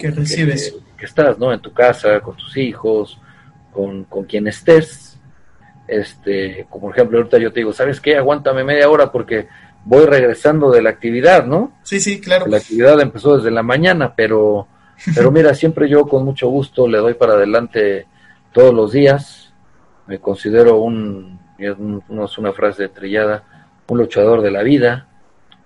que 0.00 0.10
recibes. 0.10 0.76
Que, 0.96 1.06
estás, 1.06 1.38
¿no? 1.38 1.52
En 1.52 1.60
tu 1.60 1.72
casa, 1.72 2.20
con 2.20 2.36
tus 2.36 2.56
hijos, 2.56 3.20
con, 3.72 4.04
con 4.04 4.24
quien 4.24 4.46
estés 4.46 5.12
este, 5.92 6.66
como 6.70 6.86
por 6.86 6.96
ejemplo, 6.96 7.18
ahorita 7.18 7.38
yo 7.38 7.52
te 7.52 7.60
digo, 7.60 7.72
¿sabes 7.72 8.00
qué? 8.00 8.16
Aguántame 8.16 8.64
media 8.64 8.88
hora 8.88 9.10
porque 9.10 9.48
voy 9.84 10.06
regresando 10.06 10.70
de 10.70 10.82
la 10.82 10.90
actividad, 10.90 11.44
¿no? 11.44 11.72
Sí, 11.82 12.00
sí, 12.00 12.20
claro. 12.20 12.46
La 12.46 12.58
actividad 12.58 13.00
empezó 13.00 13.36
desde 13.36 13.50
la 13.50 13.62
mañana, 13.62 14.14
pero, 14.14 14.66
pero 15.14 15.30
mira, 15.30 15.54
siempre 15.54 15.88
yo 15.88 16.06
con 16.06 16.24
mucho 16.24 16.48
gusto 16.48 16.86
le 16.86 16.98
doy 16.98 17.14
para 17.14 17.34
adelante 17.34 18.06
todos 18.52 18.74
los 18.74 18.92
días. 18.92 19.52
Me 20.06 20.18
considero 20.18 20.78
un, 20.78 21.38
no 22.08 22.24
es 22.24 22.38
una 22.38 22.52
frase 22.52 22.88
trillada, 22.88 23.44
un 23.88 23.98
luchador 23.98 24.42
de 24.42 24.50
la 24.50 24.62
vida. 24.62 25.08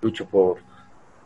Lucho 0.03 0.27
por, 0.27 0.59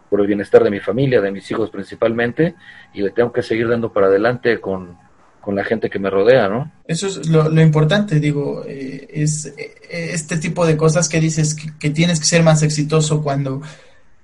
por 0.08 0.20
el 0.20 0.26
bienestar 0.26 0.64
de 0.64 0.70
mi 0.70 0.80
familia, 0.80 1.20
de 1.20 1.30
mis 1.30 1.50
hijos 1.50 1.70
principalmente, 1.70 2.54
y 2.92 3.02
le 3.02 3.10
tengo 3.10 3.32
que 3.32 3.42
seguir 3.42 3.68
dando 3.68 3.92
para 3.92 4.06
adelante 4.06 4.60
con, 4.60 4.96
con 5.40 5.54
la 5.54 5.64
gente 5.64 5.88
que 5.88 5.98
me 5.98 6.10
rodea, 6.10 6.48
¿no? 6.48 6.70
Eso 6.86 7.06
es 7.06 7.28
lo, 7.28 7.60
importante, 7.60 8.20
digo, 8.20 8.64
eh, 8.66 9.08
es 9.10 9.46
eh, 9.46 10.10
este 10.12 10.36
tipo 10.36 10.66
de 10.66 10.76
cosas 10.76 11.08
que 11.08 11.20
dices 11.20 11.54
que, 11.54 11.90
tienes 11.90 12.20
que 12.20 12.26
ser 12.26 12.42
más 12.42 12.62
exitoso 12.62 13.22
cuando, 13.22 13.62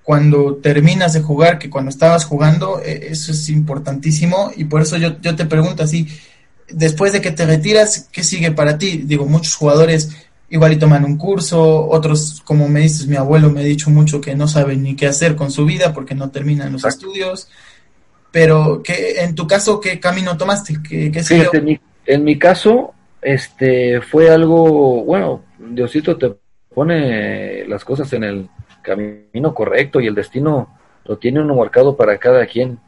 cuando 0.06 0.54
terminas 0.62 1.12
de 1.12 1.20
jugar 1.20 1.58
que 1.58 1.68
cuando 1.68 1.90
estabas 1.90 2.24
jugando, 2.24 2.80
eh, 2.80 3.08
eso 3.10 3.32
es 3.32 3.48
importantísimo 3.48 4.52
y 4.56 4.64
por 4.64 4.80
eso 4.80 4.96
yo, 4.96 5.20
yo 5.20 5.34
te 5.34 5.44
pregunto 5.44 5.82
así, 5.82 6.06
después 6.68 7.12
de 7.12 7.20
que 7.20 7.32
te 7.32 7.44
retiras, 7.44 8.08
¿qué 8.12 8.22
sigue 8.22 8.52
para 8.52 8.78
ti? 8.78 9.02
Digo, 9.04 9.26
muchos 9.26 9.56
jugadores 9.56 10.16
igual 10.48 10.72
y 10.72 10.76
toman 10.76 11.04
un 11.04 11.18
curso, 11.18 11.88
otros, 11.88 12.40
como 12.44 12.68
me 12.68 12.80
dices, 12.80 13.08
mi 13.08 13.16
abuelo 13.16 13.50
me 13.50 13.60
ha 13.60 13.64
dicho 13.64 13.90
mucho 13.90 14.20
que 14.20 14.36
no 14.36 14.46
saben 14.46 14.84
ni 14.84 14.94
qué 14.94 15.08
hacer 15.08 15.34
con 15.34 15.50
su 15.50 15.64
vida 15.64 15.92
porque 15.92 16.14
no 16.14 16.30
terminan 16.30 16.72
los 16.72 16.84
estudios 16.84 17.48
pero 18.36 18.82
que 18.82 19.22
en 19.22 19.34
tu 19.34 19.46
caso, 19.46 19.80
¿qué 19.80 19.98
camino 19.98 20.36
tomaste? 20.36 20.76
¿Qué, 20.86 21.10
en, 22.04 22.22
mi, 22.22 22.38
caso, 22.38 22.92
este 23.22 24.02
fue 24.02 24.28
algo, 24.28 25.04
bueno, 25.04 25.42
Diosito 25.58 26.18
te 26.18 26.34
pone 26.74 27.66
las 27.66 27.82
cosas 27.82 28.12
en 28.12 28.24
el 28.24 28.48
camino 28.86 29.52
correcto 29.52 30.00
y 30.00 30.06
el 30.06 30.14
destino 30.14 30.68
lo 31.04 31.18
tiene 31.18 31.40
uno 31.40 31.56
marcado 31.56 31.96
para 31.96 32.18
cada 32.18 32.46
quien. 32.46 32.78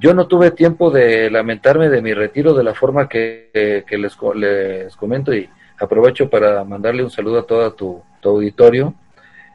yo 0.00 0.14
no 0.14 0.26
tuve 0.26 0.50
tiempo 0.50 0.90
de 0.90 1.30
lamentarme 1.30 1.88
de 1.88 2.02
mi 2.02 2.14
retiro 2.14 2.54
de 2.54 2.64
la 2.64 2.74
forma 2.74 3.08
que, 3.08 3.84
que 3.86 3.98
les, 3.98 4.16
les, 4.34 4.96
comento 4.96 5.32
y 5.34 5.48
aprovecho 5.78 6.28
para 6.30 6.64
mandarle 6.64 7.04
un 7.04 7.10
saludo 7.10 7.40
a 7.40 7.46
todo 7.46 7.72
tu, 7.74 8.02
auditorio. 8.24 8.94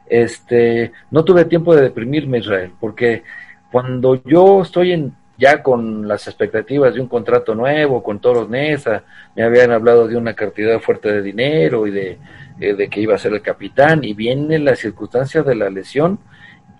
Este, 0.06 0.92
no 1.10 1.24
tuve 1.24 1.44
tiempo 1.44 1.74
de 1.74 1.82
deprimirme, 1.82 2.38
Israel, 2.38 2.72
porque 2.80 3.22
cuando 3.70 4.22
yo 4.24 4.62
estoy 4.62 4.92
en, 4.92 5.14
ya 5.38 5.62
con 5.62 6.06
las 6.06 6.26
expectativas 6.26 6.94
de 6.94 7.00
un 7.00 7.08
contrato 7.08 7.54
nuevo, 7.54 8.02
con 8.02 8.20
todos 8.20 8.36
los 8.38 8.48
NESA, 8.48 9.04
me 9.34 9.42
habían 9.42 9.72
hablado 9.72 10.06
de 10.06 10.16
una 10.16 10.34
cantidad 10.34 10.78
fuerte 10.80 11.12
de 11.12 11.22
dinero 11.22 11.86
y 11.86 11.90
de, 11.90 12.18
eh, 12.60 12.74
de 12.74 12.88
que 12.88 13.00
iba 13.00 13.14
a 13.14 13.18
ser 13.18 13.32
el 13.32 13.42
capitán, 13.42 14.04
y 14.04 14.14
viene 14.14 14.58
la 14.58 14.76
circunstancia 14.76 15.42
de 15.42 15.54
la 15.54 15.70
lesión, 15.70 16.18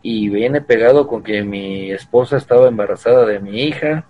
y 0.03 0.28
viene 0.28 0.61
pegado 0.61 1.07
con 1.07 1.22
que 1.22 1.43
mi 1.43 1.91
esposa 1.91 2.37
estaba 2.37 2.68
embarazada 2.68 3.26
de 3.26 3.39
mi 3.41 3.62
hija 3.62 4.07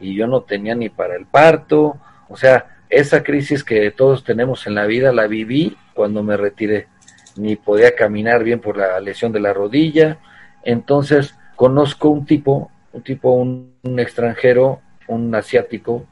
y 0.00 0.14
yo 0.14 0.26
no 0.26 0.42
tenía 0.42 0.74
ni 0.74 0.88
para 0.88 1.16
el 1.16 1.26
parto. 1.26 1.96
O 2.28 2.36
sea, 2.36 2.66
esa 2.88 3.22
crisis 3.22 3.64
que 3.64 3.90
todos 3.90 4.24
tenemos 4.24 4.66
en 4.66 4.74
la 4.74 4.86
vida 4.86 5.12
la 5.12 5.26
viví 5.26 5.76
cuando 5.94 6.22
me 6.22 6.36
retiré. 6.36 6.88
Ni 7.36 7.56
podía 7.56 7.94
caminar 7.94 8.44
bien 8.44 8.60
por 8.60 8.76
la 8.76 9.00
lesión 9.00 9.32
de 9.32 9.40
la 9.40 9.52
rodilla. 9.52 10.18
Entonces 10.62 11.34
conozco 11.56 12.08
un 12.08 12.26
tipo, 12.26 12.70
un 12.92 13.02
tipo, 13.02 13.32
un, 13.32 13.72
extranjero, 13.98 14.80
un 15.08 15.34
asiático, 15.34 16.04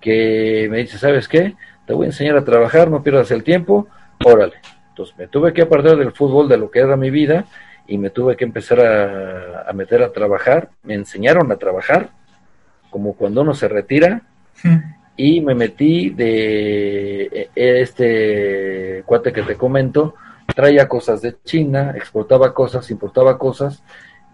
que 0.00 0.68
me 0.70 0.78
dice, 0.78 0.98
¿sabes 0.98 1.28
qué? 1.28 1.54
Te 1.86 1.92
voy 1.92 2.06
a 2.06 2.10
enseñar 2.10 2.36
a 2.36 2.44
trabajar, 2.44 2.90
no 2.90 3.02
pierdas 3.02 3.30
el 3.30 3.42
tiempo, 3.42 3.88
órale. 4.24 4.54
Entonces 4.88 5.16
me 5.16 5.28
tuve 5.28 5.52
que 5.52 5.62
apartar 5.62 5.96
del 5.96 6.12
fútbol, 6.12 6.48
de 6.48 6.56
lo 6.56 6.70
que 6.70 6.80
era 6.80 6.96
mi 6.96 7.10
vida, 7.10 7.44
y 7.86 7.98
me 7.98 8.10
tuve 8.10 8.36
que 8.36 8.44
empezar 8.44 8.80
a, 8.80 9.72
meter 9.72 10.02
a 10.02 10.12
trabajar. 10.12 10.70
Me 10.82 10.94
enseñaron 10.94 11.50
a 11.50 11.56
trabajar, 11.56 12.10
como 12.90 13.14
cuando 13.14 13.42
uno 13.42 13.54
se 13.54 13.68
retira, 13.68 14.22
y 15.16 15.40
me 15.40 15.54
metí 15.54 16.10
de 16.10 17.48
e, 17.54 17.80
este 17.80 19.02
cuate 19.06 19.32
que 19.32 19.42
te 19.42 19.56
comento, 19.56 20.14
traía 20.54 20.88
cosas 20.88 21.22
de 21.22 21.36
China, 21.44 21.92
exportaba 21.96 22.52
cosas, 22.52 22.90
importaba 22.90 23.38
cosas, 23.38 23.82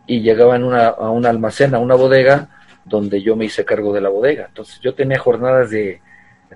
y 0.06 0.20
llegaba 0.20 0.56
en 0.56 0.64
una, 0.64 0.88
a 0.88 1.10
un 1.10 1.26
almacén, 1.26 1.74
a 1.74 1.78
una 1.78 1.94
bodega, 1.94 2.48
donde 2.84 3.20
yo 3.20 3.36
me 3.36 3.44
hice 3.44 3.64
cargo 3.64 3.92
de 3.92 4.00
la 4.00 4.08
bodega. 4.08 4.46
Entonces 4.46 4.80
yo 4.80 4.94
tenía 4.94 5.18
jornadas 5.18 5.70
de, 5.70 6.00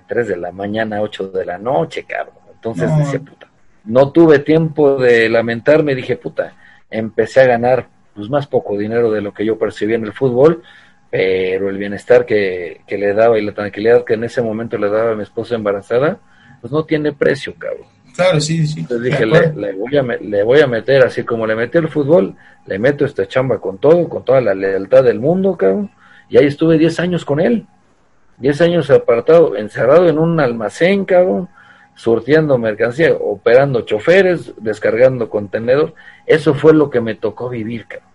3 0.07 0.27
de 0.27 0.37
la 0.37 0.51
mañana 0.51 0.97
a 0.97 1.01
8 1.01 1.29
de 1.29 1.45
la 1.45 1.57
noche, 1.57 2.03
cabrón. 2.03 2.40
Entonces 2.61 2.95
decía, 2.95 3.19
puta, 3.19 3.47
no 3.85 4.11
tuve 4.11 4.37
tiempo 4.37 4.95
de 4.97 5.27
lamentarme, 5.29 5.95
dije, 5.95 6.15
puta, 6.15 6.53
empecé 6.91 7.41
a 7.41 7.47
ganar 7.47 7.87
pues 8.13 8.29
más 8.29 8.45
poco 8.45 8.77
dinero 8.77 9.09
de 9.09 9.21
lo 9.21 9.33
que 9.33 9.43
yo 9.43 9.57
percibía 9.57 9.95
en 9.95 10.05
el 10.05 10.13
fútbol, 10.13 10.61
pero 11.09 11.71
el 11.71 11.77
bienestar 11.79 12.23
que, 12.23 12.81
le 12.87 13.13
daba 13.15 13.39
y 13.39 13.45
la 13.45 13.53
tranquilidad 13.53 14.05
que 14.05 14.13
en 14.13 14.25
ese 14.25 14.43
momento 14.43 14.77
le 14.77 14.89
daba 14.91 15.13
a 15.13 15.15
mi 15.15 15.23
esposa 15.23 15.55
embarazada, 15.55 16.19
pues 16.61 16.71
no 16.71 16.85
tiene 16.85 17.13
precio, 17.13 17.55
cabrón. 17.57 17.87
Claro, 18.15 18.39
sí, 18.39 18.67
sí. 18.67 18.81
Entonces 18.81 19.05
dije, 19.05 19.25
le, 19.25 19.73
voy 19.73 19.97
a, 19.97 20.03
le 20.03 20.43
voy 20.43 20.59
a 20.59 20.67
meter, 20.67 21.03
así 21.03 21.23
como 21.23 21.47
le 21.47 21.55
metí 21.55 21.79
el 21.79 21.87
fútbol, 21.87 22.35
le 22.67 22.77
meto 22.77 23.05
esta 23.05 23.27
chamba 23.27 23.59
con 23.59 23.79
todo, 23.79 24.07
con 24.07 24.23
toda 24.23 24.39
la 24.39 24.53
lealtad 24.53 25.03
del 25.03 25.19
mundo, 25.19 25.57
cabrón. 25.57 25.89
Y 26.29 26.37
ahí 26.37 26.45
estuve 26.45 26.77
10 26.77 26.99
años 26.99 27.25
con 27.25 27.39
él. 27.39 27.65
10 28.37 28.61
años 28.61 28.89
apartado, 28.91 29.55
encerrado 29.55 30.07
en 30.07 30.19
un 30.19 30.39
almacén, 30.39 31.05
cabrón, 31.05 31.49
surtiendo 31.95 32.57
mercancía, 32.57 33.13
operando 33.13 33.81
choferes, 33.81 34.53
descargando 34.57 35.29
contenedor. 35.29 35.93
Eso 36.25 36.53
fue 36.53 36.73
lo 36.73 36.89
que 36.89 37.01
me 37.01 37.15
tocó 37.15 37.49
vivir, 37.49 37.87
cabrón. 37.87 38.09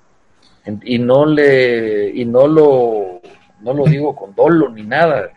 Y 0.83 0.99
no 0.99 1.27
le, 1.27 2.11
y 2.11 2.25
no 2.25 2.49
lo, 2.49 3.21
no 3.61 3.73
lo 3.73 3.85
digo 3.85 4.17
con 4.17 4.35
dolo 4.35 4.69
ni 4.69 4.83
nada, 4.83 5.31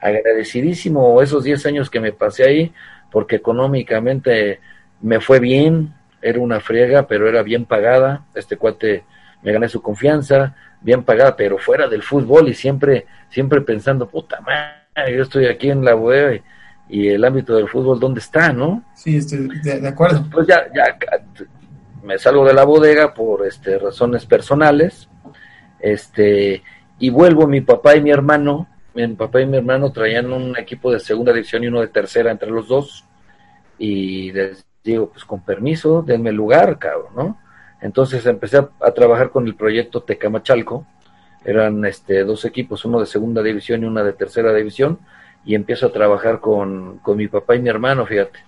Agradecidísimo 0.00 1.20
esos 1.22 1.42
10 1.42 1.66
años 1.66 1.90
que 1.90 1.98
me 1.98 2.12
pasé 2.12 2.44
ahí, 2.44 2.72
porque 3.10 3.36
económicamente 3.36 4.60
me 5.00 5.20
fue 5.20 5.40
bien, 5.40 5.92
era 6.22 6.38
una 6.38 6.60
friega, 6.60 7.06
pero 7.08 7.28
era 7.28 7.42
bien 7.42 7.64
pagada. 7.64 8.24
Este 8.34 8.56
cuate 8.56 9.04
me 9.42 9.52
gané 9.52 9.68
su 9.68 9.82
confianza, 9.82 10.54
bien 10.80 11.02
pagada, 11.02 11.36
pero 11.36 11.58
fuera 11.58 11.88
del 11.88 12.02
fútbol 12.02 12.48
y 12.48 12.54
siempre, 12.54 13.06
siempre 13.28 13.60
pensando, 13.60 14.08
puta 14.08 14.40
madre, 14.40 15.16
yo 15.16 15.22
estoy 15.22 15.46
aquí 15.46 15.70
en 15.70 15.84
la 15.84 15.94
bodega 15.94 16.34
y 16.34 16.42
y 16.88 17.08
el 17.08 17.24
ámbito 17.24 17.54
del 17.54 17.68
fútbol 17.68 18.00
dónde 18.00 18.20
está, 18.20 18.52
¿no? 18.52 18.82
Sí, 18.94 19.16
estoy 19.16 19.48
de, 19.62 19.86
acuerdo. 19.86 20.24
Pues 20.30 20.46
ya, 20.46 20.66
ya 20.74 20.96
me 22.02 22.18
salgo 22.18 22.46
de 22.46 22.54
la 22.54 22.64
bodega 22.64 23.12
por 23.12 23.46
este, 23.46 23.78
razones 23.78 24.24
personales, 24.24 25.08
este, 25.80 26.62
y 26.98 27.10
vuelvo, 27.10 27.46
mi 27.46 27.60
papá 27.60 27.96
y 27.96 28.00
mi 28.00 28.10
hermano, 28.10 28.68
mi 28.94 29.06
papá 29.08 29.40
y 29.40 29.46
mi 29.46 29.58
hermano 29.58 29.92
traían 29.92 30.32
un 30.32 30.56
equipo 30.56 30.90
de 30.90 31.00
segunda 31.00 31.32
división 31.32 31.62
y 31.62 31.68
uno 31.68 31.80
de 31.80 31.88
tercera 31.88 32.30
entre 32.30 32.50
los 32.50 32.68
dos, 32.68 33.04
y 33.78 34.32
les 34.32 34.64
digo, 34.82 35.10
pues 35.10 35.24
con 35.24 35.42
permiso, 35.42 36.02
denme 36.02 36.32
lugar, 36.32 36.78
cabrón, 36.78 37.12
¿no? 37.14 37.40
Entonces 37.80 38.24
empecé 38.26 38.56
a, 38.56 38.70
a 38.80 38.90
trabajar 38.92 39.30
con 39.30 39.46
el 39.46 39.54
proyecto 39.54 40.02
Tecamachalco, 40.02 40.86
eran 41.44 41.84
este, 41.84 42.24
dos 42.24 42.44
equipos, 42.44 42.84
uno 42.84 42.98
de 42.98 43.06
segunda 43.06 43.42
división 43.42 43.82
y 43.82 43.86
una 43.86 44.02
de 44.02 44.14
tercera 44.14 44.52
división, 44.52 44.98
y 45.48 45.54
empiezo 45.54 45.86
a 45.86 45.92
trabajar 45.92 46.40
con, 46.40 46.98
con 46.98 47.16
mi 47.16 47.26
papá 47.26 47.56
y 47.56 47.60
mi 47.60 47.70
hermano, 47.70 48.04
fíjate. 48.04 48.38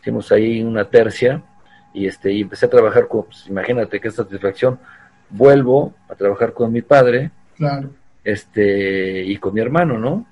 Hicimos 0.00 0.32
ahí 0.32 0.62
una 0.62 0.88
tercia 0.88 1.42
y, 1.92 2.06
este, 2.06 2.32
y 2.32 2.40
empecé 2.40 2.64
a 2.64 2.70
trabajar 2.70 3.08
con, 3.08 3.24
pues, 3.24 3.46
imagínate 3.46 4.00
qué 4.00 4.10
satisfacción. 4.10 4.78
Vuelvo 5.28 5.92
a 6.08 6.14
trabajar 6.14 6.54
con 6.54 6.72
mi 6.72 6.80
padre 6.80 7.30
claro. 7.58 7.90
este, 8.24 9.22
y 9.22 9.36
con 9.36 9.52
mi 9.52 9.60
hermano, 9.60 9.98
¿no? 9.98 10.26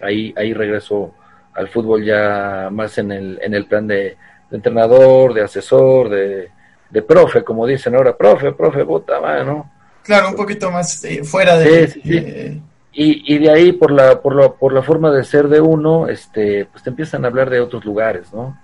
Ahí, 0.00 0.34
ahí 0.36 0.52
regreso 0.52 1.14
al 1.52 1.68
fútbol 1.68 2.04
ya 2.04 2.68
más 2.72 2.98
en 2.98 3.12
el, 3.12 3.38
en 3.40 3.54
el 3.54 3.66
plan 3.66 3.86
de, 3.86 4.16
entrenador, 4.50 5.34
de 5.34 5.42
asesor, 5.42 6.08
de, 6.08 6.48
de, 6.90 7.02
profe, 7.02 7.44
como 7.44 7.64
dicen 7.64 7.94
ahora, 7.94 8.16
profe, 8.16 8.50
profe, 8.50 8.84
puta 8.84 9.20
mano. 9.20 9.70
Claro, 10.02 10.30
un 10.30 10.34
poquito 10.34 10.68
más 10.72 11.04
eh, 11.04 11.22
fuera 11.22 11.56
de, 11.56 12.60
y, 12.94 13.34
y 13.34 13.38
de 13.38 13.50
ahí, 13.50 13.72
por 13.72 13.90
la, 13.90 14.20
por, 14.22 14.36
la, 14.36 14.52
por 14.52 14.72
la 14.72 14.82
forma 14.82 15.10
de 15.10 15.24
ser 15.24 15.48
de 15.48 15.60
uno, 15.60 16.08
este, 16.08 16.66
pues 16.66 16.84
te 16.84 16.90
empiezan 16.90 17.24
a 17.24 17.28
hablar 17.28 17.50
de 17.50 17.60
otros 17.60 17.84
lugares, 17.84 18.32
¿no? 18.32 18.58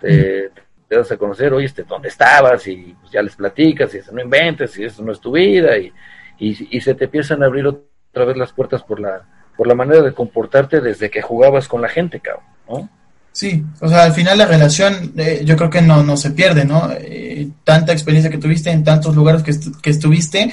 Te, 0.00 0.50
te 0.88 0.96
das 0.96 1.10
a 1.10 1.16
conocer, 1.16 1.52
oye, 1.52 1.66
este, 1.66 1.82
¿dónde 1.82 2.08
estabas? 2.08 2.66
Y 2.68 2.96
pues, 3.00 3.12
ya 3.12 3.20
les 3.20 3.34
platicas, 3.34 3.92
y 3.94 4.00
no 4.12 4.22
inventes, 4.22 4.78
y 4.78 4.84
eso 4.84 5.02
no 5.02 5.12
es 5.12 5.20
tu 5.20 5.32
vida, 5.32 5.76
y, 5.76 5.92
y, 6.38 6.80
se 6.80 6.94
te 6.94 7.06
empiezan 7.06 7.42
a 7.42 7.46
abrir 7.46 7.66
otra 7.66 8.24
vez 8.24 8.36
las 8.36 8.52
puertas 8.52 8.82
por 8.84 9.00
la, 9.00 9.22
por 9.56 9.66
la 9.66 9.74
manera 9.74 10.02
de 10.02 10.14
comportarte 10.14 10.80
desde 10.80 11.10
que 11.10 11.20
jugabas 11.20 11.66
con 11.66 11.82
la 11.82 11.88
gente, 11.88 12.20
cabrón, 12.20 12.44
¿no? 12.68 12.88
Sí, 13.32 13.64
o 13.80 13.88
sea, 13.88 14.04
al 14.04 14.12
final 14.12 14.38
la 14.38 14.46
relación 14.46 15.12
eh, 15.16 15.42
yo 15.44 15.56
creo 15.56 15.70
que 15.70 15.82
no, 15.82 16.02
no 16.02 16.16
se 16.16 16.30
pierde, 16.30 16.64
¿no? 16.64 16.90
Eh, 16.92 17.48
tanta 17.62 17.92
experiencia 17.92 18.30
que 18.30 18.38
tuviste 18.38 18.70
en 18.70 18.82
tantos 18.82 19.14
lugares 19.14 19.42
que, 19.42 19.52
que 19.80 19.90
estuviste, 19.90 20.52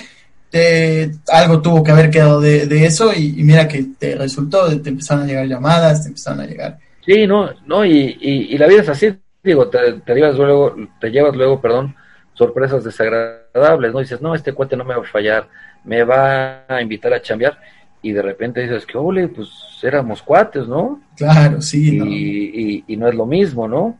algo 1.32 1.62
tuvo 1.62 1.84
que 1.84 1.92
haber 1.92 2.10
quedado 2.10 2.40
de, 2.40 2.86
eso 2.86 3.14
y, 3.14 3.44
mira 3.44 3.68
que 3.68 3.86
te 3.98 4.16
resultó, 4.16 4.68
te 4.82 4.90
empezaron 4.90 5.24
a 5.24 5.28
llegar 5.28 5.48
llamadas, 5.48 6.04
te 6.04 6.10
empezaron 6.10 6.42
a 6.42 6.46
llegar. 6.46 6.78
Sí, 7.06 7.28
no, 7.28 7.50
no, 7.66 7.86
y, 7.86 8.18
y, 8.20 8.58
la 8.58 8.68
vida 8.68 8.82
es 8.82 8.90
así, 8.90 9.14
digo, 9.44 9.68
te, 9.70 9.94
te, 9.94 10.16
llevas 10.16 10.36
luego, 10.36 10.76
te 11.00 11.10
llevas 11.12 11.36
luego, 11.36 11.62
perdón, 11.62 11.96
sorpresas 12.34 12.84
desagradables, 12.84 13.94
¿no? 13.94 14.00
dices, 14.00 14.22
no, 14.22 14.34
este 14.34 14.54
cuate 14.54 14.76
no 14.76 14.84
me 14.86 14.96
va 14.96 15.02
a 15.02 15.12
fallar, 15.12 15.48
me 15.84 16.04
va 16.04 16.64
a 16.68 16.82
invitar 16.82 17.14
a 17.14 17.22
chambear, 17.22 17.60
y 18.02 18.12
de 18.12 18.22
repente 18.22 18.62
dices 18.62 18.86
que, 18.86 18.98
ole, 18.98 19.28
pues 19.28 19.50
éramos 19.82 20.22
cuates, 20.22 20.68
¿no? 20.68 21.02
Claro, 21.18 21.62
sí. 21.62 22.00
Y, 22.00 22.84
y, 22.88 22.98
no 22.98 23.08
es 23.08 23.16
lo 23.16 23.26
mismo, 23.26 23.68
¿no? 23.68 23.98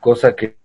Cosa 0.00 0.34
que, 0.34 0.56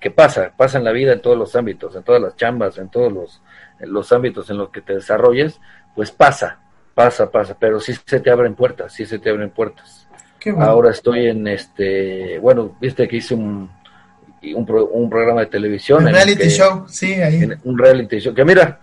que 0.00 0.10
pasa, 0.10 0.52
pasa 0.56 0.78
en 0.78 0.84
la 0.84 0.92
vida 0.92 1.12
en 1.12 1.20
todos 1.20 1.36
los 1.36 1.54
ámbitos, 1.56 1.94
en 1.96 2.02
todas 2.02 2.20
las 2.20 2.36
chambas, 2.36 2.78
en 2.78 2.88
todos 2.88 3.12
los 3.12 3.42
los 3.80 4.12
ámbitos 4.12 4.50
en 4.50 4.58
los 4.58 4.70
que 4.70 4.80
te 4.80 4.94
desarrolles, 4.94 5.60
pues 5.94 6.10
pasa, 6.10 6.58
pasa, 6.94 7.30
pasa, 7.30 7.56
pero 7.58 7.80
sí 7.80 7.94
se 8.04 8.20
te 8.20 8.30
abren 8.30 8.54
puertas, 8.54 8.92
sí 8.92 9.06
se 9.06 9.18
te 9.18 9.30
abren 9.30 9.50
puertas. 9.50 10.06
Ahora 10.58 10.90
estoy 10.90 11.26
en 11.26 11.46
este, 11.46 12.38
bueno, 12.38 12.76
viste 12.80 13.06
que 13.06 13.16
hice 13.16 13.34
un, 13.34 13.70
un, 14.54 15.10
programa 15.10 15.40
de 15.40 15.46
televisión. 15.46 16.06
Un 16.06 16.12
reality 16.12 16.48
show, 16.48 16.86
sí, 16.88 17.14
ahí. 17.14 17.48
un 17.64 17.76
reality 17.76 18.20
show, 18.20 18.32
que 18.32 18.44
mira, 18.44 18.80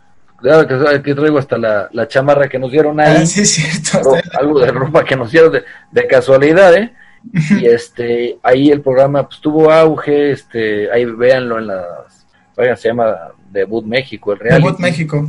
aquí 0.94 1.16
traigo 1.16 1.40
hasta 1.40 1.58
la, 1.58 1.90
la 1.92 2.08
chamarra 2.08 2.48
que 2.48 2.60
nos 2.60 2.72
dieron 2.72 3.00
ahí. 3.00 3.18
Ah, 3.22 3.26
sí, 3.26 3.42
es 3.42 3.52
cierto. 3.52 4.16
algo 4.38 4.60
de 4.60 4.72
ropa 4.72 5.04
que 5.04 5.16
nos 5.16 5.32
dieron 5.32 5.54
de, 5.54 5.64
de 5.92 6.08
casualidad, 6.08 6.76
¿eh? 6.76 6.94
Y 7.34 7.66
este, 7.66 8.38
ahí 8.44 8.70
el 8.70 8.82
programa 8.82 9.28
pues 9.28 9.40
tuvo 9.42 9.72
auge, 9.72 10.32
este, 10.32 10.92
ahí 10.92 11.06
véanlo 11.06 11.60
en 11.60 11.68
las, 11.68 12.28
vaya, 12.56 12.76
se 12.76 12.90
llama 12.90 13.16
Debut 13.52 13.86
México, 13.86 14.34
el 14.34 14.40
reality. 14.40 14.64
Debut 14.64 14.80
México. 14.80 15.28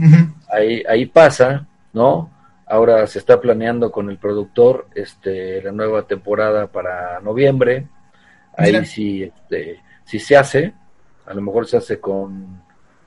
ahí, 0.50 0.82
ahí 0.88 1.06
pasa, 1.06 1.66
¿no? 1.92 2.30
Ahora 2.66 3.06
se 3.06 3.20
está 3.20 3.40
planeando 3.40 3.92
con 3.92 4.10
el 4.10 4.18
productor 4.18 4.88
este, 4.94 5.62
la 5.62 5.70
nueva 5.70 6.02
temporada 6.02 6.66
para 6.66 7.20
noviembre. 7.20 7.86
Ahí 8.56 8.84
sí, 8.84 9.22
este, 9.22 9.80
sí 10.04 10.18
se 10.18 10.36
hace, 10.36 10.74
a 11.26 11.34
lo 11.34 11.42
mejor 11.42 11.66
se 11.66 11.76
hace 11.76 12.00
con, 12.00 12.62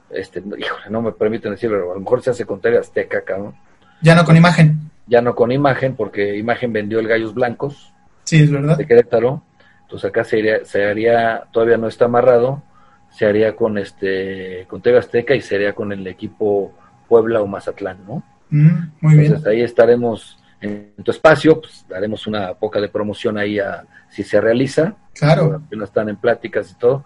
este, 0.10 0.40
híjole, 0.40 0.90
no 0.90 1.02
me 1.02 1.12
permiten 1.12 1.52
decirlo, 1.52 1.92
a 1.92 1.96
lo 1.96 2.00
mejor 2.00 2.22
se 2.22 2.30
hace 2.30 2.46
con 2.46 2.62
TV 2.62 2.78
Azteca, 2.78 3.22
cabrón. 3.24 3.56
Ya 4.02 4.16
no 4.16 4.24
con 4.24 4.38
imagen. 4.38 4.92
Ya 5.08 5.22
no 5.22 5.36
con 5.36 5.52
imagen, 5.52 5.96
porque 5.96 6.38
imagen 6.38 6.72
vendió 6.72 7.00
el 7.00 7.08
Gallos 7.08 7.34
Blancos. 7.34 7.94
Sí, 8.30 8.44
es 8.44 8.52
verdad. 8.52 8.78
De 8.78 8.86
Querétaro. 8.86 9.42
Entonces 9.82 10.08
acá 10.08 10.24
se, 10.24 10.64
se 10.66 10.86
haría, 10.86 11.46
todavía 11.52 11.78
no 11.78 11.88
está 11.88 12.06
amarrado, 12.06 12.62
se 13.10 13.26
haría 13.26 13.56
con 13.56 13.80
este, 13.80 14.68
con 14.70 14.84
TV 14.84 15.00
Azteca 15.00 15.34
y 15.34 15.42
se 15.42 15.56
haría 15.56 15.74
con 15.74 15.92
el 15.92 16.06
equipo 16.06 16.72
Puebla 17.08 17.42
o 17.42 17.48
Mazatlán, 17.48 17.98
¿no? 18.08 18.24
Mm, 18.52 18.92
muy 19.02 19.26
Entonces 19.26 19.48
ahí 19.48 19.62
estaremos 19.62 20.38
en 20.62 20.92
tu 21.04 21.10
espacio, 21.10 21.60
pues 21.60 21.84
daremos 21.90 22.28
una 22.28 22.54
poca 22.54 22.80
de 22.80 22.90
promoción 22.90 23.40
ahí 23.40 23.58
a 23.58 23.84
si 24.10 24.22
se 24.22 24.40
realiza. 24.40 24.94
Claro. 25.16 25.64
no 25.72 25.84
están 25.84 26.08
en 26.10 26.18
pláticas 26.18 26.70
y 26.70 26.76
todo. 26.76 27.04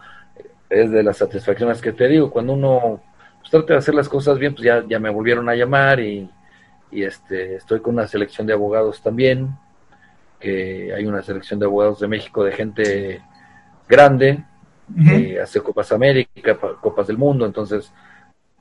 Es 0.69 0.91
de 0.91 1.03
las 1.03 1.17
satisfacciones 1.17 1.81
que 1.81 1.93
te 1.93 2.09
digo. 2.09 2.31
Cuando 2.31 2.51
uno 2.51 3.01
pues, 3.39 3.49
trata 3.49 3.73
de 3.73 3.79
hacer 3.79 3.95
las 3.95 4.09
cosas 4.09 4.37
bien, 4.39 4.53
pues 4.53 4.65
ya, 4.65 4.83
ya 4.89 4.99
me 4.99 5.09
volvieron 5.09 5.47
a 5.47 5.55
llamar 5.55 6.01
y, 6.01 6.29
y 6.91 7.03
este 7.03 7.55
estoy 7.55 7.79
con 7.79 7.93
una 7.93 8.07
selección 8.07 8.45
de 8.45 8.51
abogados 8.51 9.01
también. 9.01 9.55
Que 10.43 10.93
hay 10.93 11.05
una 11.05 11.21
selección 11.21 11.57
de 11.57 11.65
abogados 11.65 12.01
de 12.01 12.07
México 12.09 12.43
de 12.43 12.51
gente 12.51 13.21
grande 13.87 14.43
que 15.07 15.39
hace 15.39 15.61
Copas 15.61 15.93
América, 15.93 16.57
Copas 16.81 17.07
del 17.07 17.17
Mundo. 17.17 17.45
Entonces 17.45 17.93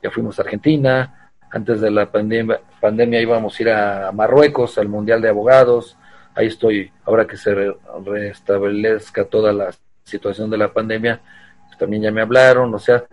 ya 0.01 0.11
fuimos 0.11 0.39
a 0.39 0.43
Argentina, 0.43 1.31
antes 1.51 1.81
de 1.81 1.91
la 1.91 2.07
pandemia, 2.11 2.61
pandemia 2.81 3.21
íbamos 3.21 3.59
a 3.59 3.63
ir 3.63 3.71
a 3.71 4.13
Marruecos, 4.13 4.79
al 4.79 4.89
Mundial 4.89 5.21
de 5.21 5.29
Abogados. 5.29 5.97
Ahí 6.35 6.47
estoy, 6.47 6.91
ahora 7.05 7.27
que 7.27 7.37
se 7.37 7.75
restablezca 8.07 9.25
toda 9.25 9.53
la 9.53 9.71
situación 10.05 10.49
de 10.51 10.59
la 10.59 10.73
pandemia, 10.73 11.21
pues 11.67 11.79
también 11.79 12.03
ya 12.03 12.11
me 12.11 12.23
hablaron, 12.23 12.73
o 12.75 12.79
sea, 12.79 13.05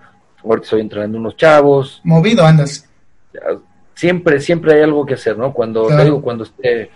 ahora 0.44 0.62
estoy 0.62 0.82
entrenando 0.82 1.18
unos 1.18 1.36
chavos. 1.36 2.02
Movido 2.04 2.46
andas. 2.46 2.88
Siempre, 3.94 4.40
siempre 4.40 4.76
hay 4.76 4.84
algo 4.84 5.06
que 5.06 5.16
hacer, 5.16 5.38
¿no? 5.38 5.54
Cuando 5.54 5.90
digo, 6.04 6.22
cuando 6.22 6.46
esté, 6.46 6.92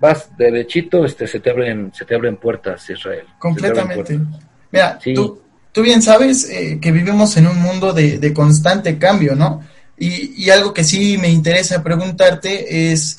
vas 0.00 0.36
derechito, 0.36 1.04
este, 1.04 1.26
se 1.26 1.38
te 1.40 1.50
abren, 1.50 1.92
se 1.94 2.04
te 2.04 2.14
abren 2.14 2.36
puertas, 2.36 2.88
Israel. 2.88 3.26
Completamente. 3.38 4.18
Mira, 4.72 4.98
tú, 5.14 5.40
tú 5.70 5.82
bien 5.82 6.00
sabes 6.00 6.48
eh, 6.48 6.78
que 6.80 6.90
vivimos 6.90 7.36
en 7.36 7.46
un 7.46 7.60
mundo 7.60 7.92
de, 7.92 8.18
de 8.18 8.32
constante 8.32 8.98
cambio, 8.98 9.36
¿no? 9.36 9.62
Y, 10.02 10.48
algo 10.48 10.72
que 10.72 10.82
sí 10.82 11.18
me 11.18 11.28
interesa 11.28 11.82
preguntarte 11.82 12.90
es 12.90 13.18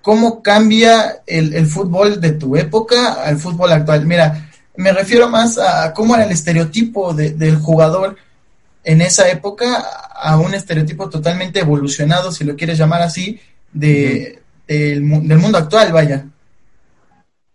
cómo 0.00 0.42
cambia 0.42 1.20
el, 1.26 1.66
fútbol 1.66 2.18
de 2.18 2.32
tu 2.32 2.56
época 2.56 3.22
al 3.22 3.36
fútbol 3.36 3.72
actual. 3.72 4.06
Mira, 4.06 4.50
me 4.74 4.90
refiero 4.92 5.28
más 5.28 5.58
a 5.58 5.92
cómo 5.92 6.14
era 6.14 6.24
el 6.24 6.32
estereotipo 6.32 7.12
del 7.12 7.56
jugador 7.56 8.16
en 8.84 9.02
esa 9.02 9.28
época 9.28 9.84
a 10.14 10.38
un 10.38 10.54
estereotipo 10.54 11.10
totalmente 11.10 11.60
evolucionado, 11.60 12.32
si 12.32 12.44
lo 12.44 12.56
quieres 12.56 12.78
llamar 12.78 13.02
así, 13.02 13.38
de, 13.74 14.40
del, 14.66 15.02
mundo 15.02 15.58
actual, 15.58 15.92
vaya. 15.92 16.24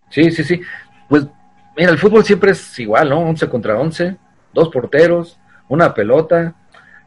Sí, 0.09 0.31
sí, 0.31 0.43
sí. 0.43 0.61
Pues 1.07 1.25
mira, 1.75 1.91
el 1.91 1.97
fútbol 1.97 2.23
siempre 2.23 2.51
es 2.51 2.79
igual, 2.79 3.09
¿no? 3.09 3.19
11 3.19 3.49
contra 3.49 3.79
11, 3.79 4.17
dos 4.53 4.69
porteros, 4.69 5.39
una 5.67 5.93
pelota, 5.93 6.55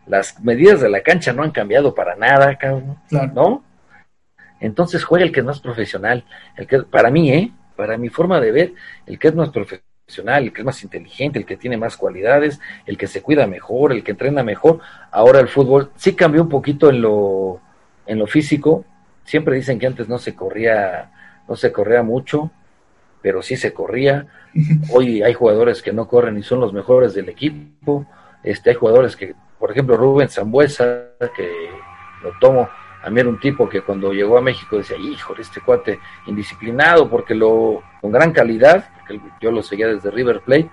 las 0.06 0.40
medidas 0.40 0.80
de 0.80 0.88
la 0.88 1.02
cancha 1.02 1.32
no 1.32 1.42
han 1.42 1.50
cambiado 1.50 1.94
para 1.94 2.16
nada, 2.16 2.56
cabrón, 2.56 2.98
¿no? 3.34 3.64
Entonces 4.60 5.04
juega 5.04 5.24
el 5.24 5.32
que 5.32 5.40
es 5.40 5.46
más 5.46 5.60
profesional, 5.60 6.24
el 6.56 6.66
que 6.66 6.82
para 6.82 7.10
mí, 7.10 7.32
¿eh? 7.32 7.52
Para 7.76 7.96
mi 7.96 8.08
forma 8.08 8.40
de 8.40 8.52
ver, 8.52 8.74
el 9.06 9.18
que 9.18 9.28
es 9.28 9.34
más 9.34 9.50
profesional, 9.50 10.44
el 10.44 10.52
que 10.52 10.60
es 10.60 10.64
más 10.64 10.82
inteligente, 10.82 11.38
el 11.38 11.46
que 11.46 11.56
tiene 11.56 11.76
más 11.76 11.96
cualidades, 11.96 12.60
el 12.86 12.96
que 12.96 13.06
se 13.06 13.22
cuida 13.22 13.46
mejor, 13.46 13.92
el 13.92 14.04
que 14.04 14.12
entrena 14.12 14.44
mejor. 14.44 14.80
Ahora 15.10 15.40
el 15.40 15.48
fútbol 15.48 15.90
sí 15.96 16.14
cambió 16.14 16.42
un 16.42 16.48
poquito 16.48 16.90
en 16.90 17.02
lo 17.02 17.60
en 18.06 18.18
lo 18.18 18.26
físico. 18.26 18.84
Siempre 19.24 19.56
dicen 19.56 19.78
que 19.78 19.86
antes 19.86 20.08
no 20.08 20.18
se 20.18 20.34
corría 20.34 21.10
no 21.48 21.56
se 21.56 21.72
corría 21.72 22.02
mucho, 22.02 22.50
pero 23.20 23.42
sí 23.42 23.56
se 23.56 23.72
corría. 23.72 24.26
Hoy 24.90 25.22
hay 25.22 25.34
jugadores 25.34 25.82
que 25.82 25.92
no 25.92 26.08
corren 26.08 26.38
y 26.38 26.42
son 26.42 26.60
los 26.60 26.72
mejores 26.72 27.14
del 27.14 27.28
equipo. 27.28 28.06
Este, 28.42 28.70
hay 28.70 28.76
jugadores 28.76 29.16
que 29.16 29.34
por 29.62 29.70
ejemplo, 29.70 29.96
Rubén 29.96 30.28
Zambuesa, 30.28 31.10
que 31.36 31.70
lo 32.24 32.32
tomo, 32.40 32.68
a 33.00 33.08
mí 33.08 33.20
era 33.20 33.28
un 33.28 33.38
tipo 33.38 33.68
que 33.68 33.82
cuando 33.82 34.12
llegó 34.12 34.36
a 34.36 34.40
México 34.40 34.76
decía, 34.76 34.96
hijo, 34.96 35.36
este 35.38 35.60
cuate 35.60 36.00
indisciplinado, 36.26 37.08
porque 37.08 37.32
lo, 37.32 37.80
con 38.00 38.10
gran 38.10 38.32
calidad, 38.32 38.90
porque 38.98 39.20
yo 39.40 39.52
lo 39.52 39.62
seguía 39.62 39.86
desde 39.86 40.10
River 40.10 40.40
Plate, 40.40 40.68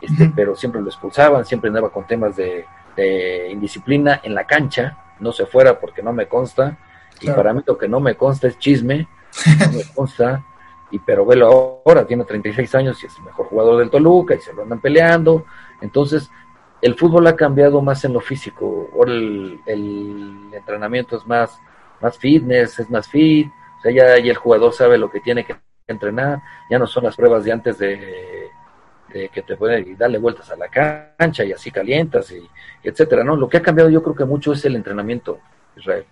este, 0.00 0.32
pero 0.34 0.56
siempre 0.56 0.80
lo 0.80 0.88
expulsaban, 0.88 1.44
siempre 1.44 1.68
andaba 1.68 1.90
con 1.90 2.04
temas 2.04 2.34
de, 2.34 2.66
indisciplina 3.48 4.20
en 4.24 4.34
la 4.34 4.44
cancha, 4.44 4.98
no 5.20 5.30
se 5.30 5.46
fuera 5.46 5.78
porque 5.78 6.02
no 6.02 6.12
me 6.12 6.26
consta, 6.26 6.76
y 7.22 7.30
para 7.30 7.52
mí 7.52 7.62
lo 7.66 7.78
que 7.78 7.88
no 7.88 8.00
me 8.00 8.16
consta 8.16 8.48
es 8.48 8.58
chisme, 8.58 9.08
no 9.60 9.72
me 9.72 9.84
consta, 9.94 10.44
y 10.90 10.98
pero 10.98 11.24
velo 11.24 11.82
ahora, 11.84 12.06
tiene 12.06 12.24
36 12.24 12.74
años 12.74 13.02
y 13.02 13.06
es 13.06 13.16
el 13.16 13.24
mejor 13.24 13.46
jugador 13.46 13.78
del 13.78 13.90
Toluca 13.90 14.34
y 14.34 14.40
se 14.40 14.52
lo 14.52 14.62
andan 14.62 14.80
peleando, 14.80 15.46
entonces 15.80 16.30
el 16.82 16.96
fútbol 16.96 17.26
ha 17.28 17.36
cambiado 17.36 17.80
más 17.80 18.04
en 18.04 18.12
lo 18.12 18.20
físico. 18.20 18.90
Ahora 18.92 19.12
el, 19.12 19.58
entrenamiento 20.52 21.16
es 21.16 21.26
más, 21.26 21.58
más 22.00 22.18
fitness, 22.18 22.78
es 22.80 22.90
más 22.90 23.08
fit, 23.08 23.46
o 23.78 23.80
sea, 23.82 23.92
ya, 23.92 24.16
el 24.16 24.36
jugador 24.36 24.72
sabe 24.72 24.98
lo 24.98 25.10
que 25.10 25.20
tiene 25.20 25.44
que 25.44 25.56
entrenar, 25.86 26.40
ya 26.68 26.78
no 26.78 26.86
son 26.86 27.04
las 27.04 27.16
pruebas 27.16 27.44
de 27.44 27.52
antes 27.52 27.78
de, 27.78 28.50
que 29.08 29.42
te 29.42 29.56
pueden 29.56 29.96
darle 29.96 30.18
vueltas 30.18 30.50
a 30.50 30.56
la 30.56 30.68
cancha 30.68 31.44
y 31.44 31.52
así 31.52 31.70
calientas 31.70 32.32
y 32.32 32.48
etcétera, 32.82 33.22
¿no? 33.22 33.36
Lo 33.36 33.48
que 33.48 33.58
ha 33.58 33.62
cambiado 33.62 33.90
yo 33.90 34.02
creo 34.02 34.14
que 34.14 34.24
mucho 34.24 34.52
es 34.52 34.64
el 34.64 34.74
entrenamiento, 34.74 35.38
Israel. 35.76 36.06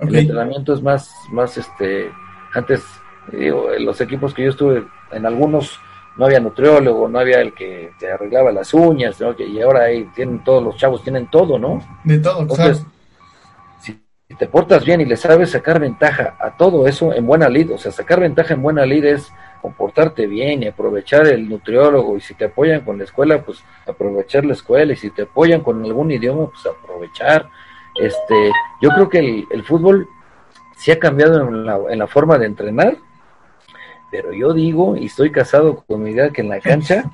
El 0.00 0.16
entrenamiento 0.16 0.72
es 0.72 0.82
más, 0.82 1.14
más 1.30 1.56
este, 1.56 2.10
antes, 2.54 2.82
digo, 3.30 3.68
los 3.78 4.00
equipos 4.00 4.32
que 4.34 4.44
yo 4.44 4.50
estuve, 4.50 4.84
en 5.12 5.26
algunos 5.26 5.78
no 6.16 6.26
había 6.26 6.40
nutriólogo, 6.40 7.08
no 7.08 7.18
había 7.18 7.40
el 7.40 7.54
que 7.54 7.92
te 7.98 8.10
arreglaba 8.10 8.52
las 8.52 8.74
uñas, 8.74 9.18
y 9.38 9.60
ahora 9.60 9.84
ahí 9.84 10.04
tienen 10.14 10.42
todos 10.42 10.62
los 10.62 10.76
chavos, 10.76 11.02
tienen 11.02 11.30
todo, 11.30 11.58
¿no? 11.58 11.80
De 12.04 12.18
todo, 12.18 12.40
Entonces, 12.40 12.84
si 13.78 14.00
te 14.36 14.46
portas 14.46 14.84
bien 14.84 15.00
y 15.00 15.04
le 15.04 15.16
sabes 15.16 15.50
sacar 15.50 15.80
ventaja 15.80 16.36
a 16.38 16.56
todo 16.56 16.86
eso 16.86 17.12
en 17.12 17.26
buena 17.26 17.48
lid, 17.48 17.72
o 17.72 17.78
sea, 17.78 17.90
sacar 17.90 18.20
ventaja 18.20 18.54
en 18.54 18.62
buena 18.62 18.86
lid 18.86 19.04
es 19.04 19.32
comportarte 19.60 20.26
bien 20.26 20.62
y 20.62 20.68
aprovechar 20.68 21.26
el 21.26 21.48
nutriólogo, 21.48 22.16
y 22.16 22.20
si 22.20 22.34
te 22.34 22.46
apoyan 22.46 22.80
con 22.82 22.98
la 22.98 23.04
escuela, 23.04 23.42
pues 23.42 23.62
aprovechar 23.86 24.44
la 24.44 24.54
escuela, 24.54 24.92
y 24.92 24.96
si 24.96 25.10
te 25.10 25.22
apoyan 25.22 25.60
con 25.62 25.84
algún 25.84 26.10
idioma, 26.10 26.50
pues 26.50 26.64
aprovechar. 26.66 27.48
Este, 28.00 28.50
yo 28.80 28.90
creo 28.90 29.08
que 29.08 29.18
el, 29.18 29.46
el 29.50 29.64
fútbol 29.64 30.08
sí 30.76 30.90
ha 30.90 30.98
cambiado 30.98 31.48
en 31.48 31.66
la, 31.66 31.78
en 31.90 31.98
la 31.98 32.06
forma 32.06 32.38
de 32.38 32.46
entrenar, 32.46 32.96
pero 34.10 34.32
yo 34.32 34.52
digo, 34.52 34.96
y 34.96 35.06
estoy 35.06 35.30
casado 35.30 35.84
con 35.86 36.02
mi 36.02 36.10
idea 36.10 36.30
que 36.30 36.40
en 36.40 36.48
la 36.48 36.60
cancha, 36.60 37.04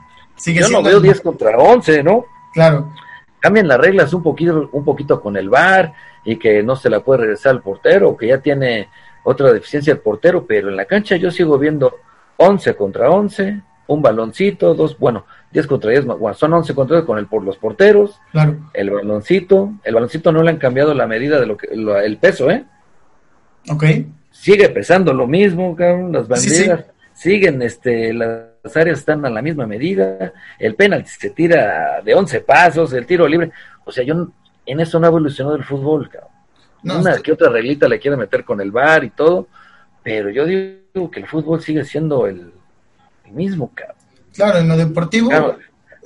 yo 0.45 0.69
no 0.69 0.83
veo 0.83 1.01
10 1.01 1.21
contra 1.21 1.57
11, 1.57 2.03
¿no? 2.03 2.25
Claro. 2.53 2.93
Cambian 3.41 3.69
las 3.69 3.79
reglas 3.79 4.13
un 4.13 4.23
poquito, 4.23 4.69
un 4.73 4.85
poquito 4.85 5.21
con 5.21 5.37
el 5.37 5.49
VAR 5.49 5.93
y 6.25 6.37
que 6.37 6.63
no 6.63 6.75
se 6.75 6.91
la 6.91 7.01
puede 7.01 7.23
regresar 7.23 7.53
al 7.53 7.63
portero, 7.63 8.17
que 8.17 8.29
ya 8.29 8.39
tiene 8.39 8.89
otra 9.25 9.53
deficiencia 9.53 9.93
el 9.93 9.99
portero, 9.99 10.47
pero 10.47 10.69
en 10.69 10.77
la 10.77 10.85
cancha 10.85 11.17
yo 11.17 11.31
sigo 11.31 11.59
viendo 11.59 11.97
11 12.37 12.77
contra 12.77 13.11
11, 13.11 13.61
un 13.89 14.03
baloncito, 14.03 14.75
dos, 14.75 14.99
bueno, 14.99 15.27
10 15.61 15.67
contra 15.67 15.91
10, 15.91 16.05
bueno, 16.05 16.35
son 16.35 16.53
11 16.53 16.75
contra 16.75 16.97
10 16.99 17.07
con 17.07 17.19
el, 17.19 17.27
por 17.27 17.43
los 17.43 17.57
porteros, 17.57 18.21
claro. 18.31 18.57
el 18.73 18.91
baloncito, 18.91 19.73
el 19.85 19.95
baloncito 19.95 20.33
no 20.33 20.43
le 20.43 20.51
han 20.51 20.59
cambiado 20.59 20.95
la 20.95 21.07
medida 21.07 21.41
de 21.41 21.47
lo 21.47 21.57
que, 21.57 21.69
el 21.69 22.17
peso, 22.19 22.51
¿eh? 22.51 22.65
Ok 23.71 23.85
sigue 24.41 24.69
pesando 24.69 25.13
lo 25.13 25.27
mismo, 25.27 25.75
cabrón, 25.75 26.13
las 26.13 26.29
banderas 26.29 26.85
siguen, 27.15 27.63
este, 27.63 28.13
las 28.13 28.77
áreas 28.77 28.99
están 28.99 29.25
a 29.25 29.31
la 29.31 29.41
misma 29.41 29.67
medida, 29.67 30.33
el 30.59 30.75
penalti 30.75 31.09
se 31.09 31.31
tira 31.31 32.03
de 32.03 32.15
11 32.15 32.41
pasos, 32.41 32.93
el 32.93 33.07
tiro 33.07 33.27
libre, 33.27 33.51
o 33.85 33.91
sea, 33.91 34.05
yo 34.05 34.29
en 34.67 34.81
eso 34.81 35.01
no 35.01 35.07
evolucionado 35.07 35.57
el 35.57 35.65
fútbol, 35.65 36.11
cabrón. 36.11 36.31
Una 36.85 37.19
que 37.19 37.33
otra 37.33 37.49
reglita 37.49 37.89
le 37.89 37.99
quiere 37.99 38.17
meter 38.17 38.45
con 38.45 38.61
el 38.61 38.71
bar 38.71 39.03
y 39.03 39.11
todo, 39.11 39.49
pero 40.03 40.31
yo 40.31 40.45
digo 40.45 41.11
que 41.11 41.21
el 41.21 41.27
fútbol 41.27 41.61
sigue 41.61 41.85
siendo 41.85 42.27
el, 42.27 42.53
mismo, 43.33 43.73
cabrón. 43.75 43.96
Claro, 44.37 44.59
en 44.59 44.69
lo 44.69 44.77
deportivo 44.77 45.31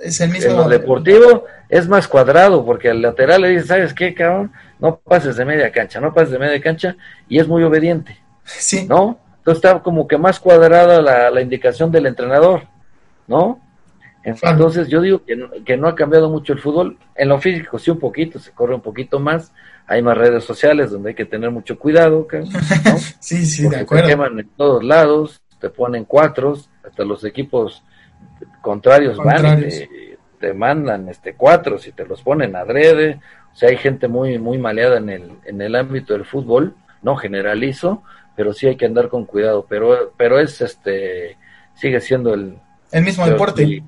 es 0.03 0.21
el 0.21 0.31
mismo. 0.31 0.51
En 0.51 0.57
lo 0.57 0.69
deportivo 0.69 1.45
es 1.69 1.89
más 1.89 2.09
cuadrado, 2.09 2.65
porque 2.65 2.91
al 2.91 3.03
lateral 3.03 3.43
le 3.43 3.51
dice, 3.51 3.67
¿sabes 3.67 3.95
qué, 3.95 4.15
cabrón? 4.15 4.53
No 4.79 4.97
pases 4.97 5.37
de 5.37 5.45
media 5.45 5.71
cancha, 5.71 6.01
no 6.01 6.13
pases 6.13 6.31
de 6.31 6.39
media 6.39 6.61
cancha, 6.61 6.97
y 7.29 7.39
es 7.39 7.47
muy 7.47 7.63
obediente. 7.63 8.19
Sí. 8.45 8.87
¿No? 8.89 9.19
Entonces 9.39 9.65
está 9.65 9.83
como 9.83 10.07
que 10.07 10.19
más 10.19 10.39
cuadrada 10.39 11.01
la, 11.31 11.41
indicación 11.41 11.91
del 11.91 12.07
entrenador, 12.07 12.65
¿no? 13.27 13.61
Entonces 14.23 14.89
yo 14.89 15.01
digo 15.01 15.25
que 15.25 15.35
no, 15.35 15.49
que 15.65 15.79
no 15.79 15.89
ha 15.89 15.95
cambiado 15.95 16.29
mucho 16.29 16.53
el 16.53 16.59
fútbol. 16.59 16.99
En 17.15 17.29
lo 17.31 17.41
físico 17.41 17.79
sí 17.79 17.91
un 17.91 17.99
poquito, 17.99 18.39
se 18.39 18.51
corre 18.51 18.75
un 18.75 18.83
poquito 18.83 19.19
más. 19.19 19.53
Hay 19.87 20.03
más 20.03 20.17
redes 20.17 20.45
sociales 20.45 20.91
donde 20.91 21.11
hay 21.11 21.15
que 21.15 21.25
tener 21.25 21.51
mucho 21.51 21.79
cuidado, 21.79 22.29
¿no? 22.31 22.47
sí, 23.21 23.47
sí, 23.47 23.69
de 23.69 23.79
acuerdo. 23.79 24.05
Te 24.05 24.11
queman 24.11 24.39
en 24.39 24.49
todos 24.57 24.85
lados, 24.85 25.41
te 25.59 25.71
ponen 25.71 26.05
cuatros, 26.05 26.69
hasta 26.85 27.05
los 27.05 27.25
equipos 27.25 27.83
contrarios, 28.61 29.17
van 29.19 29.65
y 29.65 30.17
te, 30.39 30.55
mandan 30.55 31.09
este 31.09 31.35
cuatros 31.35 31.87
y 31.87 31.93
te 31.93 32.07
los 32.07 32.23
ponen 32.23 32.57
adrede. 32.57 33.21
O 33.53 33.57
sea, 33.57 33.69
hay 33.69 33.77
gente 33.77 34.09
muy 34.09 34.39
muy 34.39 34.59
maleada 34.59 34.99
en 34.99 35.09
el 35.09 35.33
en 35.45 35.61
el 35.61 35.75
ámbito 35.75 36.15
del 36.15 36.25
fútbol 36.25 36.75
no 37.03 37.17
generalizo, 37.17 38.03
pero 38.37 38.53
sí 38.53 38.67
hay 38.67 38.77
que 38.77 38.87
andar 38.87 39.09
con 39.09 39.25
cuidado, 39.25 39.67
pero, 39.69 40.13
pero 40.17 40.39
es 40.39 40.61
este, 40.61 41.37
sigue 41.75 42.01
siendo 42.01 42.35
el... 42.35 42.57
El 42.93 43.05
mismo 43.05 43.27
deporte. 43.27 43.83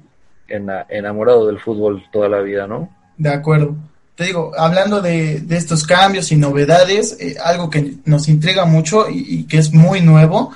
enamorado 0.46 1.46
del 1.46 1.58
fútbol 1.58 2.04
toda 2.12 2.28
la 2.28 2.40
vida, 2.40 2.66
¿no? 2.66 2.88
De 3.16 3.30
acuerdo. 3.30 3.74
Te 4.14 4.24
digo, 4.24 4.52
hablando 4.56 5.00
de, 5.00 5.42
estos 5.50 5.84
cambios 5.86 6.30
y 6.32 6.36
novedades, 6.36 7.16
eh, 7.20 7.36
algo 7.42 7.70
que 7.70 7.94
nos 8.04 8.28
intriga 8.28 8.64
mucho 8.64 9.06
y, 9.08 9.44
que 9.44 9.58
es 9.58 9.72
muy 9.72 10.00
nuevo, 10.00 10.54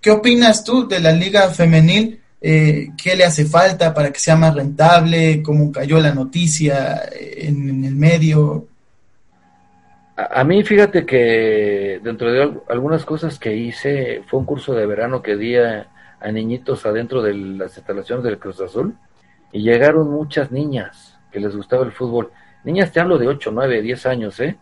¿qué 0.00 0.10
opinas 0.10 0.64
tú 0.64 0.88
de 0.88 1.00
la 1.00 1.12
liga 1.12 1.48
femenil? 1.50 2.20
Eh, 2.46 2.90
¿Qué 3.02 3.16
le 3.16 3.24
hace 3.24 3.46
falta 3.46 3.94
para 3.94 4.12
que 4.12 4.18
sea 4.18 4.36
más 4.36 4.54
rentable? 4.54 5.42
¿Cómo 5.42 5.72
cayó 5.72 5.98
la 5.98 6.12
noticia 6.12 7.00
en 7.10 7.82
el 7.82 7.94
medio? 7.94 8.66
A, 10.14 10.44
mí, 10.44 10.62
fíjate 10.62 11.06
que 11.06 12.02
dentro 12.04 12.30
de 12.30 12.60
algunas 12.68 13.06
cosas 13.06 13.38
que 13.38 13.56
hice, 13.56 14.24
fue 14.26 14.40
un 14.40 14.44
curso 14.44 14.74
de 14.74 14.84
verano 14.84 15.22
que 15.22 15.36
di 15.36 15.56
a, 15.56 15.88
niñitos 16.30 16.84
adentro 16.84 17.22
de 17.22 17.32
las 17.32 17.78
instalaciones 17.78 18.22
del 18.22 18.38
Cruz 18.38 18.60
Azul 18.60 18.94
y 19.50 19.62
llegaron 19.62 20.10
muchas 20.10 20.52
niñas 20.52 21.18
que 21.32 21.40
les 21.40 21.56
gustaba 21.56 21.86
el 21.86 21.92
fútbol. 21.92 22.30
Niñas, 22.62 22.92
te 22.92 23.00
hablo 23.00 23.16
de 23.16 23.26
8, 23.26 23.52
9, 23.54 23.80
10 23.80 24.04
años, 24.04 24.38
¿eh? 24.40 24.58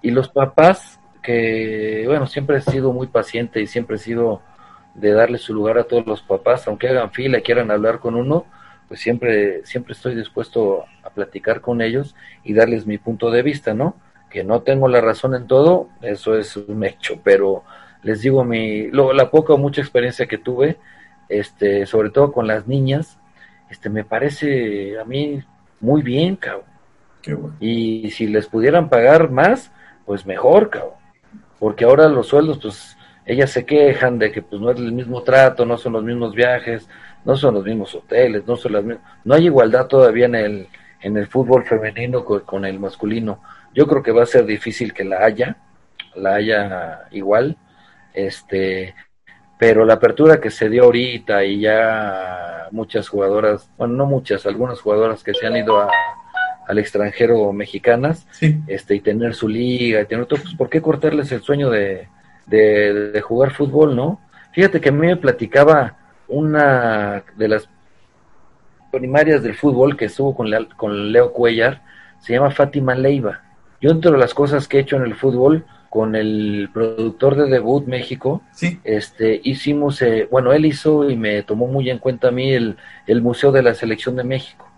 Y 0.00 0.12
los 0.12 0.30
papás, 0.30 0.98
que, 1.22 2.04
bueno, 2.06 2.26
siempre 2.26 2.56
he 2.56 2.62
sido 2.62 2.90
muy 2.94 3.08
paciente 3.08 3.60
y 3.60 3.66
siempre 3.66 3.96
he 3.96 3.98
sido 3.98 4.40
de 5.00 5.12
darle 5.12 5.38
su 5.38 5.54
lugar 5.54 5.78
a 5.78 5.84
todos 5.84 6.06
los 6.06 6.22
papás, 6.22 6.66
aunque 6.68 6.88
hagan 6.88 7.12
fila 7.12 7.38
y 7.38 7.42
quieran 7.42 7.70
hablar 7.70 7.98
con 7.98 8.14
uno, 8.14 8.46
pues 8.88 9.00
siempre, 9.00 9.64
siempre 9.64 9.92
estoy 9.92 10.14
dispuesto 10.14 10.84
a 11.02 11.10
platicar 11.10 11.60
con 11.60 11.82
ellos 11.82 12.14
y 12.44 12.54
darles 12.54 12.86
mi 12.86 12.98
punto 12.98 13.30
de 13.30 13.42
vista, 13.42 13.74
¿no? 13.74 13.96
que 14.28 14.44
no 14.44 14.60
tengo 14.62 14.88
la 14.88 15.00
razón 15.00 15.34
en 15.34 15.46
todo, 15.46 15.88
eso 16.02 16.36
es 16.36 16.56
un 16.56 16.84
hecho, 16.84 17.20
pero 17.22 17.64
les 18.02 18.20
digo 18.22 18.44
mi, 18.44 18.88
lo, 18.88 19.12
la 19.12 19.30
poca 19.30 19.54
o 19.54 19.58
mucha 19.58 19.80
experiencia 19.80 20.26
que 20.26 20.38
tuve, 20.38 20.76
este, 21.28 21.86
sobre 21.86 22.10
todo 22.10 22.32
con 22.32 22.46
las 22.46 22.66
niñas, 22.66 23.18
este, 23.70 23.90
me 23.90 24.04
parece 24.04 24.98
a 24.98 25.04
mí 25.04 25.42
muy 25.80 26.02
bien, 26.02 26.36
cabrón. 26.36 26.66
Y 27.60 28.10
si 28.10 28.26
les 28.26 28.46
pudieran 28.46 28.88
pagar 28.88 29.30
más, 29.30 29.70
pues 30.06 30.24
mejor, 30.24 30.70
cabrón. 30.70 30.94
Porque 31.58 31.84
ahora 31.84 32.08
los 32.08 32.28
sueldos, 32.28 32.58
pues, 32.62 32.96
ellas 33.28 33.50
se 33.50 33.66
quejan 33.66 34.18
de 34.18 34.32
que 34.32 34.40
pues 34.40 34.60
no 34.60 34.70
es 34.70 34.78
el 34.78 34.90
mismo 34.90 35.22
trato, 35.22 35.66
no 35.66 35.76
son 35.76 35.92
los 35.92 36.02
mismos 36.02 36.34
viajes, 36.34 36.88
no 37.26 37.36
son 37.36 37.54
los 37.54 37.64
mismos 37.64 37.94
hoteles, 37.94 38.46
no 38.46 38.56
son 38.56 38.72
las 38.72 38.84
no 39.22 39.34
hay 39.34 39.44
igualdad 39.44 39.86
todavía 39.86 40.24
en 40.24 40.34
el, 40.34 40.68
en 41.02 41.16
el 41.18 41.26
fútbol 41.26 41.64
femenino 41.64 42.24
con 42.24 42.64
el 42.64 42.80
masculino. 42.80 43.42
Yo 43.74 43.86
creo 43.86 44.02
que 44.02 44.12
va 44.12 44.22
a 44.22 44.26
ser 44.26 44.46
difícil 44.46 44.94
que 44.94 45.04
la 45.04 45.26
haya, 45.26 45.58
la 46.16 46.36
haya 46.36 47.00
igual, 47.10 47.58
este, 48.14 48.94
pero 49.58 49.84
la 49.84 49.94
apertura 49.94 50.40
que 50.40 50.50
se 50.50 50.70
dio 50.70 50.84
ahorita 50.84 51.44
y 51.44 51.60
ya 51.60 52.68
muchas 52.70 53.10
jugadoras, 53.10 53.70
bueno, 53.76 53.92
no 53.92 54.06
muchas, 54.06 54.46
algunas 54.46 54.80
jugadoras 54.80 55.22
que 55.22 55.34
se 55.34 55.46
han 55.46 55.56
ido 55.56 55.78
a, 55.78 55.90
al 56.66 56.78
extranjero 56.78 57.52
mexicanas, 57.52 58.26
este, 58.66 58.94
y 58.94 59.00
tener 59.00 59.34
su 59.34 59.48
liga, 59.48 60.00
y 60.00 60.06
tener 60.06 60.24
todo, 60.24 60.40
pues, 60.40 60.54
¿por 60.54 60.70
qué 60.70 60.80
cortarles 60.80 61.30
el 61.32 61.42
sueño 61.42 61.68
de, 61.68 62.08
de, 62.48 63.20
jugar 63.22 63.52
fútbol, 63.52 63.94
no? 63.94 64.20
Fíjate 64.52 64.80
que 64.80 64.88
a 64.88 64.92
mí 64.92 65.06
me 65.06 65.16
platicaba 65.16 65.96
una 66.26 67.22
de 67.36 67.48
las 67.48 67.68
primarias 68.90 69.42
del 69.42 69.54
fútbol 69.54 69.96
que 69.96 70.06
estuvo 70.06 70.34
con, 70.34 70.48
con 70.76 71.12
Leo 71.12 71.32
Cuellar, 71.32 71.82
se 72.20 72.32
llama 72.32 72.50
Fátima 72.50 72.94
Leiva. 72.94 73.42
Yo 73.80 73.90
entre 73.90 74.16
las 74.16 74.34
cosas 74.34 74.66
que 74.66 74.78
he 74.78 74.80
hecho 74.80 74.96
en 74.96 75.02
el 75.02 75.14
fútbol 75.14 75.64
con 75.90 76.16
el 76.16 76.68
productor 76.72 77.36
de 77.36 77.48
debut 77.48 77.86
México, 77.86 78.42
este, 78.84 79.40
hicimos, 79.44 80.02
eh, 80.02 80.28
bueno, 80.30 80.52
él 80.52 80.66
hizo 80.66 81.08
y 81.08 81.16
me 81.16 81.42
tomó 81.42 81.66
muy 81.66 81.88
en 81.88 81.98
cuenta 81.98 82.28
a 82.28 82.32
mí 82.32 82.52
el, 82.52 82.76
el 83.06 83.22
Museo 83.22 83.52
de 83.52 83.62
la 83.62 83.74
Selección 83.74 84.16
de 84.16 84.24
México. 84.24 84.68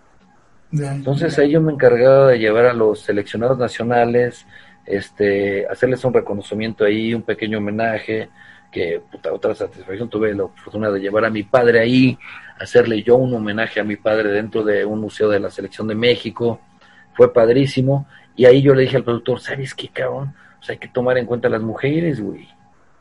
Entonces 0.73 1.37
ahí 1.39 1.51
yo 1.51 1.61
me 1.61 1.73
encargaba 1.73 2.29
de 2.29 2.39
llevar 2.39 2.67
a 2.67 2.73
los 2.73 3.01
seleccionados 3.01 3.59
nacionales, 3.59 4.47
este, 4.87 5.67
hacerles 5.67 6.05
un 6.05 6.15
reconocimiento 6.15 6.85
ahí, 6.85 7.15
un 7.15 7.23
pequeño 7.23 7.59
homenaje, 7.59 8.29
que 8.71 9.03
puta, 9.11 9.33
otra 9.33 9.55
satisfacción 9.55 10.09
tuve 10.09 10.35
la 10.35 10.47
fortuna 10.49 10.91
de 10.91 11.01
llevar 11.01 11.25
a 11.25 11.31
mi 11.31 11.43
padre 11.43 11.81
ahí, 11.81 12.19
hacerle 12.59 13.03
yo 13.03 13.17
un 13.17 13.35
homenaje 13.35 13.81
a 13.81 13.85
mi 13.85 13.97
padre 13.97 14.31
dentro 14.31 14.63
de 14.63 14.85
un 14.85 15.01
museo 15.01 15.29
de 15.29 15.41
la 15.41 15.51
selección 15.51 15.89
de 15.89 15.95
México, 15.95 16.61
fue 17.15 17.33
padrísimo, 17.33 18.07
y 18.37 18.45
ahí 18.45 18.63
yo 18.63 18.75
le 18.75 18.83
dije 18.83 18.97
al 18.97 19.05
productor, 19.05 19.41
¿sabes 19.41 19.75
qué, 19.75 19.89
cabrón? 19.89 20.35
O 20.61 20.63
sea, 20.63 20.75
hay 20.75 20.79
que 20.79 20.89
tomar 20.89 21.19
en 21.19 21.27
cuenta 21.27 21.49
las 21.49 21.63
mujeres, 21.63 22.21
güey. 22.21 22.49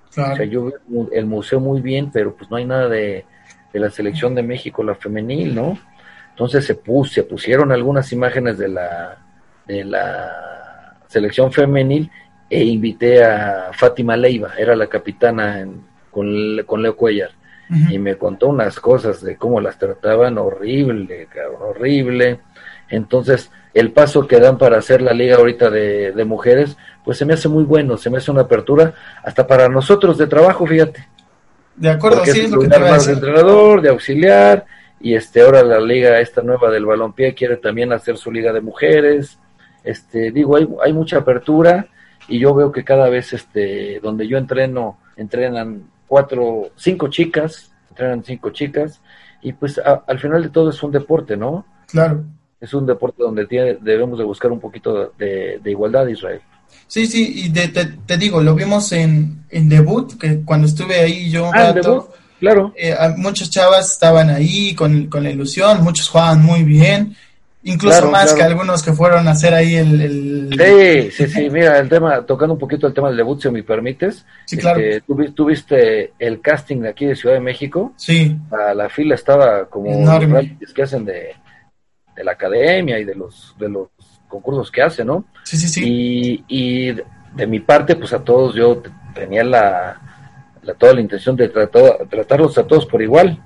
O 0.10 0.12
sea, 0.12 0.44
yo 0.46 0.66
veo 0.66 1.10
el 1.12 1.26
museo 1.28 1.60
muy 1.60 1.82
bien, 1.82 2.10
pero 2.12 2.36
pues 2.36 2.50
no 2.50 2.58
hay 2.58 2.66
nada 2.66 2.90
de, 2.90 3.26
la 3.74 3.92
selección 3.92 4.34
de 4.34 4.42
México, 4.42 4.84
la 4.84 4.96
femenil, 4.96 5.54
¿no? 5.54 5.78
Entonces 6.32 6.66
se, 6.66 6.80
se 7.06 7.24
pusieron 7.24 7.72
algunas 7.72 8.12
imágenes 8.12 8.58
de 8.58 8.70
la, 8.70 9.18
de 9.68 9.84
la 9.84 10.49
selección 11.10 11.52
femenil 11.52 12.10
e 12.50 12.64
invité 12.64 13.24
a 13.24 13.72
Fátima 13.74 14.16
Leiva, 14.16 14.54
era 14.58 14.76
la 14.76 14.88
capitana 14.88 15.68
con, 16.10 16.62
con 16.66 16.82
Leo 16.82 16.96
Cuellar, 16.96 17.32
y 17.90 18.00
me 18.00 18.16
contó 18.16 18.48
unas 18.48 18.80
cosas 18.80 19.22
de 19.22 19.36
cómo 19.36 19.62
las 19.62 19.78
trataban 19.78 20.40
horrible, 20.40 21.28
cabrón, 21.32 21.62
horrible. 21.70 22.40
Entonces, 22.90 23.52
el 23.76 23.92
paso 23.92 24.28
que 24.28 24.40
dan 24.40 24.58
para 24.58 24.80
hacer 24.80 25.04
la 25.04 25.14
liga 25.14 25.36
ahorita 25.36 25.70
de, 25.70 26.26
mujeres, 26.26 26.76
pues 27.06 27.20
se 27.20 27.26
me 27.26 27.34
hace 27.34 27.48
muy 27.48 27.66
bueno, 27.66 27.96
se 27.98 28.10
me 28.10 28.18
hace 28.18 28.32
una 28.32 28.42
apertura 28.42 28.96
hasta 29.24 29.46
para 29.46 29.70
nosotros 29.70 30.18
de 30.18 30.26
trabajo, 30.26 30.66
fíjate. 30.66 31.08
De 31.76 31.90
acuerdo, 31.90 32.26
sí, 32.26 32.42
es 32.42 32.52
lo 32.52 32.60
que 32.60 32.70
te 32.70 32.80
más 32.80 33.06
de 33.06 33.14
entrenador, 33.14 33.82
de 33.82 33.90
auxiliar, 33.90 34.66
y 35.00 35.14
este 35.14 35.42
ahora 35.42 35.62
la 35.62 35.80
liga 35.80 36.20
esta 36.20 36.42
nueva 36.42 36.72
del 36.72 36.86
balompié 36.86 37.36
quiere 37.36 37.58
también 37.58 37.94
hacer 37.94 38.18
su 38.18 38.32
liga 38.32 38.52
de 38.52 38.62
mujeres. 38.62 39.38
Este, 39.84 40.32
digo, 40.32 40.56
hay, 40.56 40.68
hay 40.84 40.94
mucha 40.94 41.18
apertura 41.18 41.88
y 42.28 42.40
yo 42.40 42.54
veo 42.54 42.72
que 42.72 42.84
cada 42.84 43.10
vez 43.10 43.34
este 43.34 44.00
donde 44.02 44.28
yo 44.28 44.38
entreno 44.38 45.00
entrenan 45.16 45.84
cuatro, 46.08 46.70
cinco 46.76 47.08
chicas, 47.08 47.72
entrenan 47.90 48.24
cinco 48.24 48.52
chicas 48.52 49.02
y 49.42 49.54
pues 49.54 49.80
al 49.80 50.20
final 50.20 50.44
de 50.44 50.50
todo 50.50 50.70
es 50.70 50.82
un 50.84 50.92
deporte, 50.92 51.38
¿no? 51.38 51.66
Claro 51.88 52.24
es 52.60 52.74
un 52.74 52.86
deporte 52.86 53.24
donde 53.24 53.46
tiene, 53.46 53.78
debemos 53.82 54.20
de 54.20 54.26
buscar 54.26 54.52
un 54.52 54.60
poquito 54.60 55.14
de, 55.18 55.62
igualdad, 55.66 56.08
Israel. 56.08 56.42
Sí, 56.88 57.08
sí, 57.08 57.46
y 57.46 57.50
te, 57.52 58.18
digo, 58.18 58.42
lo 58.42 58.54
vimos 58.54 58.92
en, 58.92 59.46
en 59.50 59.70
debut, 59.70 60.18
que 60.20 60.42
cuando 60.42 60.68
estuve 60.68 61.00
ahí 61.00 61.30
yo 61.30 61.50
ah, 61.54 61.74
claro. 62.40 62.74
Eh, 62.76 62.96
muchas 63.18 63.50
chavas 63.50 63.92
estaban 63.92 64.30
ahí 64.30 64.76
con, 64.76 65.08
con, 65.08 65.24
la 65.24 65.32
ilusión, 65.32 65.84
muchos 65.84 66.10
jugaban 66.10 66.44
muy 66.44 66.64
bien, 66.64 67.16
incluso 67.64 68.10
más 68.10 68.34
que 68.34 68.44
algunos 68.44 68.84
que 68.84 68.94
fueron 68.94 69.28
a 69.28 69.32
hacer 69.32 69.54
ahí 69.54 69.76
el, 69.76 70.50
Sí, 70.52 71.12
sí, 71.12 71.28
sí, 71.28 71.50
mira, 71.50 71.80
el 71.80 71.90
tema, 71.90 72.26
tocando 72.26 72.54
un 72.54 72.60
poquito 72.60 72.88
el 72.88 72.94
tema 72.94 73.10
del 73.10 73.18
debut, 73.18 73.42
si 73.42 73.50
me 73.50 73.64
permites. 73.64 74.26
Sí, 74.46 74.58
claro. 74.58 74.80
Este, 74.80 75.32
¿Tuviste 75.32 76.14
el 76.20 76.42
casting 76.42 76.82
de 76.82 76.90
aquí 76.90 77.06
de 77.06 77.16
Ciudad 77.16 77.36
de 77.36 77.42
México? 77.42 77.94
Sí. 77.98 78.38
la 78.52 78.90
fila 78.90 79.16
estaba 79.16 79.66
como... 79.66 79.92
Enorme. 79.92 80.58
que 80.74 80.84
hacen 80.84 81.06
de 81.06 81.36
de 82.20 82.26
la 82.26 82.34
academia 82.34 83.00
y 83.00 83.06
de 83.06 83.16
los, 83.16 83.56
de 83.58 83.70
los 83.70 83.88
concursos 84.28 84.70
que 84.70 84.82
hace, 84.82 85.06
¿no? 85.06 85.24
Sí, 85.44 85.56
sí, 85.56 85.70
sí. 85.70 85.82
Y, 85.88 86.44
y 86.50 86.92
de 87.34 87.48
mi 87.48 87.62
parte, 87.62 87.96
pues 87.96 88.12
a 88.12 88.22
todos 88.22 88.56
yo 88.56 88.84
tenía 89.16 89.42
la, 89.46 90.02
toda 90.78 90.94
la 90.94 91.00
intención 91.00 91.38
de 91.38 91.48
tratar, 91.48 92.10
tratarlos 92.10 92.58
a 92.58 92.68
todos 92.68 92.86
por 92.86 93.02
igual. 93.02 93.42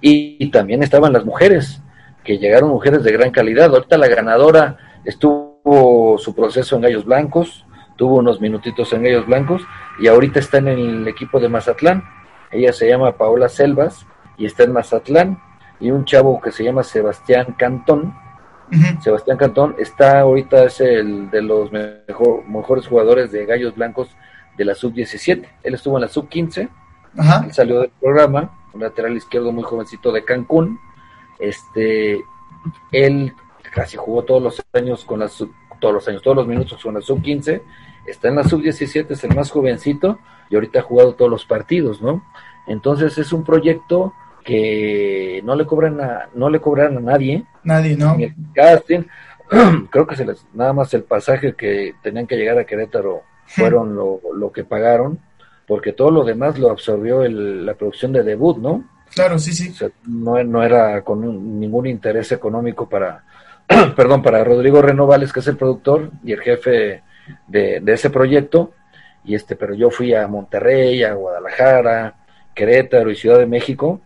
Y, 0.00 0.50
también 0.50 0.82
estaban 0.82 1.12
las 1.12 1.24
mujeres, 1.24 1.80
que 2.26 2.38
llegaron 2.38 2.70
mujeres 2.70 3.04
de 3.04 3.12
gran 3.12 3.30
calidad. 3.30 3.70
Ahorita 3.70 3.96
la 3.96 4.08
ganadora 4.08 4.76
estuvo 5.04 6.18
su 6.18 6.34
proceso 6.34 6.74
en 6.76 6.82
Gallos 6.82 7.04
Blancos, 7.04 7.64
tuvo 7.96 8.16
unos 8.16 8.40
minutitos 8.40 8.92
en 8.92 9.04
Gallos 9.04 9.26
Blancos 9.26 9.62
y 10.00 10.08
ahorita 10.08 10.40
está 10.40 10.58
en 10.58 10.68
el 10.68 11.08
equipo 11.08 11.38
de 11.38 11.48
Mazatlán. 11.48 12.02
Ella 12.50 12.72
se 12.72 12.88
llama 12.88 13.16
Paola 13.16 13.48
Selvas 13.48 14.06
y 14.36 14.44
está 14.44 14.64
en 14.64 14.72
Mazatlán 14.72 15.38
y 15.78 15.92
un 15.92 16.04
chavo 16.04 16.40
que 16.40 16.50
se 16.50 16.64
llama 16.64 16.82
Sebastián 16.82 17.54
Cantón. 17.56 18.14
Sebastián 19.00 19.36
Cantón 19.36 19.76
está 19.78 20.20
ahorita, 20.20 20.64
es 20.64 20.80
el 20.80 21.30
de 21.30 21.40
los 21.40 21.70
mejores 21.70 22.88
jugadores 22.88 23.30
de 23.30 23.46
Gallos 23.46 23.76
Blancos 23.76 24.08
de 24.58 24.64
la 24.64 24.74
sub-17. 24.74 25.46
Él 25.62 25.74
estuvo 25.74 25.96
en 25.96 26.02
la 26.02 26.08
sub-15, 26.08 26.68
él 27.44 27.52
salió 27.52 27.80
del 27.82 27.92
programa, 28.00 28.50
un 28.74 28.80
lateral 28.80 29.16
izquierdo 29.16 29.52
muy 29.52 29.62
jovencito 29.62 30.10
de 30.10 30.24
Cancún. 30.24 30.80
Este, 31.38 32.24
él 32.92 33.32
casi 33.74 33.96
jugó 33.96 34.24
todos 34.24 34.42
los 34.42 34.62
años 34.72 35.04
con 35.04 35.20
la 35.20 35.30
todos 35.78 35.94
los 35.94 36.08
años, 36.08 36.22
todos 36.22 36.38
los 36.38 36.46
minutos 36.46 36.82
con 36.82 36.94
la 36.94 37.00
sub-15, 37.00 37.60
está 38.06 38.28
en 38.28 38.36
la 38.36 38.44
sub-17, 38.44 39.10
es 39.10 39.24
el 39.24 39.34
más 39.34 39.50
jovencito 39.50 40.18
y 40.48 40.54
ahorita 40.54 40.80
ha 40.80 40.82
jugado 40.82 41.14
todos 41.14 41.30
los 41.30 41.44
partidos, 41.44 42.00
¿no? 42.00 42.24
Entonces 42.66 43.18
es 43.18 43.32
un 43.32 43.44
proyecto 43.44 44.14
que 44.44 45.40
no 45.44 45.54
le 45.56 45.66
cobran 45.66 46.00
a, 46.00 46.28
no 46.34 46.48
le 46.48 46.60
cobran 46.60 46.96
a 46.96 47.00
nadie. 47.00 47.44
Nadie, 47.64 47.96
¿no? 47.96 48.14
El 48.14 48.34
casting, 48.54 49.02
creo 49.90 50.06
que 50.06 50.16
se 50.16 50.24
les, 50.24 50.46
nada 50.54 50.72
más 50.72 50.94
el 50.94 51.02
pasaje 51.02 51.54
que 51.54 51.94
tenían 52.02 52.26
que 52.26 52.36
llegar 52.36 52.58
a 52.58 52.64
Querétaro 52.64 53.22
fueron 53.44 53.94
lo, 53.94 54.20
lo 54.34 54.52
que 54.52 54.64
pagaron, 54.64 55.20
porque 55.66 55.92
todo 55.92 56.10
lo 56.10 56.24
demás 56.24 56.58
lo 56.58 56.70
absorbió 56.70 57.22
el, 57.22 57.66
la 57.66 57.74
producción 57.74 58.12
de 58.12 58.22
debut, 58.22 58.58
¿no? 58.58 58.84
Claro, 59.14 59.38
sí, 59.38 59.52
sí. 59.52 59.74
no, 60.06 60.42
no 60.44 60.62
era 60.62 61.02
con 61.02 61.60
ningún 61.60 61.86
interés 61.86 62.32
económico 62.32 62.88
para, 62.88 63.24
perdón, 63.96 64.22
para 64.22 64.44
Rodrigo 64.44 64.82
Renovales, 64.82 65.32
que 65.32 65.40
es 65.40 65.46
el 65.48 65.56
productor 65.56 66.10
y 66.24 66.32
el 66.32 66.40
jefe 66.40 67.02
de, 67.46 67.80
de, 67.80 67.92
ese 67.92 68.10
proyecto, 68.10 68.72
y 69.24 69.34
este, 69.34 69.56
pero 69.56 69.74
yo 69.74 69.90
fui 69.90 70.14
a 70.14 70.26
Monterrey, 70.28 71.02
a 71.02 71.14
Guadalajara, 71.14 72.14
Querétaro 72.54 73.10
y 73.10 73.16
Ciudad 73.16 73.38
de 73.38 73.46
México, 73.46 74.00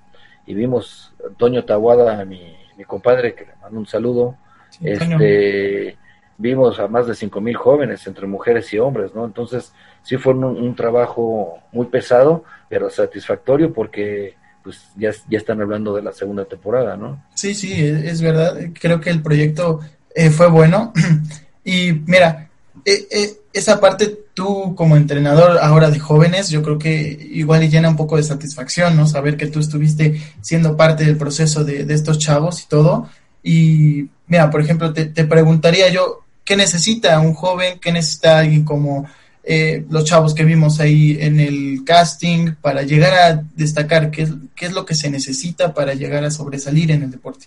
y 0.46 0.54
vimos 0.54 1.12
a 1.22 1.28
Antonio 1.28 1.64
Tahuada, 1.64 2.24
mi, 2.24 2.56
mi 2.76 2.84
compadre, 2.84 3.34
que 3.34 3.44
le 3.44 3.56
mando 3.60 3.78
un 3.78 3.86
saludo, 3.86 4.36
este, 4.80 5.96
vimos 6.38 6.78
a 6.78 6.88
más 6.88 7.06
de 7.06 7.14
cinco 7.14 7.40
mil 7.40 7.56
jóvenes 7.56 8.06
entre 8.06 8.26
mujeres 8.26 8.72
y 8.72 8.78
hombres, 8.78 9.14
¿no? 9.14 9.24
Entonces, 9.24 9.74
sí 10.02 10.16
fue 10.16 10.32
un, 10.32 10.44
un, 10.44 10.74
trabajo 10.74 11.58
muy 11.72 11.86
pesado, 11.86 12.44
pero 12.68 12.88
satisfactorio 12.88 13.72
porque 13.72 14.36
pues 14.62 14.80
ya, 14.96 15.10
ya 15.28 15.38
están 15.38 15.60
hablando 15.60 15.94
de 15.94 16.02
la 16.02 16.12
segunda 16.12 16.44
temporada, 16.44 16.96
¿no? 16.96 17.24
Sí, 17.34 17.54
sí, 17.54 17.72
es 17.72 18.20
verdad. 18.20 18.56
Creo 18.78 19.00
que 19.00 19.10
el 19.10 19.22
proyecto 19.22 19.80
eh, 20.14 20.30
fue 20.30 20.48
bueno. 20.48 20.92
y 21.64 21.92
mira, 21.92 22.50
eh, 22.84 23.06
eh, 23.10 23.32
esa 23.52 23.80
parte 23.80 24.18
tú 24.34 24.74
como 24.74 24.96
entrenador 24.96 25.58
ahora 25.58 25.90
de 25.90 25.98
jóvenes, 25.98 26.50
yo 26.50 26.62
creo 26.62 26.78
que 26.78 27.28
igual 27.32 27.68
llena 27.68 27.88
un 27.88 27.96
poco 27.96 28.16
de 28.16 28.22
satisfacción, 28.22 28.96
¿no? 28.96 29.06
Saber 29.06 29.36
que 29.36 29.46
tú 29.46 29.60
estuviste 29.60 30.20
siendo 30.40 30.76
parte 30.76 31.04
del 31.04 31.16
proceso 31.16 31.64
de, 31.64 31.84
de 31.84 31.94
estos 31.94 32.18
chavos 32.18 32.62
y 32.62 32.68
todo. 32.68 33.08
Y 33.42 34.08
mira, 34.26 34.50
por 34.50 34.60
ejemplo, 34.60 34.92
te, 34.92 35.06
te, 35.06 35.24
preguntaría 35.24 35.88
yo, 35.88 36.24
¿qué 36.44 36.56
necesita 36.56 37.18
un 37.20 37.34
joven? 37.34 37.78
¿Qué 37.80 37.92
necesita 37.92 38.38
alguien 38.38 38.64
como 38.64 39.08
eh, 39.42 39.84
los 39.90 40.04
chavos 40.04 40.34
que 40.34 40.44
vimos 40.44 40.80
ahí 40.80 41.16
en 41.20 41.40
el 41.40 41.82
casting 41.84 42.54
para 42.60 42.82
llegar 42.82 43.14
a 43.14 43.42
destacar? 43.54 44.10
¿Qué 44.10 44.22
es, 44.22 44.34
¿Qué 44.54 44.66
es 44.66 44.72
lo 44.72 44.84
que 44.84 44.94
se 44.94 45.10
necesita 45.10 45.74
para 45.74 45.94
llegar 45.94 46.24
a 46.24 46.30
sobresalir 46.30 46.90
en 46.90 47.02
el 47.02 47.10
deporte? 47.10 47.46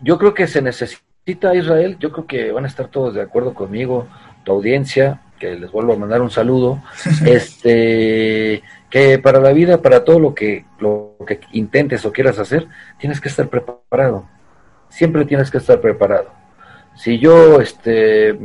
Yo 0.00 0.18
creo 0.18 0.34
que 0.34 0.46
se 0.46 0.62
necesita, 0.62 1.54
Israel, 1.54 1.96
yo 2.00 2.12
creo 2.12 2.26
que 2.26 2.52
van 2.52 2.64
a 2.64 2.68
estar 2.68 2.88
todos 2.88 3.14
de 3.14 3.22
acuerdo 3.22 3.54
conmigo, 3.54 4.08
tu 4.44 4.52
audiencia, 4.52 5.22
que 5.38 5.54
les 5.56 5.70
vuelvo 5.70 5.92
a 5.92 5.96
mandar 5.96 6.22
un 6.22 6.30
saludo, 6.30 6.82
este 7.24 8.62
que 8.90 9.18
para 9.18 9.40
la 9.40 9.52
vida, 9.52 9.82
para 9.82 10.04
todo 10.04 10.18
lo 10.20 10.34
que 10.34 10.64
lo 10.78 11.16
que 11.26 11.40
intentes 11.52 12.04
o 12.04 12.12
quieras 12.12 12.38
hacer, 12.38 12.66
tienes 12.98 13.20
que 13.20 13.28
estar 13.28 13.48
preparado. 13.48 14.28
Siempre 14.88 15.24
tienes 15.24 15.50
que 15.50 15.58
estar 15.58 15.80
preparado. 15.80 16.30
Si 16.94 17.18
yo 17.18 17.60
este 17.60 18.38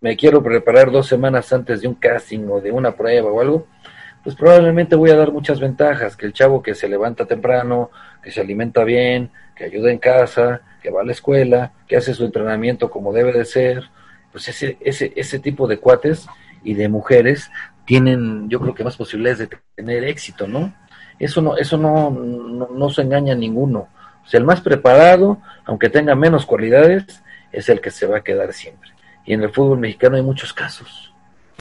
me 0.00 0.16
quiero 0.16 0.42
preparar 0.42 0.90
dos 0.90 1.06
semanas 1.06 1.52
antes 1.52 1.82
de 1.82 1.88
un 1.88 1.94
casting 1.94 2.48
o 2.48 2.60
de 2.60 2.72
una 2.72 2.92
prueba 2.92 3.30
o 3.30 3.40
algo, 3.40 3.66
pues 4.22 4.34
probablemente 4.34 4.96
voy 4.96 5.10
a 5.10 5.16
dar 5.16 5.32
muchas 5.32 5.60
ventajas, 5.60 6.16
que 6.16 6.26
el 6.26 6.32
chavo 6.32 6.62
que 6.62 6.74
se 6.74 6.88
levanta 6.88 7.26
temprano, 7.26 7.90
que 8.22 8.30
se 8.30 8.40
alimenta 8.40 8.84
bien, 8.84 9.30
que 9.54 9.64
ayuda 9.64 9.90
en 9.90 9.98
casa, 9.98 10.62
que 10.82 10.90
va 10.90 11.02
a 11.02 11.04
la 11.04 11.12
escuela, 11.12 11.72
que 11.86 11.96
hace 11.96 12.14
su 12.14 12.24
entrenamiento 12.24 12.90
como 12.90 13.12
debe 13.12 13.32
de 13.32 13.44
ser, 13.44 13.84
pues 14.32 14.48
ese, 14.48 14.76
ese, 14.80 15.12
ese 15.16 15.38
tipo 15.38 15.66
de 15.66 15.78
cuates 15.78 16.26
y 16.62 16.74
de 16.74 16.88
mujeres 16.88 17.50
tienen, 17.84 18.48
yo 18.48 18.60
creo 18.60 18.74
que 18.74 18.84
más 18.84 18.96
posibilidades 18.96 19.38
de 19.38 19.58
tener 19.74 20.04
éxito, 20.04 20.46
¿no? 20.46 20.72
Eso 21.18 21.42
no, 21.42 21.56
eso 21.56 21.76
no, 21.76 22.10
no, 22.10 22.68
no 22.68 22.90
se 22.90 23.02
engaña 23.02 23.34
a 23.34 23.36
ninguno. 23.36 23.88
O 24.24 24.28
sea, 24.28 24.38
el 24.38 24.46
más 24.46 24.60
preparado, 24.60 25.38
aunque 25.64 25.90
tenga 25.90 26.14
menos 26.14 26.46
cualidades, 26.46 27.22
es 27.52 27.68
el 27.68 27.80
que 27.80 27.90
se 27.90 28.06
va 28.06 28.18
a 28.18 28.24
quedar 28.24 28.52
siempre. 28.52 28.90
Y 29.24 29.34
en 29.34 29.42
el 29.42 29.50
fútbol 29.50 29.78
mexicano 29.78 30.16
hay 30.16 30.22
muchos 30.22 30.52
casos. 30.52 31.12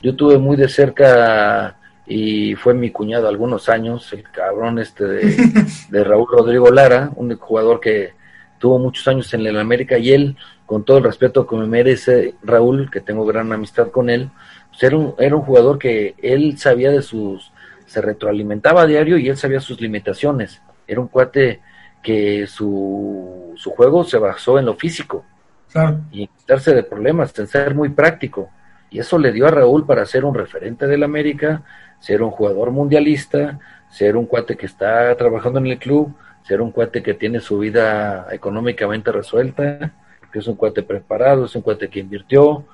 Yo 0.01 0.16
tuve 0.16 0.38
muy 0.38 0.55
de 0.55 0.70
cerca 0.70 1.78
y 2.05 2.55
fue 2.55 2.74
mi 2.74 2.89
cuñado 2.89 3.28
algunos 3.28 3.70
años, 3.70 4.12
el 4.14 4.24
cabrón 4.24 4.80
este 4.80 5.05
de, 5.05 5.66
de 5.89 6.03
Raúl 6.03 6.28
Rodrigo 6.32 6.72
Lara, 6.72 7.12
un 7.16 7.36
jugador 7.38 7.80
que 7.80 8.14
tuvo 8.57 8.80
muchos 8.80 9.07
años 9.07 9.34
en 9.34 9.45
el 9.45 9.57
América 9.57 9.97
y 9.97 10.12
él, 10.12 10.36
con 10.66 10.84
todo 10.84 10.97
el 10.97 11.03
respeto 11.03 11.47
que 11.47 11.55
me 11.55 11.66
merece 11.66 12.36
Raúl, 12.43 12.89
que 12.91 13.01
tengo 13.01 13.26
gran 13.26 13.51
amistad 13.51 13.89
con 13.89 14.10
él, 14.10 14.30
pues 14.70 14.84
era, 14.84 14.97
un, 14.97 15.16
era 15.18 15.36
un 15.36 15.41
jugador 15.41 15.80
que 15.80 16.16
él 16.22 16.57
sabía 16.57 16.91
de 16.91 17.01
sus, 17.01 17.51
se 17.86 18.01
retroalimentaba 18.01 18.84
a 18.84 18.86
diario 18.86 19.18
y 19.18 19.30
él 19.30 19.38
sabía 19.38 19.60
sus 19.60 19.82
limitaciones. 19.82 20.62
Era 20.88 21.01
un 21.01 21.07
cuate 21.07 21.62
que 22.03 22.47
su, 22.47 23.53
su 23.55 23.72
juego 23.72 24.03
se 24.03 24.18
basó 24.18 24.60
en 24.60 24.66
lo 24.66 24.76
físico 24.76 25.26
y 26.11 26.28
quitarse 26.28 26.74
de 26.74 26.84
problemas, 26.84 27.38
en 27.38 27.47
ser 27.47 27.76
muy 27.76 27.89
práctico. 27.89 28.49
Y 28.89 28.99
eso 28.99 29.17
le 29.20 29.32
dio 29.32 29.47
a 29.47 29.51
Raúl 29.51 29.86
para 29.86 30.05
ser 30.05 30.26
un 30.26 30.34
referente 30.34 30.88
del 30.88 31.03
América, 31.03 31.63
ser 31.99 32.24
un 32.24 32.32
jugador 32.32 32.72
mundialista, 32.72 33.59
ser 33.89 34.17
un 34.17 34.26
cuate 34.26 34.57
que 34.57 34.65
está 34.65 35.15
trabajando 35.15 35.59
en 35.59 35.67
el 35.67 35.78
club, 35.78 36.15
ser 36.43 36.61
un 36.61 36.72
cuate 36.72 37.03
que 37.03 37.13
tiene 37.13 37.39
su 37.39 37.59
vida 37.59 38.28
económicamente 38.32 39.11
resuelta, 39.11 39.93
que 40.32 40.39
es 40.39 40.47
un 40.47 40.55
cuate 40.55 40.84
preparado, 40.84 41.45
es 41.45 41.55
un 41.55 41.61
cuate 41.61 41.89
que 41.89 41.99
invirtió, 41.99 42.65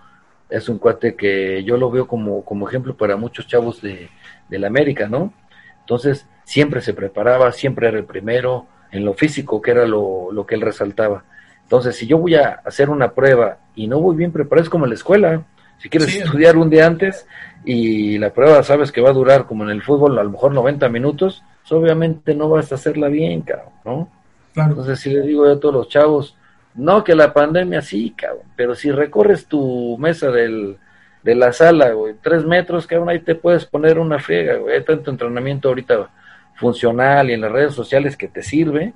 es 0.49 0.69
un 0.69 0.77
cuate 0.77 1.15
que 1.15 1.63
yo 1.63 1.77
lo 1.77 1.89
veo 1.89 2.07
como, 2.07 2.45
como 2.45 2.67
ejemplo 2.67 2.95
para 2.95 3.17
muchos 3.17 3.47
chavos 3.47 3.81
de, 3.81 4.09
de 4.47 4.59
la 4.59 4.67
América, 4.67 5.07
¿no? 5.09 5.33
Entonces, 5.81 6.27
siempre 6.43 6.81
se 6.81 6.93
preparaba, 6.93 7.51
siempre 7.51 7.87
era 7.87 7.97
el 7.97 8.05
primero, 8.05 8.67
en 8.91 9.03
lo 9.03 9.13
físico, 9.13 9.61
que 9.61 9.71
era 9.71 9.85
lo, 9.85 10.31
lo 10.31 10.45
que 10.45 10.55
él 10.55 10.61
resaltaba. 10.61 11.25
Entonces, 11.65 11.95
si 11.95 12.05
yo 12.05 12.19
voy 12.19 12.35
a 12.35 12.61
hacer 12.63 12.89
una 12.89 13.11
prueba 13.11 13.57
y 13.75 13.87
no 13.87 13.99
voy 13.99 14.15
bien 14.15 14.31
preparado, 14.31 14.63
es 14.63 14.69
como 14.69 14.85
en 14.85 14.91
la 14.91 14.95
escuela. 14.95 15.43
Si 15.79 15.89
quieres 15.89 16.11
sí. 16.11 16.19
estudiar 16.19 16.57
un 16.57 16.69
día 16.69 16.85
antes 16.85 17.27
y 17.65 18.17
la 18.19 18.29
prueba 18.29 18.61
sabes 18.63 18.91
que 18.91 19.01
va 19.01 19.09
a 19.09 19.13
durar 19.13 19.45
como 19.47 19.63
en 19.63 19.71
el 19.71 19.81
fútbol 19.81 20.17
a 20.19 20.23
lo 20.23 20.29
mejor 20.29 20.53
90 20.53 20.87
minutos, 20.89 21.43
pues 21.61 21.71
obviamente 21.71 22.35
no 22.35 22.49
vas 22.49 22.71
a 22.71 22.75
hacerla 22.75 23.07
bien, 23.07 23.41
cabrón, 23.41 23.73
¿no? 23.83 24.09
Claro. 24.53 24.69
Entonces, 24.69 24.99
si 24.99 25.09
le 25.09 25.21
digo 25.21 25.45
a 25.45 25.59
todos 25.59 25.73
los 25.73 25.89
chavos, 25.89 26.37
no 26.75 27.03
que 27.03 27.15
la 27.15 27.33
pandemia 27.33 27.81
sí, 27.81 28.13
cabrón, 28.15 28.45
pero 28.55 28.75
si 28.75 28.91
recorres 28.91 29.47
tu 29.47 29.97
mesa 29.97 30.29
del, 30.29 30.77
de 31.23 31.35
la 31.35 31.51
sala, 31.51 31.91
güey, 31.91 32.13
tres 32.21 32.45
metros, 32.45 32.85
cabrón, 32.85 33.09
ahí 33.09 33.19
te 33.19 33.33
puedes 33.33 33.65
poner 33.65 33.97
una 33.97 34.19
friega, 34.19 34.57
güey, 34.57 34.75
hay 34.75 34.83
tanto 34.83 35.09
entrenamiento 35.09 35.69
ahorita 35.69 36.09
funcional 36.53 37.29
y 37.29 37.33
en 37.33 37.41
las 37.41 37.51
redes 37.51 37.73
sociales 37.73 38.15
que 38.15 38.27
te 38.27 38.43
sirve, 38.43 38.93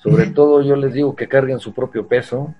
sobre 0.00 0.26
todo 0.26 0.62
yo 0.62 0.76
les 0.76 0.92
digo 0.92 1.14
que 1.14 1.28
carguen 1.28 1.58
su 1.58 1.72
propio 1.72 2.06
peso, 2.06 2.54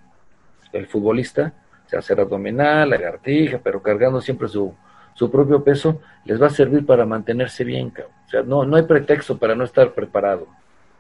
el 0.73 0.87
futbolista, 0.87 1.53
sea 1.87 1.99
hacer 1.99 2.21
abdominal, 2.21 2.91
lagartija, 2.91 3.61
pero 3.63 3.83
cargando 3.83 4.21
siempre 4.21 4.49
su, 4.49 4.75
su 5.15 5.31
propio 5.31 5.63
peso, 5.63 6.01
les 6.25 6.41
va 6.41 6.47
a 6.47 6.51
servir 6.51 6.87
para 6.87 7.05
mantenerse 7.05 7.65
bien, 7.65 7.91
cabrón. 7.91 8.15
O 8.27 8.31
sea, 8.31 8.43
no, 8.43 8.65
no 8.65 8.77
hay 8.77 8.83
pretexto 8.83 9.39
para 9.39 9.55
no 9.55 9.65
estar 9.65 9.93
preparado. 9.93 10.47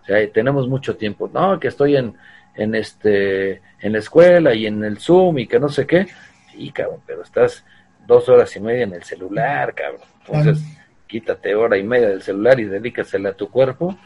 O 0.02 0.04
sea, 0.04 0.30
tenemos 0.30 0.68
mucho 0.68 0.96
tiempo. 0.96 1.30
No, 1.32 1.58
que 1.58 1.68
estoy 1.68 1.96
en, 1.96 2.14
en 2.54 2.74
este, 2.74 3.62
en 3.80 3.92
la 3.92 3.98
escuela 3.98 4.54
y 4.54 4.66
en 4.66 4.84
el 4.84 4.98
Zoom 4.98 5.38
y 5.38 5.46
que 5.46 5.58
no 5.58 5.68
sé 5.68 5.86
qué. 5.86 6.06
Sí, 6.50 6.70
cabrón, 6.70 7.00
pero 7.06 7.22
estás 7.22 7.64
dos 8.06 8.28
horas 8.28 8.54
y 8.56 8.60
media 8.60 8.84
en 8.84 8.92
el 8.92 9.02
celular, 9.02 9.74
cabrón. 9.74 10.02
Entonces, 10.26 10.62
quítate 11.06 11.54
hora 11.54 11.78
y 11.78 11.82
media 11.82 12.08
del 12.08 12.22
celular 12.22 12.60
y 12.60 12.64
dedícasela 12.64 13.30
a 13.30 13.34
tu 13.34 13.48
cuerpo 13.48 13.96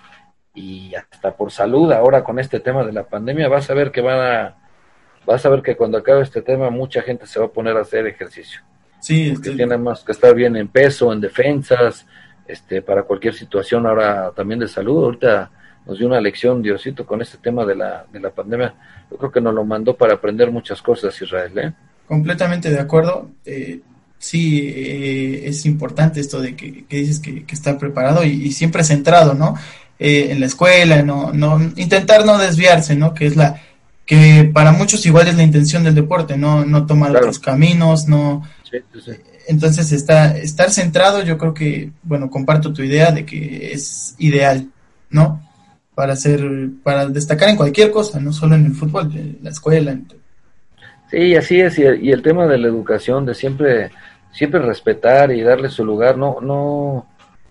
y 0.56 0.94
hasta 0.94 1.36
por 1.36 1.52
salud 1.52 1.92
ahora 1.92 2.24
con 2.24 2.38
este 2.40 2.60
tema 2.60 2.82
de 2.82 2.92
la 2.92 3.04
pandemia 3.04 3.46
vas 3.46 3.70
a 3.70 3.74
ver 3.74 3.92
que 3.92 4.00
van 4.00 4.18
a 4.18 4.56
vas 5.26 5.44
a 5.44 5.50
ver 5.50 5.60
que 5.60 5.76
cuando 5.76 5.98
acabe 5.98 6.22
este 6.22 6.40
tema 6.40 6.70
mucha 6.70 7.02
gente 7.02 7.26
se 7.26 7.38
va 7.38 7.46
a 7.46 7.50
poner 7.50 7.76
a 7.76 7.82
hacer 7.82 8.06
ejercicio. 8.06 8.60
Sí 8.98 9.32
porque 9.34 9.50
este... 9.50 9.56
tiene 9.58 9.76
más 9.76 10.02
que 10.02 10.12
estar 10.12 10.34
bien 10.34 10.56
en 10.56 10.68
peso 10.68 11.12
en 11.12 11.20
defensas 11.20 12.06
este 12.48 12.80
para 12.80 13.02
cualquier 13.02 13.34
situación 13.34 13.86
ahora 13.86 14.32
también 14.34 14.58
de 14.60 14.68
salud. 14.68 15.04
Ahorita 15.04 15.50
nos 15.84 15.98
dio 15.98 16.06
una 16.06 16.20
lección 16.20 16.62
Diosito 16.62 17.04
con 17.04 17.20
este 17.20 17.36
tema 17.38 17.66
de 17.66 17.76
la 17.76 18.06
de 18.10 18.18
la 18.18 18.30
pandemia. 18.30 18.74
Yo 19.10 19.18
creo 19.18 19.30
que 19.30 19.40
nos 19.42 19.54
lo 19.54 19.64
mandó 19.64 19.94
para 19.94 20.14
aprender 20.14 20.50
muchas 20.50 20.80
cosas 20.80 21.20
Israel 21.20 21.58
¿eh? 21.58 21.72
completamente 22.08 22.70
de 22.70 22.80
acuerdo. 22.80 23.30
Eh, 23.44 23.80
sí 24.18 24.70
eh, 24.74 25.48
es 25.48 25.66
importante 25.66 26.20
esto 26.20 26.40
de 26.40 26.56
que, 26.56 26.86
que 26.86 26.96
dices 26.96 27.20
que, 27.20 27.44
que, 27.44 27.54
está 27.54 27.78
preparado 27.78 28.24
y, 28.24 28.30
y 28.30 28.52
siempre 28.52 28.82
centrado 28.82 29.34
no 29.34 29.56
eh, 29.98 30.28
en 30.30 30.40
la 30.40 30.46
escuela, 30.46 31.02
no, 31.02 31.32
no, 31.32 31.60
intentar 31.76 32.24
no 32.26 32.38
desviarse, 32.38 32.96
¿no? 32.96 33.14
Que 33.14 33.26
es 33.26 33.36
la, 33.36 33.60
que 34.04 34.50
para 34.52 34.72
muchos 34.72 35.04
igual 35.06 35.28
es 35.28 35.36
la 35.36 35.42
intención 35.42 35.84
del 35.84 35.94
deporte, 35.94 36.36
no, 36.36 36.64
no 36.64 36.86
tomar 36.86 37.10
claro. 37.10 37.26
otros 37.26 37.38
caminos, 37.38 38.06
no. 38.06 38.42
Sí, 38.70 38.78
sí. 39.04 39.12
Entonces, 39.48 39.92
está, 39.92 40.36
estar 40.36 40.70
centrado, 40.70 41.22
yo 41.22 41.38
creo 41.38 41.54
que, 41.54 41.90
bueno, 42.02 42.30
comparto 42.30 42.72
tu 42.72 42.82
idea 42.82 43.12
de 43.12 43.24
que 43.24 43.72
es 43.72 44.14
ideal, 44.18 44.68
¿no? 45.10 45.40
Para 45.94 46.14
hacer, 46.14 46.44
para 46.82 47.06
destacar 47.06 47.48
en 47.48 47.56
cualquier 47.56 47.90
cosa, 47.90 48.20
no 48.20 48.32
solo 48.32 48.54
en 48.54 48.66
el 48.66 48.74
fútbol, 48.74 49.10
en 49.14 49.38
la 49.42 49.50
escuela. 49.50 49.92
En... 49.92 50.08
Sí, 51.10 51.34
así 51.36 51.60
es, 51.60 51.78
y 51.78 51.82
el, 51.82 52.04
y 52.04 52.10
el 52.10 52.22
tema 52.22 52.46
de 52.46 52.58
la 52.58 52.66
educación, 52.68 53.24
de 53.24 53.34
siempre, 53.34 53.90
siempre 54.32 54.60
respetar 54.60 55.32
y 55.32 55.42
darle 55.42 55.68
su 55.68 55.84
lugar, 55.84 56.18
no, 56.18 56.38
no, 56.40 57.06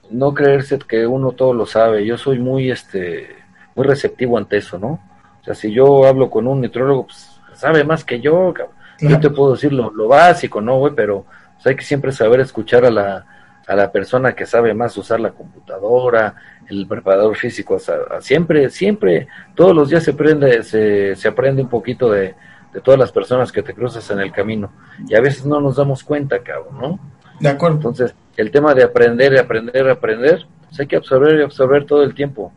no 0.10 0.34
creerse 0.34 0.80
que 0.80 1.06
uno 1.08 1.32
todo 1.32 1.54
lo 1.54 1.66
sabe. 1.66 2.06
Yo 2.06 2.18
soy 2.18 2.40
muy, 2.40 2.72
este, 2.72 3.36
muy 3.76 3.86
receptivo 3.86 4.38
ante 4.38 4.58
eso, 4.58 4.78
¿no? 4.80 5.00
O 5.42 5.44
sea, 5.44 5.54
si 5.56 5.72
yo 5.72 6.06
hablo 6.06 6.30
con 6.30 6.48
un 6.48 6.62
nitrólogo, 6.62 7.08
pues 7.08 7.40
sabe 7.54 7.84
más 7.84 8.04
que 8.04 8.20
yo, 8.20 8.54
cabrón. 8.54 8.76
Claro. 8.98 9.16
Yo 9.16 9.20
te 9.20 9.30
puedo 9.30 9.54
decir 9.54 9.74
lo, 9.74 9.92
lo 9.92 10.08
básico, 10.08 10.62
¿no, 10.62 10.78
güey? 10.78 10.94
Pero 10.96 11.26
hay 11.64 11.76
que 11.76 11.84
siempre 11.84 12.12
saber 12.12 12.40
escuchar 12.40 12.86
a 12.86 12.92
la, 12.92 13.26
a 13.68 13.76
la 13.76 13.92
persona 13.92 14.34
que 14.34 14.46
sabe 14.46 14.74
más 14.74 14.98
usar 14.98 15.20
la 15.20 15.32
computadora, 15.32 16.36
el 16.70 16.88
preparador 16.88 17.36
físico, 17.36 17.78
siempre, 18.20 18.70
siempre, 18.70 19.28
todos 19.56 19.76
los 19.76 19.90
días 19.90 20.04
se 20.04 20.12
aprende, 20.12 20.64
se, 20.64 21.16
se 21.16 21.28
aprende 21.28 21.62
un 21.62 21.70
poquito 21.70 22.10
de, 22.10 22.36
de 22.74 22.82
todas 22.82 23.00
las 23.00 23.12
personas 23.12 23.52
que 23.52 23.64
te 23.64 23.74
cruzas 23.74 24.10
en 24.12 24.20
el 24.20 24.32
camino. 24.32 24.72
Y 25.08 25.16
a 25.16 25.22
veces 25.22 25.46
no 25.46 25.60
nos 25.60 25.78
damos 25.78 26.04
cuenta, 26.04 26.40
cabrón, 26.40 26.78
¿no? 26.80 27.00
De 27.40 27.50
acuerdo. 27.50 27.78
Entonces, 27.78 28.16
el 28.38 28.52
tema 28.52 28.74
de 28.74 28.84
aprender 28.84 29.34
y 29.34 29.38
aprender, 29.38 29.90
aprender, 29.90 30.46
pues 30.68 30.80
hay 30.80 30.88
que 30.88 30.96
absorber 30.96 31.40
y 31.40 31.44
absorber 31.44 31.86
todo 31.86 32.04
el 32.04 32.14
tiempo, 32.14 32.52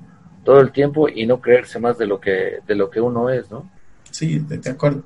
todo 0.44 0.60
el 0.60 0.72
tiempo 0.72 1.08
y 1.08 1.26
no 1.26 1.40
creerse 1.40 1.78
más 1.78 1.98
de 1.98 2.06
lo 2.06 2.20
que, 2.20 2.58
de 2.66 2.74
lo 2.74 2.90
que 2.90 3.00
uno 3.00 3.30
es, 3.30 3.50
¿no? 3.50 3.70
Sí, 4.10 4.38
de, 4.38 4.70
acuerdo. 4.70 5.02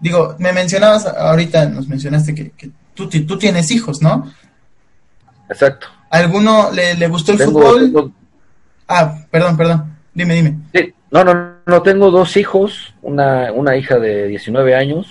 Digo, 0.00 0.36
me 0.38 0.52
mencionabas 0.52 1.06
ahorita, 1.06 1.66
nos 1.68 1.88
mencionaste 1.88 2.34
que, 2.34 2.50
que 2.50 2.70
tú, 2.94 3.08
tú 3.08 3.38
tienes 3.38 3.70
hijos, 3.70 4.02
¿no? 4.02 4.30
Exacto. 5.48 5.86
¿Alguno 6.10 6.70
le, 6.72 6.94
le 6.94 7.08
gustó 7.08 7.32
el 7.32 7.38
fútbol? 7.38 8.12
Ah, 8.88 9.24
perdón, 9.30 9.56
perdón. 9.56 9.96
Dime, 10.14 10.34
dime. 10.34 10.58
Sí, 10.72 10.94
no, 11.10 11.24
no, 11.24 11.56
no, 11.66 11.82
tengo 11.82 12.10
dos 12.10 12.36
hijos, 12.36 12.94
una, 13.02 13.52
una 13.52 13.76
hija 13.76 13.98
de 13.98 14.28
19 14.28 14.74
años 14.74 15.06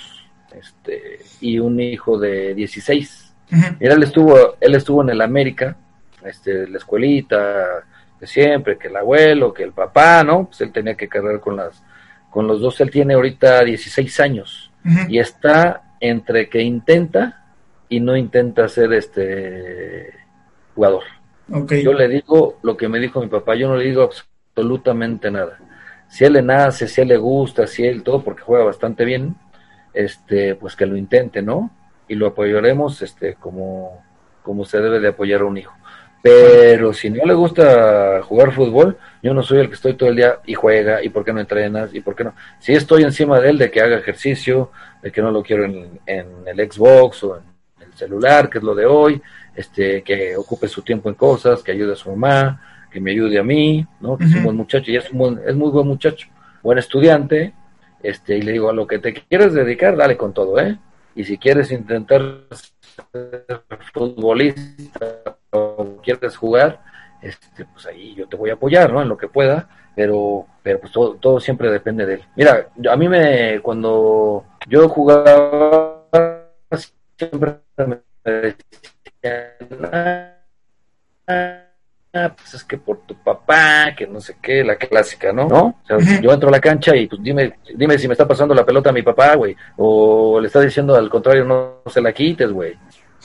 este, 0.58 1.20
y 1.42 1.60
un 1.60 1.80
hijo 1.80 2.18
de 2.18 2.54
16. 2.56 3.25
Mira, 3.80 3.94
él 3.94 4.04
estuvo, 4.04 4.58
él 4.60 4.76
estuvo 4.76 5.02
en 5.02 5.10
el 5.10 5.22
América, 5.22 5.76
este, 6.24 6.68
la 6.68 6.78
escuelita, 6.78 7.86
de 8.20 8.28
siempre, 8.28 8.78
que 8.78 8.88
el 8.88 8.96
abuelo, 8.96 9.54
que 9.54 9.64
el 9.64 9.72
papá, 9.72 10.24
¿no? 10.24 10.46
Pues 10.46 10.62
él 10.62 10.72
tenía 10.72 10.96
que 10.96 11.08
cargar 11.08 11.40
con 11.40 11.56
las, 11.56 11.84
con 12.30 12.48
los 12.48 12.62
dos. 12.62 12.80
Él 12.82 12.92
tiene 12.92 13.14
ahorita 13.14 13.64
16 13.64 14.20
años 14.20 14.72
y 15.10 15.20
está 15.20 15.96
entre 16.00 16.48
que 16.48 16.62
intenta 16.62 17.46
y 17.90 18.00
no 18.00 18.16
intenta 18.16 18.68
ser 18.68 18.94
este 18.94 20.14
jugador. 20.76 21.04
Yo 21.48 21.94
le 21.94 22.08
digo 22.08 22.60
lo 22.62 22.76
que 22.78 22.88
me 22.88 23.00
dijo 23.00 23.22
mi 23.22 23.28
papá, 23.28 23.56
yo 23.56 23.68
no 23.68 23.78
le 23.78 23.86
digo 23.86 24.04
absolutamente 24.04 25.30
nada 25.32 25.60
si 26.08 26.24
él 26.24 26.34
le 26.34 26.42
nace, 26.42 26.88
si 26.88 27.02
él 27.02 27.10
le 27.10 27.18
gusta, 27.18 27.68
si 27.68 27.86
él 27.86 28.04
todo, 28.04 28.24
porque 28.24 28.44
juega 28.44 28.66
bastante 28.66 29.06
bien, 29.06 29.36
este, 29.94 30.56
pues 30.56 30.76
que 30.76 30.86
lo 30.86 30.98
intente, 30.98 31.42
¿no? 31.42 31.72
Y 32.08 32.16
lo 32.16 32.28
apoyaremos, 32.28 33.02
este, 33.02 33.36
como, 33.36 34.04
como 34.44 34.66
se 34.66 34.80
debe 34.80 35.00
de 35.00 35.10
apoyar 35.10 35.42
a 35.42 35.46
un 35.46 35.58
hijo. 35.58 35.74
Pero 36.22 36.92
si 36.94 37.10
no 37.12 37.24
le 37.26 37.36
gusta 37.36 38.22
jugar 38.24 38.52
fútbol, 38.52 38.98
yo 39.22 39.34
no 39.34 39.44
soy 39.44 39.60
el 39.60 39.68
que 39.68 39.76
estoy 39.76 39.94
todo 39.94 40.10
el 40.10 40.16
día 40.16 40.40
y 40.46 40.56
juega, 40.56 41.04
y 41.04 41.10
por 41.10 41.24
qué 41.24 41.32
no 41.32 41.40
entrenas, 41.40 41.94
y 41.94 42.02
por 42.02 42.16
qué 42.16 42.24
no. 42.24 42.34
Si 42.60 42.74
estoy 42.74 43.04
encima 43.04 43.40
de 43.40 43.52
él 43.52 43.58
de 43.60 43.70
que 43.70 43.82
haga 43.82 43.98
ejercicio, 43.98 44.72
de 45.04 45.12
que 45.12 45.22
no 45.22 45.30
lo 45.30 45.44
quiero 45.44 45.66
en, 45.66 46.00
en 46.08 46.28
el 46.48 46.72
Xbox 46.72 47.24
o 47.24 47.38
en 47.38 47.44
el 47.86 47.94
celular, 47.94 48.50
que 48.50 48.58
es 48.58 48.64
lo 48.64 48.74
de 48.74 48.88
hoy, 48.88 49.22
este, 49.56 50.02
que 50.02 50.36
ocupe 50.36 50.68
su 50.68 50.82
tiempo 50.82 51.10
en 51.10 51.16
cosas, 51.16 51.62
que 51.62 51.72
ayude 51.72 51.94
a 51.94 51.96
su 51.96 52.10
mamá, 52.10 52.60
que 52.92 53.00
me 53.00 53.12
ayude 53.12 53.38
a 53.38 53.44
mí, 53.44 53.86
¿no? 54.00 54.18
Que 54.18 54.26
es 54.26 54.34
un 54.34 54.44
buen 54.44 54.56
muchacho 54.56 54.92
y 54.92 54.96
es, 54.98 55.12
un 55.12 55.40
es 55.46 55.56
muy 55.56 55.70
buen 55.70 55.88
muchacho, 55.88 56.28
buen 56.64 56.78
estudiante, 56.78 57.54
este, 58.02 58.38
y 58.38 58.42
le 58.42 58.54
digo, 58.54 58.70
a 58.70 58.74
lo 58.74 58.88
que 58.88 59.00
te 59.00 59.14
quieres 59.14 59.54
dedicar, 59.54 59.96
dale 59.96 60.18
con 60.18 60.34
todo, 60.34 60.60
¿eh? 60.60 60.78
Y 61.16 61.24
si 61.24 61.38
quieres 61.38 61.72
intentar 61.72 62.22
ser 63.12 63.64
futbolista 63.94 65.38
o 65.52 65.98
quieres 66.04 66.36
jugar, 66.36 66.82
este, 67.22 67.66
pues 67.66 67.86
ahí 67.86 68.14
yo 68.16 68.28
te 68.28 68.36
voy 68.36 68.50
a 68.50 68.54
apoyar, 68.54 68.92
¿no? 68.92 69.02
En 69.02 69.10
lo 69.10 69.18
que 69.18 69.28
pueda, 69.28 69.70
pero, 69.96 70.46
pero 70.62 70.80
pues 70.82 70.92
todo, 70.92 71.16
todo 71.16 71.40
siempre 71.40 71.72
depende 71.72 72.06
de 72.06 72.16
él. 72.16 72.26
Mira, 72.36 72.70
a 72.90 72.96
mí 72.98 73.08
me, 73.08 73.62
cuando 73.62 74.46
yo 74.68 74.90
jugaba, 74.90 76.04
siempre 77.18 77.56
me 77.78 78.02
decían, 78.24 78.66
Ah, 81.28 81.65
pues 82.36 82.54
es 82.54 82.64
que 82.64 82.78
por 82.78 83.00
tu 83.00 83.16
papá, 83.16 83.94
que 83.96 84.08
no 84.08 84.22
sé 84.22 84.38
qué, 84.42 84.64
la 84.64 84.78
clásica, 84.78 85.34
¿no? 85.34 85.48
¿No? 85.48 85.76
O 85.90 86.00
sea, 86.00 86.22
yo 86.22 86.32
entro 86.32 86.50
a 86.50 86.52
la 86.52 86.62
cancha 86.62 86.96
y 86.96 87.08
pues 87.08 87.22
dime, 87.22 87.58
dime 87.76 87.98
si 88.00 88.08
me 88.08 88.14
está 88.14 88.28
pasando 88.28 88.54
la 88.54 88.66
pelota 88.66 88.90
a 88.90 88.94
mi 88.94 89.02
papá, 89.02 89.36
güey, 89.36 89.56
o 89.78 90.40
le 90.40 90.48
está 90.48 90.62
diciendo 90.62 90.96
al 90.96 91.10
contrario, 91.10 91.44
no, 91.44 91.82
se 91.88 92.02
la 92.02 92.14
quites, 92.14 92.52
güey. 92.52 92.78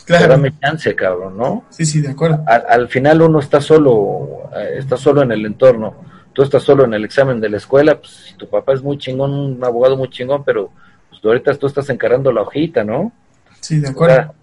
Claro. 0.05 0.29
Dame 0.29 0.59
chance, 0.59 0.95
cabrón, 0.97 1.37
¿no? 1.37 1.65
Sí, 1.69 1.85
sí, 1.85 2.01
de 2.01 2.11
acuerdo. 2.11 2.43
Al, 2.47 2.89
final 2.89 3.23
uno 3.23 3.39
está 3.39 3.61
solo, 3.61 4.51
eh, 4.57 4.79
está 4.79 4.97
solo 4.97 5.23
en 5.23 5.31
el 5.31 5.47
entorno. 5.47 5.95
Tú 6.33 6.43
estás 6.43 6.63
solo 6.63 6.85
en 6.85 6.95
el 6.95 7.05
examen 7.05 7.41
de 7.41 7.49
la 7.49 7.59
escuela, 7.59 7.99
pues 7.99 8.11
si 8.11 8.35
tu 8.35 8.49
papá 8.49 8.73
es 8.73 8.83
muy 8.83 8.99
chingón, 8.99 9.33
un 9.33 9.65
abogado 9.65 9.97
muy 9.97 10.09
chingón, 10.11 10.43
pero 10.43 10.71
pues 11.11 11.25
ahorita 11.25 11.55
tú 11.55 11.67
estás 11.67 11.89
encarando 11.91 12.33
la 12.33 12.43
hojita, 12.43 12.83
¿no? 12.83 13.13
Sí, 13.61 13.79
de 13.79 13.89
acuerdo 13.89 14.35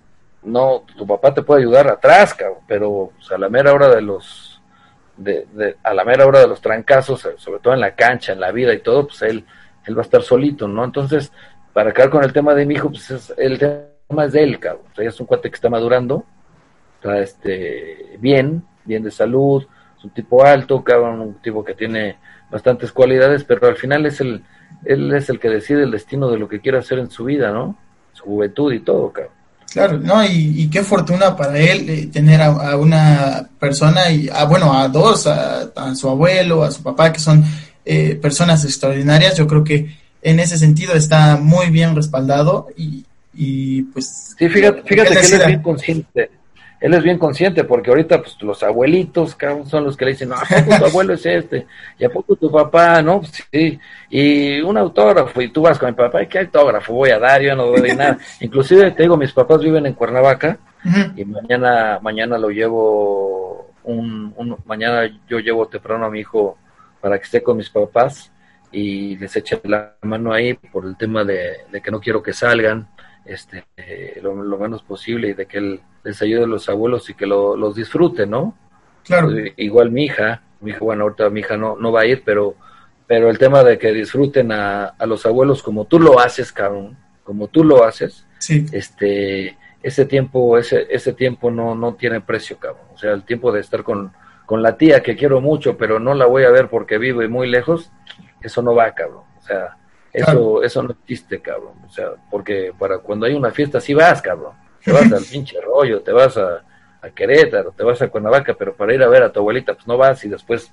no, 0.48 0.84
tu 0.96 1.06
papá 1.06 1.34
te 1.34 1.42
puede 1.42 1.62
ayudar 1.62 1.88
atrás, 1.88 2.34
cabrón, 2.34 2.60
pero 2.68 3.12
a 3.30 3.38
la 3.38 3.50
mera 3.50 3.74
hora 3.74 3.90
de 3.90 4.02
los, 4.02 4.62
de, 5.18 5.76
a 5.84 5.94
la 5.94 6.06
mera 6.06 6.26
hora 6.26 6.40
de 6.40 6.48
los 6.48 6.62
trancazos, 6.62 7.26
eh, 7.26 7.34
sobre 7.38 7.60
todo 7.60 7.74
en 7.74 7.82
la 7.82 7.96
cancha, 7.96 8.34
en 8.34 8.40
la 8.40 8.52
vida 8.52 8.74
y 8.74 8.80
todo, 8.80 9.08
pues 9.08 9.22
él, 9.24 9.46
él 9.86 9.98
va 9.98 10.02
a 10.02 10.06
estar 10.06 10.22
solito, 10.22 10.68
¿no? 10.68 10.84
Entonces, 10.84 11.32
para 11.74 11.90
acabar 11.92 12.10
con 12.10 12.24
el 12.24 12.34
tema 12.34 12.54
de 12.54 12.66
mi 12.66 12.76
hijo, 12.76 12.90
pues 12.90 13.12
es, 13.12 13.34
el 13.38 13.60
tema 13.60 14.26
es 14.26 14.34
de 14.34 14.44
él, 14.44 14.60
cabrón. 14.60 14.86
O 14.92 14.96
sea, 14.96 15.08
es 15.08 15.20
un 15.20 15.28
cuate 15.28 15.50
que 15.50 15.56
está 15.56 15.70
madurando, 15.70 16.24
está 16.96 17.20
este, 17.20 18.18
bien, 18.20 18.64
bien 18.86 19.04
de 19.04 19.12
salud, 19.12 19.66
es 19.98 20.04
un 20.04 20.12
tipo 20.12 20.44
alto, 20.44 20.84
cabrón, 20.84 21.22
un 21.22 21.42
tipo 21.42 21.64
que 21.64 21.74
tiene 21.74 22.18
bastantes 22.50 22.92
cualidades, 22.92 23.44
pero 23.44 23.68
al 23.68 23.76
final 23.76 24.06
es 24.06 24.22
el, 24.22 24.44
él 24.86 25.14
es 25.14 25.30
el 25.30 25.40
que 25.40 25.50
decide 25.50 25.84
el 25.84 25.92
destino 25.92 26.30
de 26.30 26.38
lo 26.38 26.48
que 26.48 26.62
quiere 26.62 26.78
hacer 26.78 27.00
en 27.00 27.10
su 27.10 27.26
vida, 27.26 27.52
¿no? 27.52 27.78
Su 28.14 28.24
juventud 28.24 28.72
y 28.72 28.80
todo, 28.80 29.12
cabrón. 29.12 29.37
Claro, 29.72 29.98
no, 29.98 30.24
y, 30.26 30.70
qué 30.70 30.82
fortuna 30.82 31.36
para 31.36 31.60
él 31.60 31.90
eh, 31.90 32.08
tener 32.08 32.42
a, 32.42 32.78
una 32.78 33.50
persona, 33.60 34.10
y 34.10 34.30
a, 34.30 34.46
bueno, 34.46 34.74
a 34.74 34.88
dos, 34.88 35.28
a, 35.28 35.96
su 35.96 36.10
abuelo, 36.10 36.64
a 36.64 36.72
su 36.72 36.82
papá, 36.82 37.12
que 37.12 37.20
son 37.20 37.44
eh, 37.86 38.16
personas 38.16 38.64
extraordinarias. 38.64 39.36
Yo 39.36 39.46
creo 39.46 39.64
que 39.64 39.96
en 40.22 40.40
ese 40.40 40.58
sentido 40.58 40.94
está 40.94 41.38
muy 41.38 41.70
bien 41.70 41.96
respaldado 41.96 42.68
y, 42.78 43.06
y 43.34 43.84
pues... 43.84 44.36
Sí, 44.38 44.50
fíjate, 44.50 44.84
fíjate 44.84 45.14
que 45.16 45.26
él 45.26 45.34
es 45.34 45.48
bien 45.48 45.62
consciente 45.62 46.37
él 46.80 46.94
es 46.94 47.04
bien 47.04 47.18
consciente 47.18 47.64
porque 47.64 47.90
ahorita 47.90 48.22
pues 48.22 48.42
los 48.42 48.62
abuelitos 48.62 49.36
son 49.66 49.84
los 49.84 49.98
que 49.98 50.06
le 50.06 50.12
dicen, 50.12 50.30
no, 50.30 50.36
¿a 50.36 50.42
poco 50.42 50.78
tu 50.78 50.86
abuelo 50.86 51.14
es 51.14 51.26
este? 51.26 51.66
¿Y 51.98 52.06
a 52.06 52.10
poco 52.10 52.36
tu 52.36 52.52
papá? 52.52 53.02
No, 53.02 53.20
pues, 53.20 53.48
sí. 53.52 53.80
Y 54.10 54.62
un 54.62 54.78
autógrafo 54.78 55.42
y 55.42 55.50
tú 55.50 55.64
vas 55.64 55.80
con 55.80 55.90
mi 55.90 55.96
papá, 55.96 56.22
¿y 56.22 56.28
qué 56.28 56.40
autógrafo 56.40 56.94
voy 56.94 57.10
a 57.10 57.20
dar? 57.20 57.42
Yo 57.42 57.56
no 57.56 57.66
doy 57.68 57.94
nada. 57.94 58.18
Inclusive 58.42 58.92
te 58.92 59.04
digo, 59.04 59.18
mis 59.18 59.34
papás 59.34 59.62
viven 59.62 59.86
en 59.86 59.94
Cuernavaca 59.94 60.60
y 61.16 61.26
mañana 61.26 62.00
mañana 62.02 62.38
lo 62.38 62.50
llevo 62.50 63.72
un, 63.84 64.34
un, 64.38 64.58
mañana 64.66 65.10
yo 65.28 65.40
llevo 65.40 65.68
temprano 65.68 66.06
a 66.06 66.10
mi 66.10 66.20
hijo 66.20 66.58
para 67.02 67.18
que 67.18 67.24
esté 67.24 67.44
con 67.44 67.58
mis 67.58 67.70
papás 67.70 68.32
y 68.72 69.18
les 69.18 69.36
eche 69.36 69.60
la 69.64 69.96
mano 70.02 70.32
ahí 70.32 70.54
por 70.54 70.86
el 70.86 70.96
tema 70.96 71.24
de, 71.24 71.58
de 71.72 71.82
que 71.82 71.92
no 71.92 72.00
quiero 72.00 72.22
que 72.22 72.32
salgan 72.32 72.88
este 73.28 73.66
lo, 74.22 74.34
menos 74.58 74.84
posible 74.84 75.30
y 75.30 75.34
de 75.34 75.46
que 75.46 75.58
él 75.58 75.82
les 76.04 76.22
ayude 76.22 76.44
a 76.44 76.48
los 76.48 76.70
abuelos 76.70 77.10
y 77.10 77.14
que 77.14 77.26
lo, 77.26 77.56
los 77.56 77.76
disfrute, 77.76 78.26
¿no? 78.26 78.58
Claro. 79.04 79.32
Eh, 79.32 79.54
igual 79.58 79.92
mi 79.92 80.06
hija, 80.06 80.42
mi 80.62 80.72
hija, 80.72 80.80
bueno, 80.82 81.04
ahorita 81.04 81.30
mi 81.30 81.42
hija 81.42 81.58
no, 81.58 81.76
no 81.78 81.92
va 81.92 82.02
a 82.02 82.06
ir, 82.06 82.24
pero, 82.26 82.56
pero 83.06 83.30
el 83.30 83.38
tema 83.38 83.64
de 83.64 83.78
que 83.78 83.92
disfruten 83.92 84.52
a, 84.52 84.86
a 84.86 85.06
los 85.06 85.26
abuelos 85.26 85.64
como 85.64 85.86
tú 85.86 86.00
lo 86.00 86.20
haces, 86.20 86.52
cabrón, 86.52 86.98
como 87.24 87.48
tú 87.48 87.64
lo 87.64 87.84
haces, 87.84 88.26
sí. 88.40 88.66
este, 88.72 89.58
ese 89.84 90.06
tiempo, 90.06 90.58
ese, 90.58 90.88
ese 90.90 91.14
tiempo 91.14 91.52
no, 91.52 91.76
no 91.76 91.96
tiene 91.96 92.22
precio, 92.22 92.58
cabrón. 92.58 92.86
O 92.94 92.98
sea, 92.98 93.12
el 93.14 93.24
tiempo 93.24 93.52
de 93.52 93.62
estar 93.62 93.84
con, 93.84 94.12
con 94.46 94.62
la 94.62 94.78
tía 94.78 95.02
que 95.02 95.16
quiero 95.16 95.42
mucho, 95.42 95.78
pero 95.78 96.00
no 96.00 96.14
la 96.14 96.26
voy 96.26 96.44
a 96.44 96.50
ver 96.50 96.70
porque 96.70 96.98
vive 96.98 97.28
muy 97.28 97.50
lejos, 97.50 97.92
eso 98.42 98.62
no 98.62 98.76
va, 98.76 98.94
cabrón. 98.94 99.24
O 99.38 99.42
sea, 99.42 99.78
eso, 100.14 100.64
eso 100.64 100.84
no 100.84 100.92
existe, 100.92 101.40
cabrón. 101.40 101.74
O 101.86 101.90
sea, 101.90 102.12
porque 102.30 102.74
para 102.78 103.00
cuando 103.00 103.26
hay 103.26 103.34
una 103.34 103.52
fiesta 103.52 103.80
sí 103.80 103.94
vas, 103.94 104.22
cabrón. 104.22 104.54
Te 104.84 104.92
vas 104.92 105.12
al 105.12 105.24
pinche 105.32 105.60
rollo, 105.62 106.02
te 106.02 106.12
vas 106.12 106.38
a, 106.38 106.64
a 107.02 107.10
Querétaro, 107.10 107.72
te 107.72 107.84
vas 107.84 108.02
a 108.02 108.10
Cuernavaca, 108.10 108.54
pero 108.54 108.76
para 108.76 108.94
ir 108.94 109.04
a 109.04 109.08
ver 109.08 109.24
a 109.24 109.32
tu 109.32 109.40
abuelita, 109.40 109.74
pues 109.74 109.88
no 109.88 109.98
vas 109.98 110.24
y 110.26 110.30
después 110.30 110.72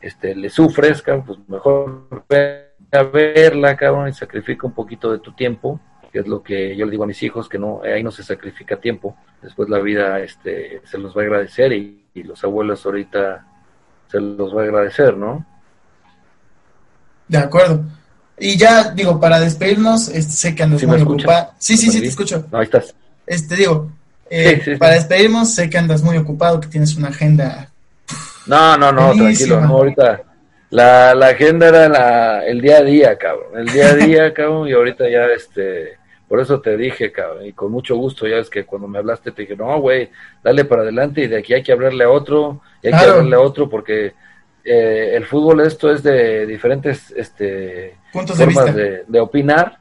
este, 0.00 0.34
le 0.34 0.50
sufres, 0.50 1.02
cabrón, 1.02 1.24
pues 1.26 1.38
mejor 1.48 2.24
ve 2.28 2.72
a 2.92 3.02
verla, 3.02 3.76
cabrón, 3.76 4.08
y 4.08 4.12
sacrifica 4.12 4.66
un 4.66 4.74
poquito 4.74 5.10
de 5.10 5.18
tu 5.18 5.32
tiempo, 5.32 5.80
que 6.12 6.20
es 6.20 6.28
lo 6.28 6.42
que 6.42 6.76
yo 6.76 6.84
le 6.84 6.92
digo 6.92 7.04
a 7.04 7.08
mis 7.08 7.22
hijos, 7.22 7.48
que 7.48 7.58
no, 7.58 7.80
ahí 7.82 8.02
no 8.02 8.10
se 8.10 8.22
sacrifica 8.22 8.76
tiempo, 8.76 9.16
después 9.42 9.68
la 9.68 9.80
vida 9.80 10.20
este, 10.20 10.82
se 10.84 10.98
los 10.98 11.16
va 11.16 11.22
a 11.22 11.24
agradecer 11.24 11.72
y, 11.72 12.06
y 12.14 12.22
los 12.22 12.44
abuelos 12.44 12.84
ahorita 12.86 13.46
se 14.06 14.20
los 14.20 14.54
va 14.54 14.60
a 14.60 14.64
agradecer, 14.64 15.16
¿no? 15.16 15.44
De 17.26 17.38
acuerdo. 17.38 17.82
Y 18.38 18.56
ya, 18.56 18.90
digo, 18.90 19.20
para 19.20 19.38
despedirnos, 19.38 20.08
este, 20.08 20.32
sé 20.32 20.54
que 20.54 20.62
andas 20.64 20.82
muy 20.84 21.00
ocupado. 21.00 21.50
Sí, 21.58 21.76
sí, 21.76 21.90
sí, 21.90 22.00
te 22.00 22.08
escucho. 22.08 22.46
ahí 22.52 22.64
estás. 22.64 22.94
Este, 23.26 23.56
digo, 23.56 23.90
eh, 24.28 24.76
para 24.78 24.94
despedirnos, 24.94 25.54
sé 25.54 25.70
que 25.70 25.78
andas 25.78 26.02
muy 26.02 26.16
ocupado, 26.16 26.60
que 26.60 26.68
tienes 26.68 26.96
una 26.96 27.08
agenda. 27.08 27.70
No, 28.46 28.76
no, 28.76 28.92
no, 28.92 29.12
tranquilo, 29.14 29.60
no, 29.60 29.68
ahorita. 29.68 30.22
La, 30.70 31.14
la 31.14 31.28
agenda 31.28 31.68
era 31.68 31.88
la, 31.88 32.46
el 32.46 32.60
día 32.60 32.78
a 32.78 32.82
día, 32.82 33.16
cabrón. 33.16 33.56
El 33.56 33.66
día 33.66 33.90
a 33.90 33.94
día, 33.94 34.34
cabrón, 34.34 34.68
y 34.68 34.72
ahorita 34.72 35.08
ya, 35.08 35.26
este, 35.26 35.98
Por 36.26 36.40
eso 36.40 36.60
te 36.60 36.76
dije, 36.76 37.12
cabrón, 37.12 37.46
y 37.46 37.52
con 37.52 37.70
mucho 37.70 37.94
gusto, 37.96 38.26
ya 38.26 38.38
es 38.38 38.50
que 38.50 38.64
cuando 38.64 38.88
me 38.88 38.98
hablaste 38.98 39.30
te 39.30 39.42
dije, 39.42 39.54
no, 39.54 39.78
güey, 39.80 40.10
dale 40.42 40.64
para 40.64 40.82
adelante 40.82 41.22
y 41.22 41.28
de 41.28 41.38
aquí 41.38 41.54
hay 41.54 41.62
que 41.62 41.72
hablarle 41.72 42.02
a 42.02 42.10
otro, 42.10 42.60
y 42.82 42.88
hay 42.88 42.92
que 42.92 43.08
hablarle 43.08 43.36
a 43.36 43.40
otro 43.40 43.70
porque 43.70 44.14
eh, 44.64 45.12
el 45.14 45.26
fútbol 45.26 45.60
esto 45.60 45.92
es 45.92 46.02
de 46.02 46.46
diferentes 46.46 47.12
este, 47.16 47.96
Puntos 48.12 48.36
formas 48.36 48.74
de, 48.74 49.04
de, 49.06 49.20
opinar 49.20 49.78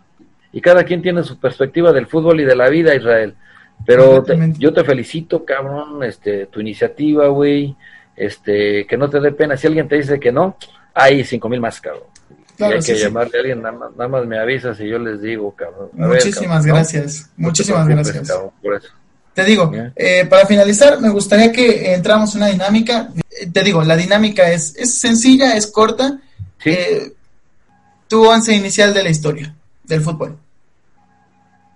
y 0.52 0.60
cada 0.60 0.84
quien 0.84 1.02
tiene 1.02 1.24
su 1.24 1.40
perspectiva 1.40 1.94
del 1.94 2.08
fútbol 2.08 2.42
y 2.42 2.44
de 2.44 2.56
la 2.56 2.70
vida, 2.70 2.94
Israel. 2.94 3.36
Pero 3.86 4.24
yo 4.58 4.74
te 4.74 4.84
felicito, 4.84 5.44
cabrón, 5.44 6.04
este, 6.04 6.46
tu 6.46 6.62
iniciativa, 6.62 7.28
güey, 7.28 7.76
este, 8.16 8.86
que 8.88 8.98
no 8.98 9.10
te 9.10 9.20
dé 9.20 9.32
pena. 9.32 9.58
Si 9.58 9.68
alguien 9.68 9.88
te 9.88 9.96
dice 9.96 10.20
que 10.20 10.32
no, 10.32 10.58
hay 10.94 11.24
cinco 11.24 11.50
mil 11.50 11.60
más, 11.60 11.82
cabrón. 11.82 12.04
y 12.60 12.64
hay 12.64 12.80
que 12.80 12.96
llamarle 12.96 13.38
a 13.38 13.40
alguien, 13.40 13.62
nada 13.62 14.08
más, 14.08 14.26
me 14.26 14.38
avisas 14.38 14.80
y 14.80 14.88
yo 14.88 15.00
les 15.00 15.22
digo, 15.22 15.54
cabrón. 15.56 15.90
Muchísimas 15.94 16.66
gracias, 16.66 17.30
muchísimas 17.36 17.88
gracias. 17.88 18.34
Te 19.34 19.44
digo, 19.44 19.72
eh, 19.96 20.28
para 20.30 20.46
finalizar, 20.46 21.02
me 21.02 21.10
gustaría 21.10 21.52
que 21.52 21.94
entramos 21.94 22.36
en 22.36 22.44
una 22.44 22.52
dinámica. 22.52 23.10
Eh, 23.42 23.48
te 23.52 23.64
digo, 23.64 23.84
la 23.84 23.96
dinámica 23.96 24.50
es, 24.52 24.76
es 24.76 25.00
sencilla, 25.00 25.56
es 25.56 25.68
corta. 25.68 26.20
Eh, 26.66 27.14
tu 28.08 28.28
once 28.28 28.54
inicial 28.54 28.94
de 28.94 29.04
la 29.04 29.10
historia 29.10 29.54
del 29.84 30.02
fútbol. 30.02 30.38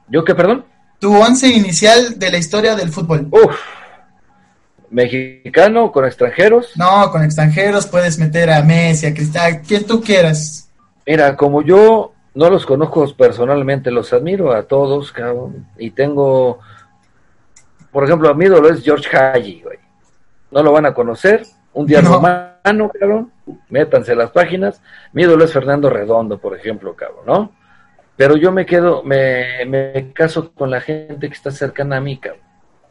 ¿Yo 0.10 0.24
qué, 0.24 0.36
perdón? 0.36 0.66
Tu 0.99 1.16
once 1.16 1.47
inicial 1.47 2.18
de 2.18 2.32
la 2.32 2.38
historia 2.38 2.76
del 2.76 2.89
fútbol. 2.89 3.28
Uf. 3.32 3.55
¿Mexicano 4.89 5.91
con 5.91 6.05
extranjeros? 6.05 6.72
No, 6.76 7.12
con 7.12 7.24
extranjeros 7.24 7.88
puedes 7.88 8.18
meter 8.18 8.49
a 8.49 8.62
Messi, 8.64 9.08
a 9.08 9.14
Cristal, 9.14 9.62
quien 9.62 9.86
tú 9.86 10.01
quieras. 10.01 10.70
Mira, 11.05 11.36
como 11.36 11.62
yo 11.62 12.14
no 12.34 12.49
los 12.49 12.66
conozco 12.66 13.05
personalmente, 13.16 13.91
los 13.91 14.14
admiro 14.14 14.53
a 14.53 14.64
todos, 14.64 15.12
cabrón, 15.12 15.68
y 15.78 15.91
tengo, 15.91 16.60
por 17.91 18.05
ejemplo, 18.05 18.30
a 18.30 18.34
mi 18.34 18.45
ídolo 18.45 18.70
es 18.70 18.84
George 18.84 19.10
Haji, 19.16 19.62
güey. 19.64 19.78
No 20.52 20.64
lo 20.64 20.72
van 20.72 20.86
a 20.86 20.93
conocer, 20.93 21.43
un 21.74 21.86
día 21.86 22.02
romano, 22.02 22.91
cabrón, 23.00 23.32
métanse 23.70 24.16
las 24.16 24.32
páginas. 24.32 24.82
Mi 25.14 25.24
ídolo 25.24 25.45
es 25.45 25.54
Fernando 25.54 25.89
Redondo, 25.89 26.38
por 26.38 26.56
ejemplo, 26.58 26.95
cabrón, 26.95 27.26
¿no? 27.26 27.52
Pero 28.16 28.36
yo 28.36 28.52
me 28.52 28.66
quedo, 28.66 29.04
me, 29.04 29.66
me 29.66 30.12
caso 30.14 30.52
con 30.54 30.72
la 30.72 30.82
gente 30.82 31.28
que 31.28 31.34
está 31.34 31.52
cercana 31.52 31.98
a 31.98 32.02
mí, 32.02 32.18
cabrón 32.18 32.48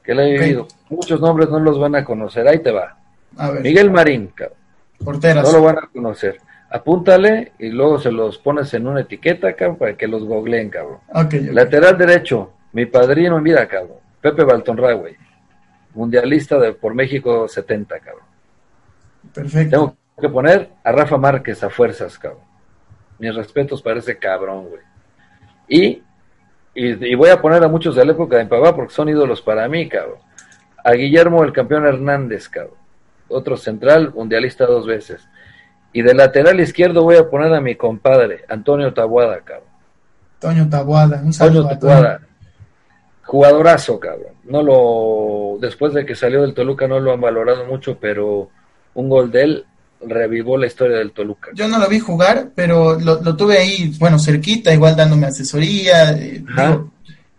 que 0.06 0.14
le 0.14 0.28
he 0.28 0.38
vivido. 0.38 0.68
Muchos 0.88 1.20
nombres 1.20 1.50
no 1.50 1.58
los 1.58 1.78
van 1.80 1.96
a 1.96 2.04
conocer, 2.04 2.46
ahí 2.46 2.60
te 2.60 2.70
va. 2.70 2.96
Miguel 3.60 3.90
Marín, 3.90 4.28
cabrón. 4.28 4.56
Porteras. 5.04 5.44
No 5.44 5.58
lo 5.58 5.64
van 5.64 5.78
a 5.78 5.88
conocer. 5.92 6.38
Apúntale 6.70 7.52
y 7.58 7.68
luego 7.68 7.98
se 7.98 8.10
los 8.10 8.38
pones 8.38 8.72
en 8.74 8.86
una 8.86 9.00
etiqueta, 9.00 9.52
cabrón, 9.54 9.76
para 9.76 9.96
que 9.96 10.06
los 10.06 10.24
googleen, 10.24 10.70
cabrón. 10.70 11.00
Lateral 11.52 11.98
derecho, 11.98 12.52
mi 12.72 12.86
padrino 12.86 13.36
en 13.36 13.44
vida, 13.44 13.66
cabrón. 13.66 13.98
Pepe 14.20 14.44
Baltonra, 14.44 14.92
güey. 14.92 15.16
Mundialista 15.96 16.58
de, 16.58 16.72
por 16.72 16.94
México 16.94 17.48
70, 17.48 17.98
cabrón. 17.98 18.24
Perfecto. 19.34 19.70
Tengo 19.70 19.96
que 20.20 20.28
poner 20.28 20.70
a 20.84 20.92
Rafa 20.92 21.16
Márquez 21.16 21.62
a 21.64 21.70
fuerzas, 21.70 22.18
cabrón. 22.18 22.42
Mis 23.18 23.34
respetos 23.34 23.82
para 23.82 23.98
ese 23.98 24.16
cabrón, 24.16 24.68
güey. 24.68 24.82
Y 25.68 26.02
y, 26.78 27.14
voy 27.14 27.30
a 27.30 27.40
poner 27.40 27.64
a 27.64 27.68
muchos 27.68 27.96
de 27.96 28.04
la 28.04 28.12
época 28.12 28.36
de 28.36 28.44
mi 28.44 28.50
papá 28.50 28.76
porque 28.76 28.92
son 28.92 29.08
ídolos 29.08 29.40
para 29.40 29.66
mí, 29.66 29.88
cabrón. 29.88 30.18
A 30.84 30.92
Guillermo, 30.92 31.42
el 31.42 31.52
campeón 31.52 31.86
Hernández, 31.86 32.50
cabrón. 32.50 32.76
Otro 33.28 33.56
central, 33.56 34.12
mundialista 34.14 34.66
dos 34.66 34.86
veces. 34.86 35.26
Y 35.94 36.02
de 36.02 36.12
lateral 36.12 36.60
izquierdo 36.60 37.02
voy 37.02 37.16
a 37.16 37.30
poner 37.30 37.54
a 37.54 37.62
mi 37.62 37.76
compadre, 37.76 38.44
Antonio 38.48 38.92
Tabuada, 38.92 39.40
cabrón. 39.40 39.70
Antonio 40.34 40.68
Tabuada, 40.68 41.22
un 41.24 41.32
saludo 41.32 41.70
Antonio 41.70 41.94
Tabuada. 41.96 42.20
Jugadorazo, 43.26 43.98
cabrón. 43.98 44.34
No 44.44 44.62
lo, 44.62 45.58
después 45.60 45.92
de 45.92 46.06
que 46.06 46.14
salió 46.14 46.42
del 46.42 46.54
Toluca 46.54 46.86
no 46.86 47.00
lo 47.00 47.12
han 47.12 47.20
valorado 47.20 47.66
mucho, 47.66 47.98
pero 48.00 48.50
un 48.94 49.08
gol 49.08 49.32
de 49.32 49.42
él 49.42 49.64
revivó 50.00 50.56
la 50.56 50.66
historia 50.66 50.98
del 50.98 51.10
Toluca. 51.10 51.50
Yo 51.52 51.66
no 51.66 51.78
lo 51.78 51.88
vi 51.88 51.98
jugar, 51.98 52.50
pero 52.54 52.98
lo, 52.98 53.36
tuve 53.36 53.58
ahí, 53.58 53.92
bueno, 53.98 54.18
cerquita, 54.18 54.72
igual 54.72 54.94
dándome 54.94 55.26
asesoría. 55.26 56.12
Eh, 56.12 56.44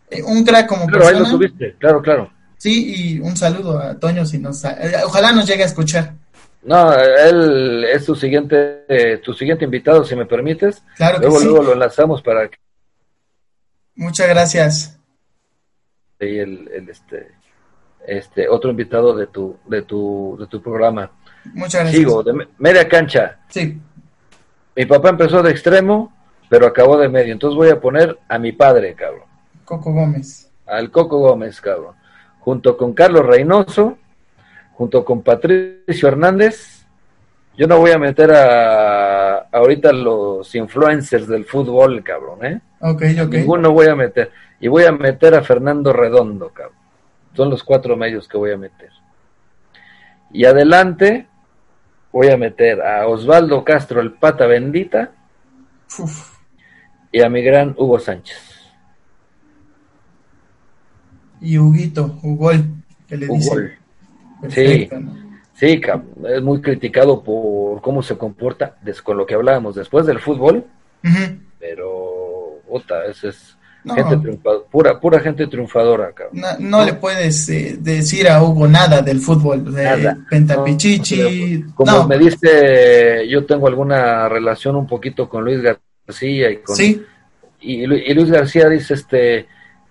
eh, 0.09 0.23
un 0.23 0.43
crack 0.43 0.67
como 0.67 0.87
claro, 0.87 1.07
ahí 1.07 1.19
lo 1.19 1.29
tuviste, 1.29 1.75
claro, 1.79 2.01
claro. 2.01 2.31
Sí, 2.57 3.13
y 3.13 3.19
un 3.19 3.37
saludo 3.37 3.79
a 3.79 3.97
Toño, 3.97 4.25
si 4.25 4.39
nos, 4.39 4.65
eh, 4.65 4.93
ojalá 5.05 5.31
nos 5.31 5.47
llegue 5.47 5.63
a 5.63 5.67
escuchar. 5.67 6.15
No, 6.63 6.93
él 6.93 7.85
es 7.85 8.05
tu 8.05 8.13
siguiente, 8.13 9.21
tu 9.23 9.33
siguiente 9.33 9.63
invitado, 9.63 10.03
si 10.03 10.17
me 10.17 10.25
permites. 10.25 10.83
Claro 10.97 11.19
luego, 11.19 11.39
Luego 11.39 11.63
lo 11.63 11.73
enlazamos 11.73 12.21
para 12.21 12.49
que... 12.49 12.57
Muchas 13.95 14.27
gracias. 14.27 14.96
El, 16.19 16.69
el, 16.73 16.89
este, 16.89 17.31
este, 18.05 18.47
otro 18.47 18.71
invitado 18.71 19.15
de 19.15 19.27
tu, 19.27 19.57
de 19.65 19.81
tu, 19.83 20.37
de 20.39 20.47
tu 20.47 20.61
programa. 20.61 21.11
Muchas 21.53 21.81
gracias. 21.81 21.95
Sigo, 21.95 22.23
de 22.23 22.47
media 22.57 22.87
cancha. 22.87 23.39
Sí. 23.49 23.79
Mi 24.75 24.85
papá 24.85 25.09
empezó 25.09 25.41
de 25.43 25.51
extremo, 25.51 26.13
pero 26.49 26.67
acabó 26.67 26.97
de 26.97 27.09
medio. 27.09 27.33
Entonces 27.33 27.57
voy 27.57 27.69
a 27.69 27.79
poner 27.79 28.17
a 28.27 28.39
mi 28.39 28.51
padre, 28.51 28.93
cabrón. 28.93 29.27
Coco 29.65 29.91
Gómez. 29.91 30.49
Al 30.65 30.91
Coco 30.91 31.19
Gómez, 31.19 31.59
cabrón. 31.61 31.95
Junto 32.39 32.77
con 32.77 32.93
Carlos 32.93 33.25
Reynoso, 33.25 33.97
junto 34.73 35.03
con 35.03 35.21
Patricio 35.21 36.07
Hernández. 36.07 36.76
Yo 37.57 37.65
no 37.65 37.79
voy 37.79 37.89
a 37.89 37.97
meter 37.97 38.31
a 38.31 39.37
ahorita 39.51 39.91
los 39.91 40.53
influencers 40.53 41.27
del 41.27 41.45
fútbol, 41.45 42.03
cabrón, 42.03 42.45
¿eh? 42.45 42.61
Ok, 42.81 43.03
ok. 43.25 43.33
Ninguno 43.33 43.71
voy 43.71 43.87
a 43.87 43.95
meter. 43.95 44.31
Y 44.59 44.67
voy 44.67 44.83
a 44.83 44.91
meter 44.91 45.33
a 45.33 45.41
Fernando 45.41 45.91
Redondo, 45.91 46.49
cabrón. 46.49 46.77
Son 47.33 47.49
los 47.49 47.63
cuatro 47.63 47.97
medios 47.97 48.27
que 48.27 48.37
voy 48.37 48.51
a 48.51 48.57
meter. 48.57 48.91
Y 50.31 50.45
adelante, 50.45 51.27
voy 52.11 52.29
a 52.29 52.37
meter 52.37 52.81
a 52.81 53.07
Osvaldo 53.07 53.63
Castro, 53.63 54.01
el 54.01 54.13
pata 54.13 54.45
bendita, 54.45 55.11
y 57.11 57.21
a 57.21 57.29
mi 57.29 57.41
gran 57.41 57.73
Hugo 57.75 57.97
Sánchez. 57.97 58.39
Y 61.41 61.57
Huguito, 61.57 62.19
Hugol, 62.21 62.65
que 63.07 63.17
le 63.17 63.27
dice. 63.27 63.77
Sí, 64.49 64.89
sí, 65.59 65.81
es 66.29 66.41
muy 66.41 66.61
criticado 66.61 67.23
por 67.23 67.81
cómo 67.81 68.01
se 68.01 68.17
comporta, 68.17 68.75
con 69.03 69.17
lo 69.17 69.25
que 69.25 69.35
hablábamos 69.35 69.75
después 69.75 70.05
del 70.05 70.19
fútbol, 70.19 70.65
pero, 71.59 72.61
ese 73.09 73.29
es 73.29 73.57
Gente 73.95 74.39
pura, 74.69 74.99
pura 74.99 75.19
gente 75.19 75.47
triunfadora, 75.47 76.11
cabrón. 76.11 76.41
No, 76.59 76.83
le 76.83 76.93
puedes 76.93 77.47
eh, 77.49 77.77
decir 77.79 78.27
a 78.27 78.43
Hugo 78.43 78.67
nada 78.67 79.01
del 79.01 79.19
fútbol, 79.19 79.73
de 79.73 80.15
Pentapichichi. 80.29 81.63
como 81.73 82.07
me 82.07 82.17
dice, 82.17 83.27
yo 83.29 83.45
tengo 83.45 83.67
alguna 83.67 84.27
relación 84.27 84.75
un 84.75 84.87
poquito 84.87 85.29
con 85.29 85.45
Luis 85.45 85.61
García 85.61 86.51
y 86.51 86.57
con... 86.57 86.75
Sí. 86.75 87.03
Y, 87.61 87.85
Luis 87.85 88.29
García 88.29 88.67
dice, 88.69 88.93
este, 88.93 89.47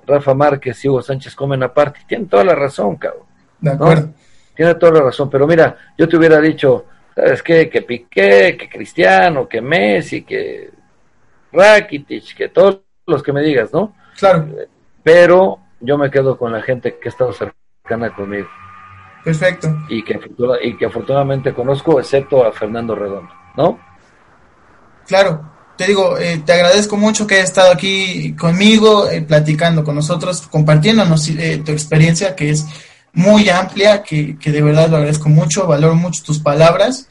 Rafa 0.06 0.34
Márquez 0.34 0.84
y 0.84 0.88
Hugo 0.88 1.02
Sánchez 1.02 1.34
comen 1.34 1.62
aparte. 1.62 2.00
Tiene 2.06 2.26
toda 2.26 2.44
la 2.44 2.54
razón, 2.54 2.96
cabrón. 2.96 3.24
De 3.60 3.70
acuerdo. 3.70 4.10
Tiene 4.56 4.74
toda 4.76 4.92
la 4.92 5.00
razón, 5.02 5.28
pero 5.28 5.46
mira, 5.46 5.76
yo 5.98 6.08
te 6.08 6.16
hubiera 6.16 6.40
dicho, 6.40 6.86
¿sabes 7.14 7.42
qué? 7.42 7.68
Que 7.68 7.82
Piqué, 7.82 8.56
que 8.58 8.68
Cristiano, 8.68 9.46
que 9.46 9.60
Messi, 9.60 10.22
que 10.22 10.70
Rakitic, 11.52 12.34
que 12.34 12.48
todos 12.48 12.80
los 13.06 13.22
que 13.22 13.32
me 13.32 13.42
digas, 13.42 13.72
¿no? 13.72 13.94
Claro. 14.18 14.48
Pero 15.02 15.58
yo 15.80 15.98
me 15.98 16.10
quedo 16.10 16.38
con 16.38 16.52
la 16.52 16.62
gente 16.62 16.98
que 16.98 17.08
ha 17.08 17.10
estado 17.10 17.32
cercana 17.32 18.14
conmigo. 18.14 18.48
Perfecto. 19.22 19.68
Y 19.88 20.02
que, 20.02 20.18
y 20.62 20.76
que 20.76 20.86
afortunadamente 20.86 21.52
conozco, 21.52 22.00
excepto 22.00 22.44
a 22.44 22.52
Fernando 22.52 22.94
Redondo, 22.94 23.32
¿no? 23.56 23.78
Claro, 25.06 25.52
te 25.76 25.86
digo, 25.86 26.16
eh, 26.18 26.42
te 26.44 26.52
agradezco 26.52 26.96
mucho 26.96 27.26
que 27.26 27.34
hayas 27.34 27.50
estado 27.50 27.72
aquí 27.72 28.34
conmigo, 28.34 29.08
eh, 29.10 29.22
platicando 29.22 29.84
con 29.84 29.94
nosotros, 29.94 30.46
compartiéndonos 30.46 31.28
eh, 31.28 31.62
tu 31.64 31.72
experiencia, 31.72 32.34
que 32.34 32.50
es 32.50 32.66
muy 33.16 33.48
amplia, 33.48 34.04
que, 34.04 34.38
que, 34.38 34.52
de 34.52 34.62
verdad 34.62 34.88
lo 34.88 34.98
agradezco 34.98 35.28
mucho, 35.28 35.66
valoro 35.66 35.96
mucho 35.96 36.22
tus 36.22 36.38
palabras. 36.38 37.08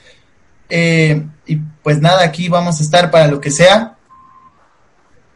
y 0.69 1.55
pues 1.83 1.99
nada, 1.99 2.23
aquí 2.23 2.47
vamos 2.47 2.79
a 2.79 2.83
estar 2.83 3.11
para 3.11 3.27
lo 3.27 3.41
que 3.41 3.51
sea. 3.51 3.95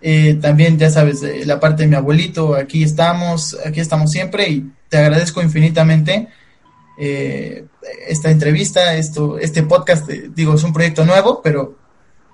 Eh, 0.01 0.39
también, 0.41 0.77
ya 0.77 0.89
sabes, 0.89 1.21
la 1.45 1.59
parte 1.59 1.83
de 1.83 1.89
mi 1.89 1.95
abuelito, 1.95 2.55
aquí 2.55 2.83
estamos, 2.83 3.57
aquí 3.65 3.81
estamos 3.81 4.11
siempre 4.11 4.47
y 4.47 4.71
te 4.87 4.97
agradezco 4.97 5.41
infinitamente 5.41 6.29
eh, 6.97 7.65
esta 8.07 8.31
entrevista, 8.31 8.95
esto, 8.95 9.37
este 9.37 9.63
podcast, 9.63 10.09
eh, 10.09 10.29
digo, 10.33 10.55
es 10.55 10.63
un 10.63 10.73
proyecto 10.73 11.05
nuevo, 11.05 11.41
pero, 11.41 11.75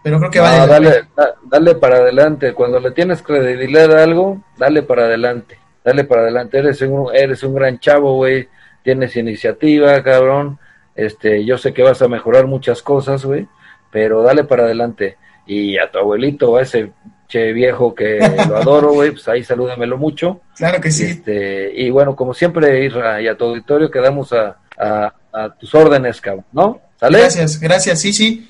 pero 0.03 0.19
creo 0.19 0.31
que 0.31 0.39
vale. 0.39 0.67
Dale, 0.67 1.07
dale 1.49 1.75
para 1.75 1.97
adelante, 1.97 2.53
cuando 2.53 2.79
le 2.79 2.91
tienes 2.91 3.21
credibilidad 3.23 3.97
a 3.97 4.03
algo, 4.03 4.43
dale 4.57 4.83
para 4.83 5.05
adelante, 5.05 5.57
dale 5.85 6.03
para 6.03 6.23
adelante, 6.23 6.57
eres 6.57 6.81
un, 6.81 7.15
eres 7.15 7.43
un 7.43 7.53
gran 7.53 7.79
chavo, 7.79 8.15
güey, 8.15 8.49
tienes 8.83 9.15
iniciativa, 9.15 10.01
cabrón, 10.01 10.57
este, 10.95 11.45
yo 11.45 11.57
sé 11.59 11.73
que 11.73 11.83
vas 11.83 12.01
a 12.01 12.07
mejorar 12.07 12.47
muchas 12.47 12.81
cosas, 12.81 13.23
güey, 13.23 13.47
pero 13.91 14.23
dale 14.23 14.43
para 14.43 14.63
adelante. 14.63 15.17
Y 15.45 15.77
a 15.77 15.91
tu 15.91 15.99
abuelito, 15.99 16.57
a 16.57 16.63
ese 16.63 16.91
che 17.27 17.53
viejo 17.53 17.93
que 17.93 18.17
lo 18.49 18.57
adoro, 18.57 18.93
güey, 18.93 19.11
pues 19.11 19.27
ahí 19.27 19.43
salúdamelo 19.43 19.97
mucho. 19.97 20.41
Claro 20.57 20.81
que 20.81 20.89
sí. 20.89 21.05
Este, 21.05 21.71
y 21.75 21.91
bueno, 21.91 22.15
como 22.15 22.33
siempre, 22.33 22.83
Isra, 22.83 23.21
y 23.21 23.27
a 23.27 23.37
tu 23.37 23.45
auditorio 23.45 23.91
quedamos 23.91 24.33
a, 24.33 24.57
a, 24.77 25.13
tus 25.59 25.73
órdenes, 25.75 26.19
cabrón, 26.19 26.45
¿no? 26.51 26.81
¿Sale? 26.99 27.19
Gracias, 27.19 27.59
gracias, 27.59 28.01
sí, 28.01 28.11
sí. 28.11 28.49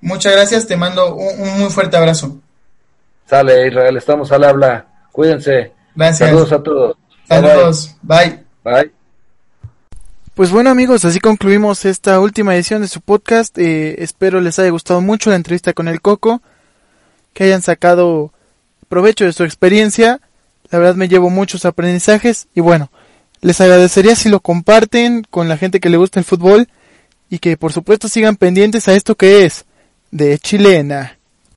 Muchas 0.00 0.32
gracias, 0.32 0.66
te 0.66 0.76
mando 0.76 1.14
un, 1.14 1.60
muy 1.60 1.70
fuerte 1.70 1.96
abrazo. 1.96 2.40
Sale, 3.26 3.68
Israel, 3.68 3.96
estamos 3.96 4.32
al 4.32 4.44
habla. 4.44 4.86
Cuídense. 5.12 5.72
Gracias. 5.94 6.28
Saludos 6.28 6.52
a 6.52 6.62
todos. 6.62 6.96
Saludos. 7.28 7.96
Bye. 8.02 8.44
Bye. 8.64 8.92
Pues 10.34 10.50
bueno 10.50 10.70
amigos, 10.70 11.04
así 11.04 11.20
concluimos 11.20 11.84
esta 11.84 12.18
última 12.18 12.56
edición 12.56 12.82
de 12.82 12.88
su 12.88 13.00
podcast. 13.00 13.56
Eh, 13.56 14.02
espero 14.02 14.40
les 14.40 14.58
haya 14.58 14.70
gustado 14.70 15.00
mucho 15.00 15.30
la 15.30 15.36
entrevista 15.36 15.72
con 15.74 15.86
el 15.86 16.00
Coco, 16.00 16.42
que 17.32 17.44
hayan 17.44 17.62
sacado 17.62 18.32
provecho 18.88 19.24
de 19.24 19.32
su 19.32 19.44
experiencia. 19.44 20.20
La 20.70 20.80
verdad 20.80 20.96
me 20.96 21.08
llevo 21.08 21.30
muchos 21.30 21.64
aprendizajes 21.64 22.48
y 22.52 22.60
bueno, 22.60 22.90
les 23.42 23.60
agradecería 23.60 24.16
si 24.16 24.28
lo 24.28 24.40
comparten 24.40 25.24
con 25.30 25.48
la 25.48 25.56
gente 25.56 25.78
que 25.78 25.90
le 25.90 25.98
gusta 25.98 26.18
el 26.18 26.24
fútbol 26.24 26.68
y 27.30 27.38
que 27.38 27.56
por 27.56 27.72
supuesto 27.72 28.08
sigan 28.08 28.34
pendientes 28.34 28.88
a 28.88 28.94
esto 28.94 29.14
que 29.14 29.44
es 29.44 29.66
de 30.10 30.38
chilena. 30.38 31.18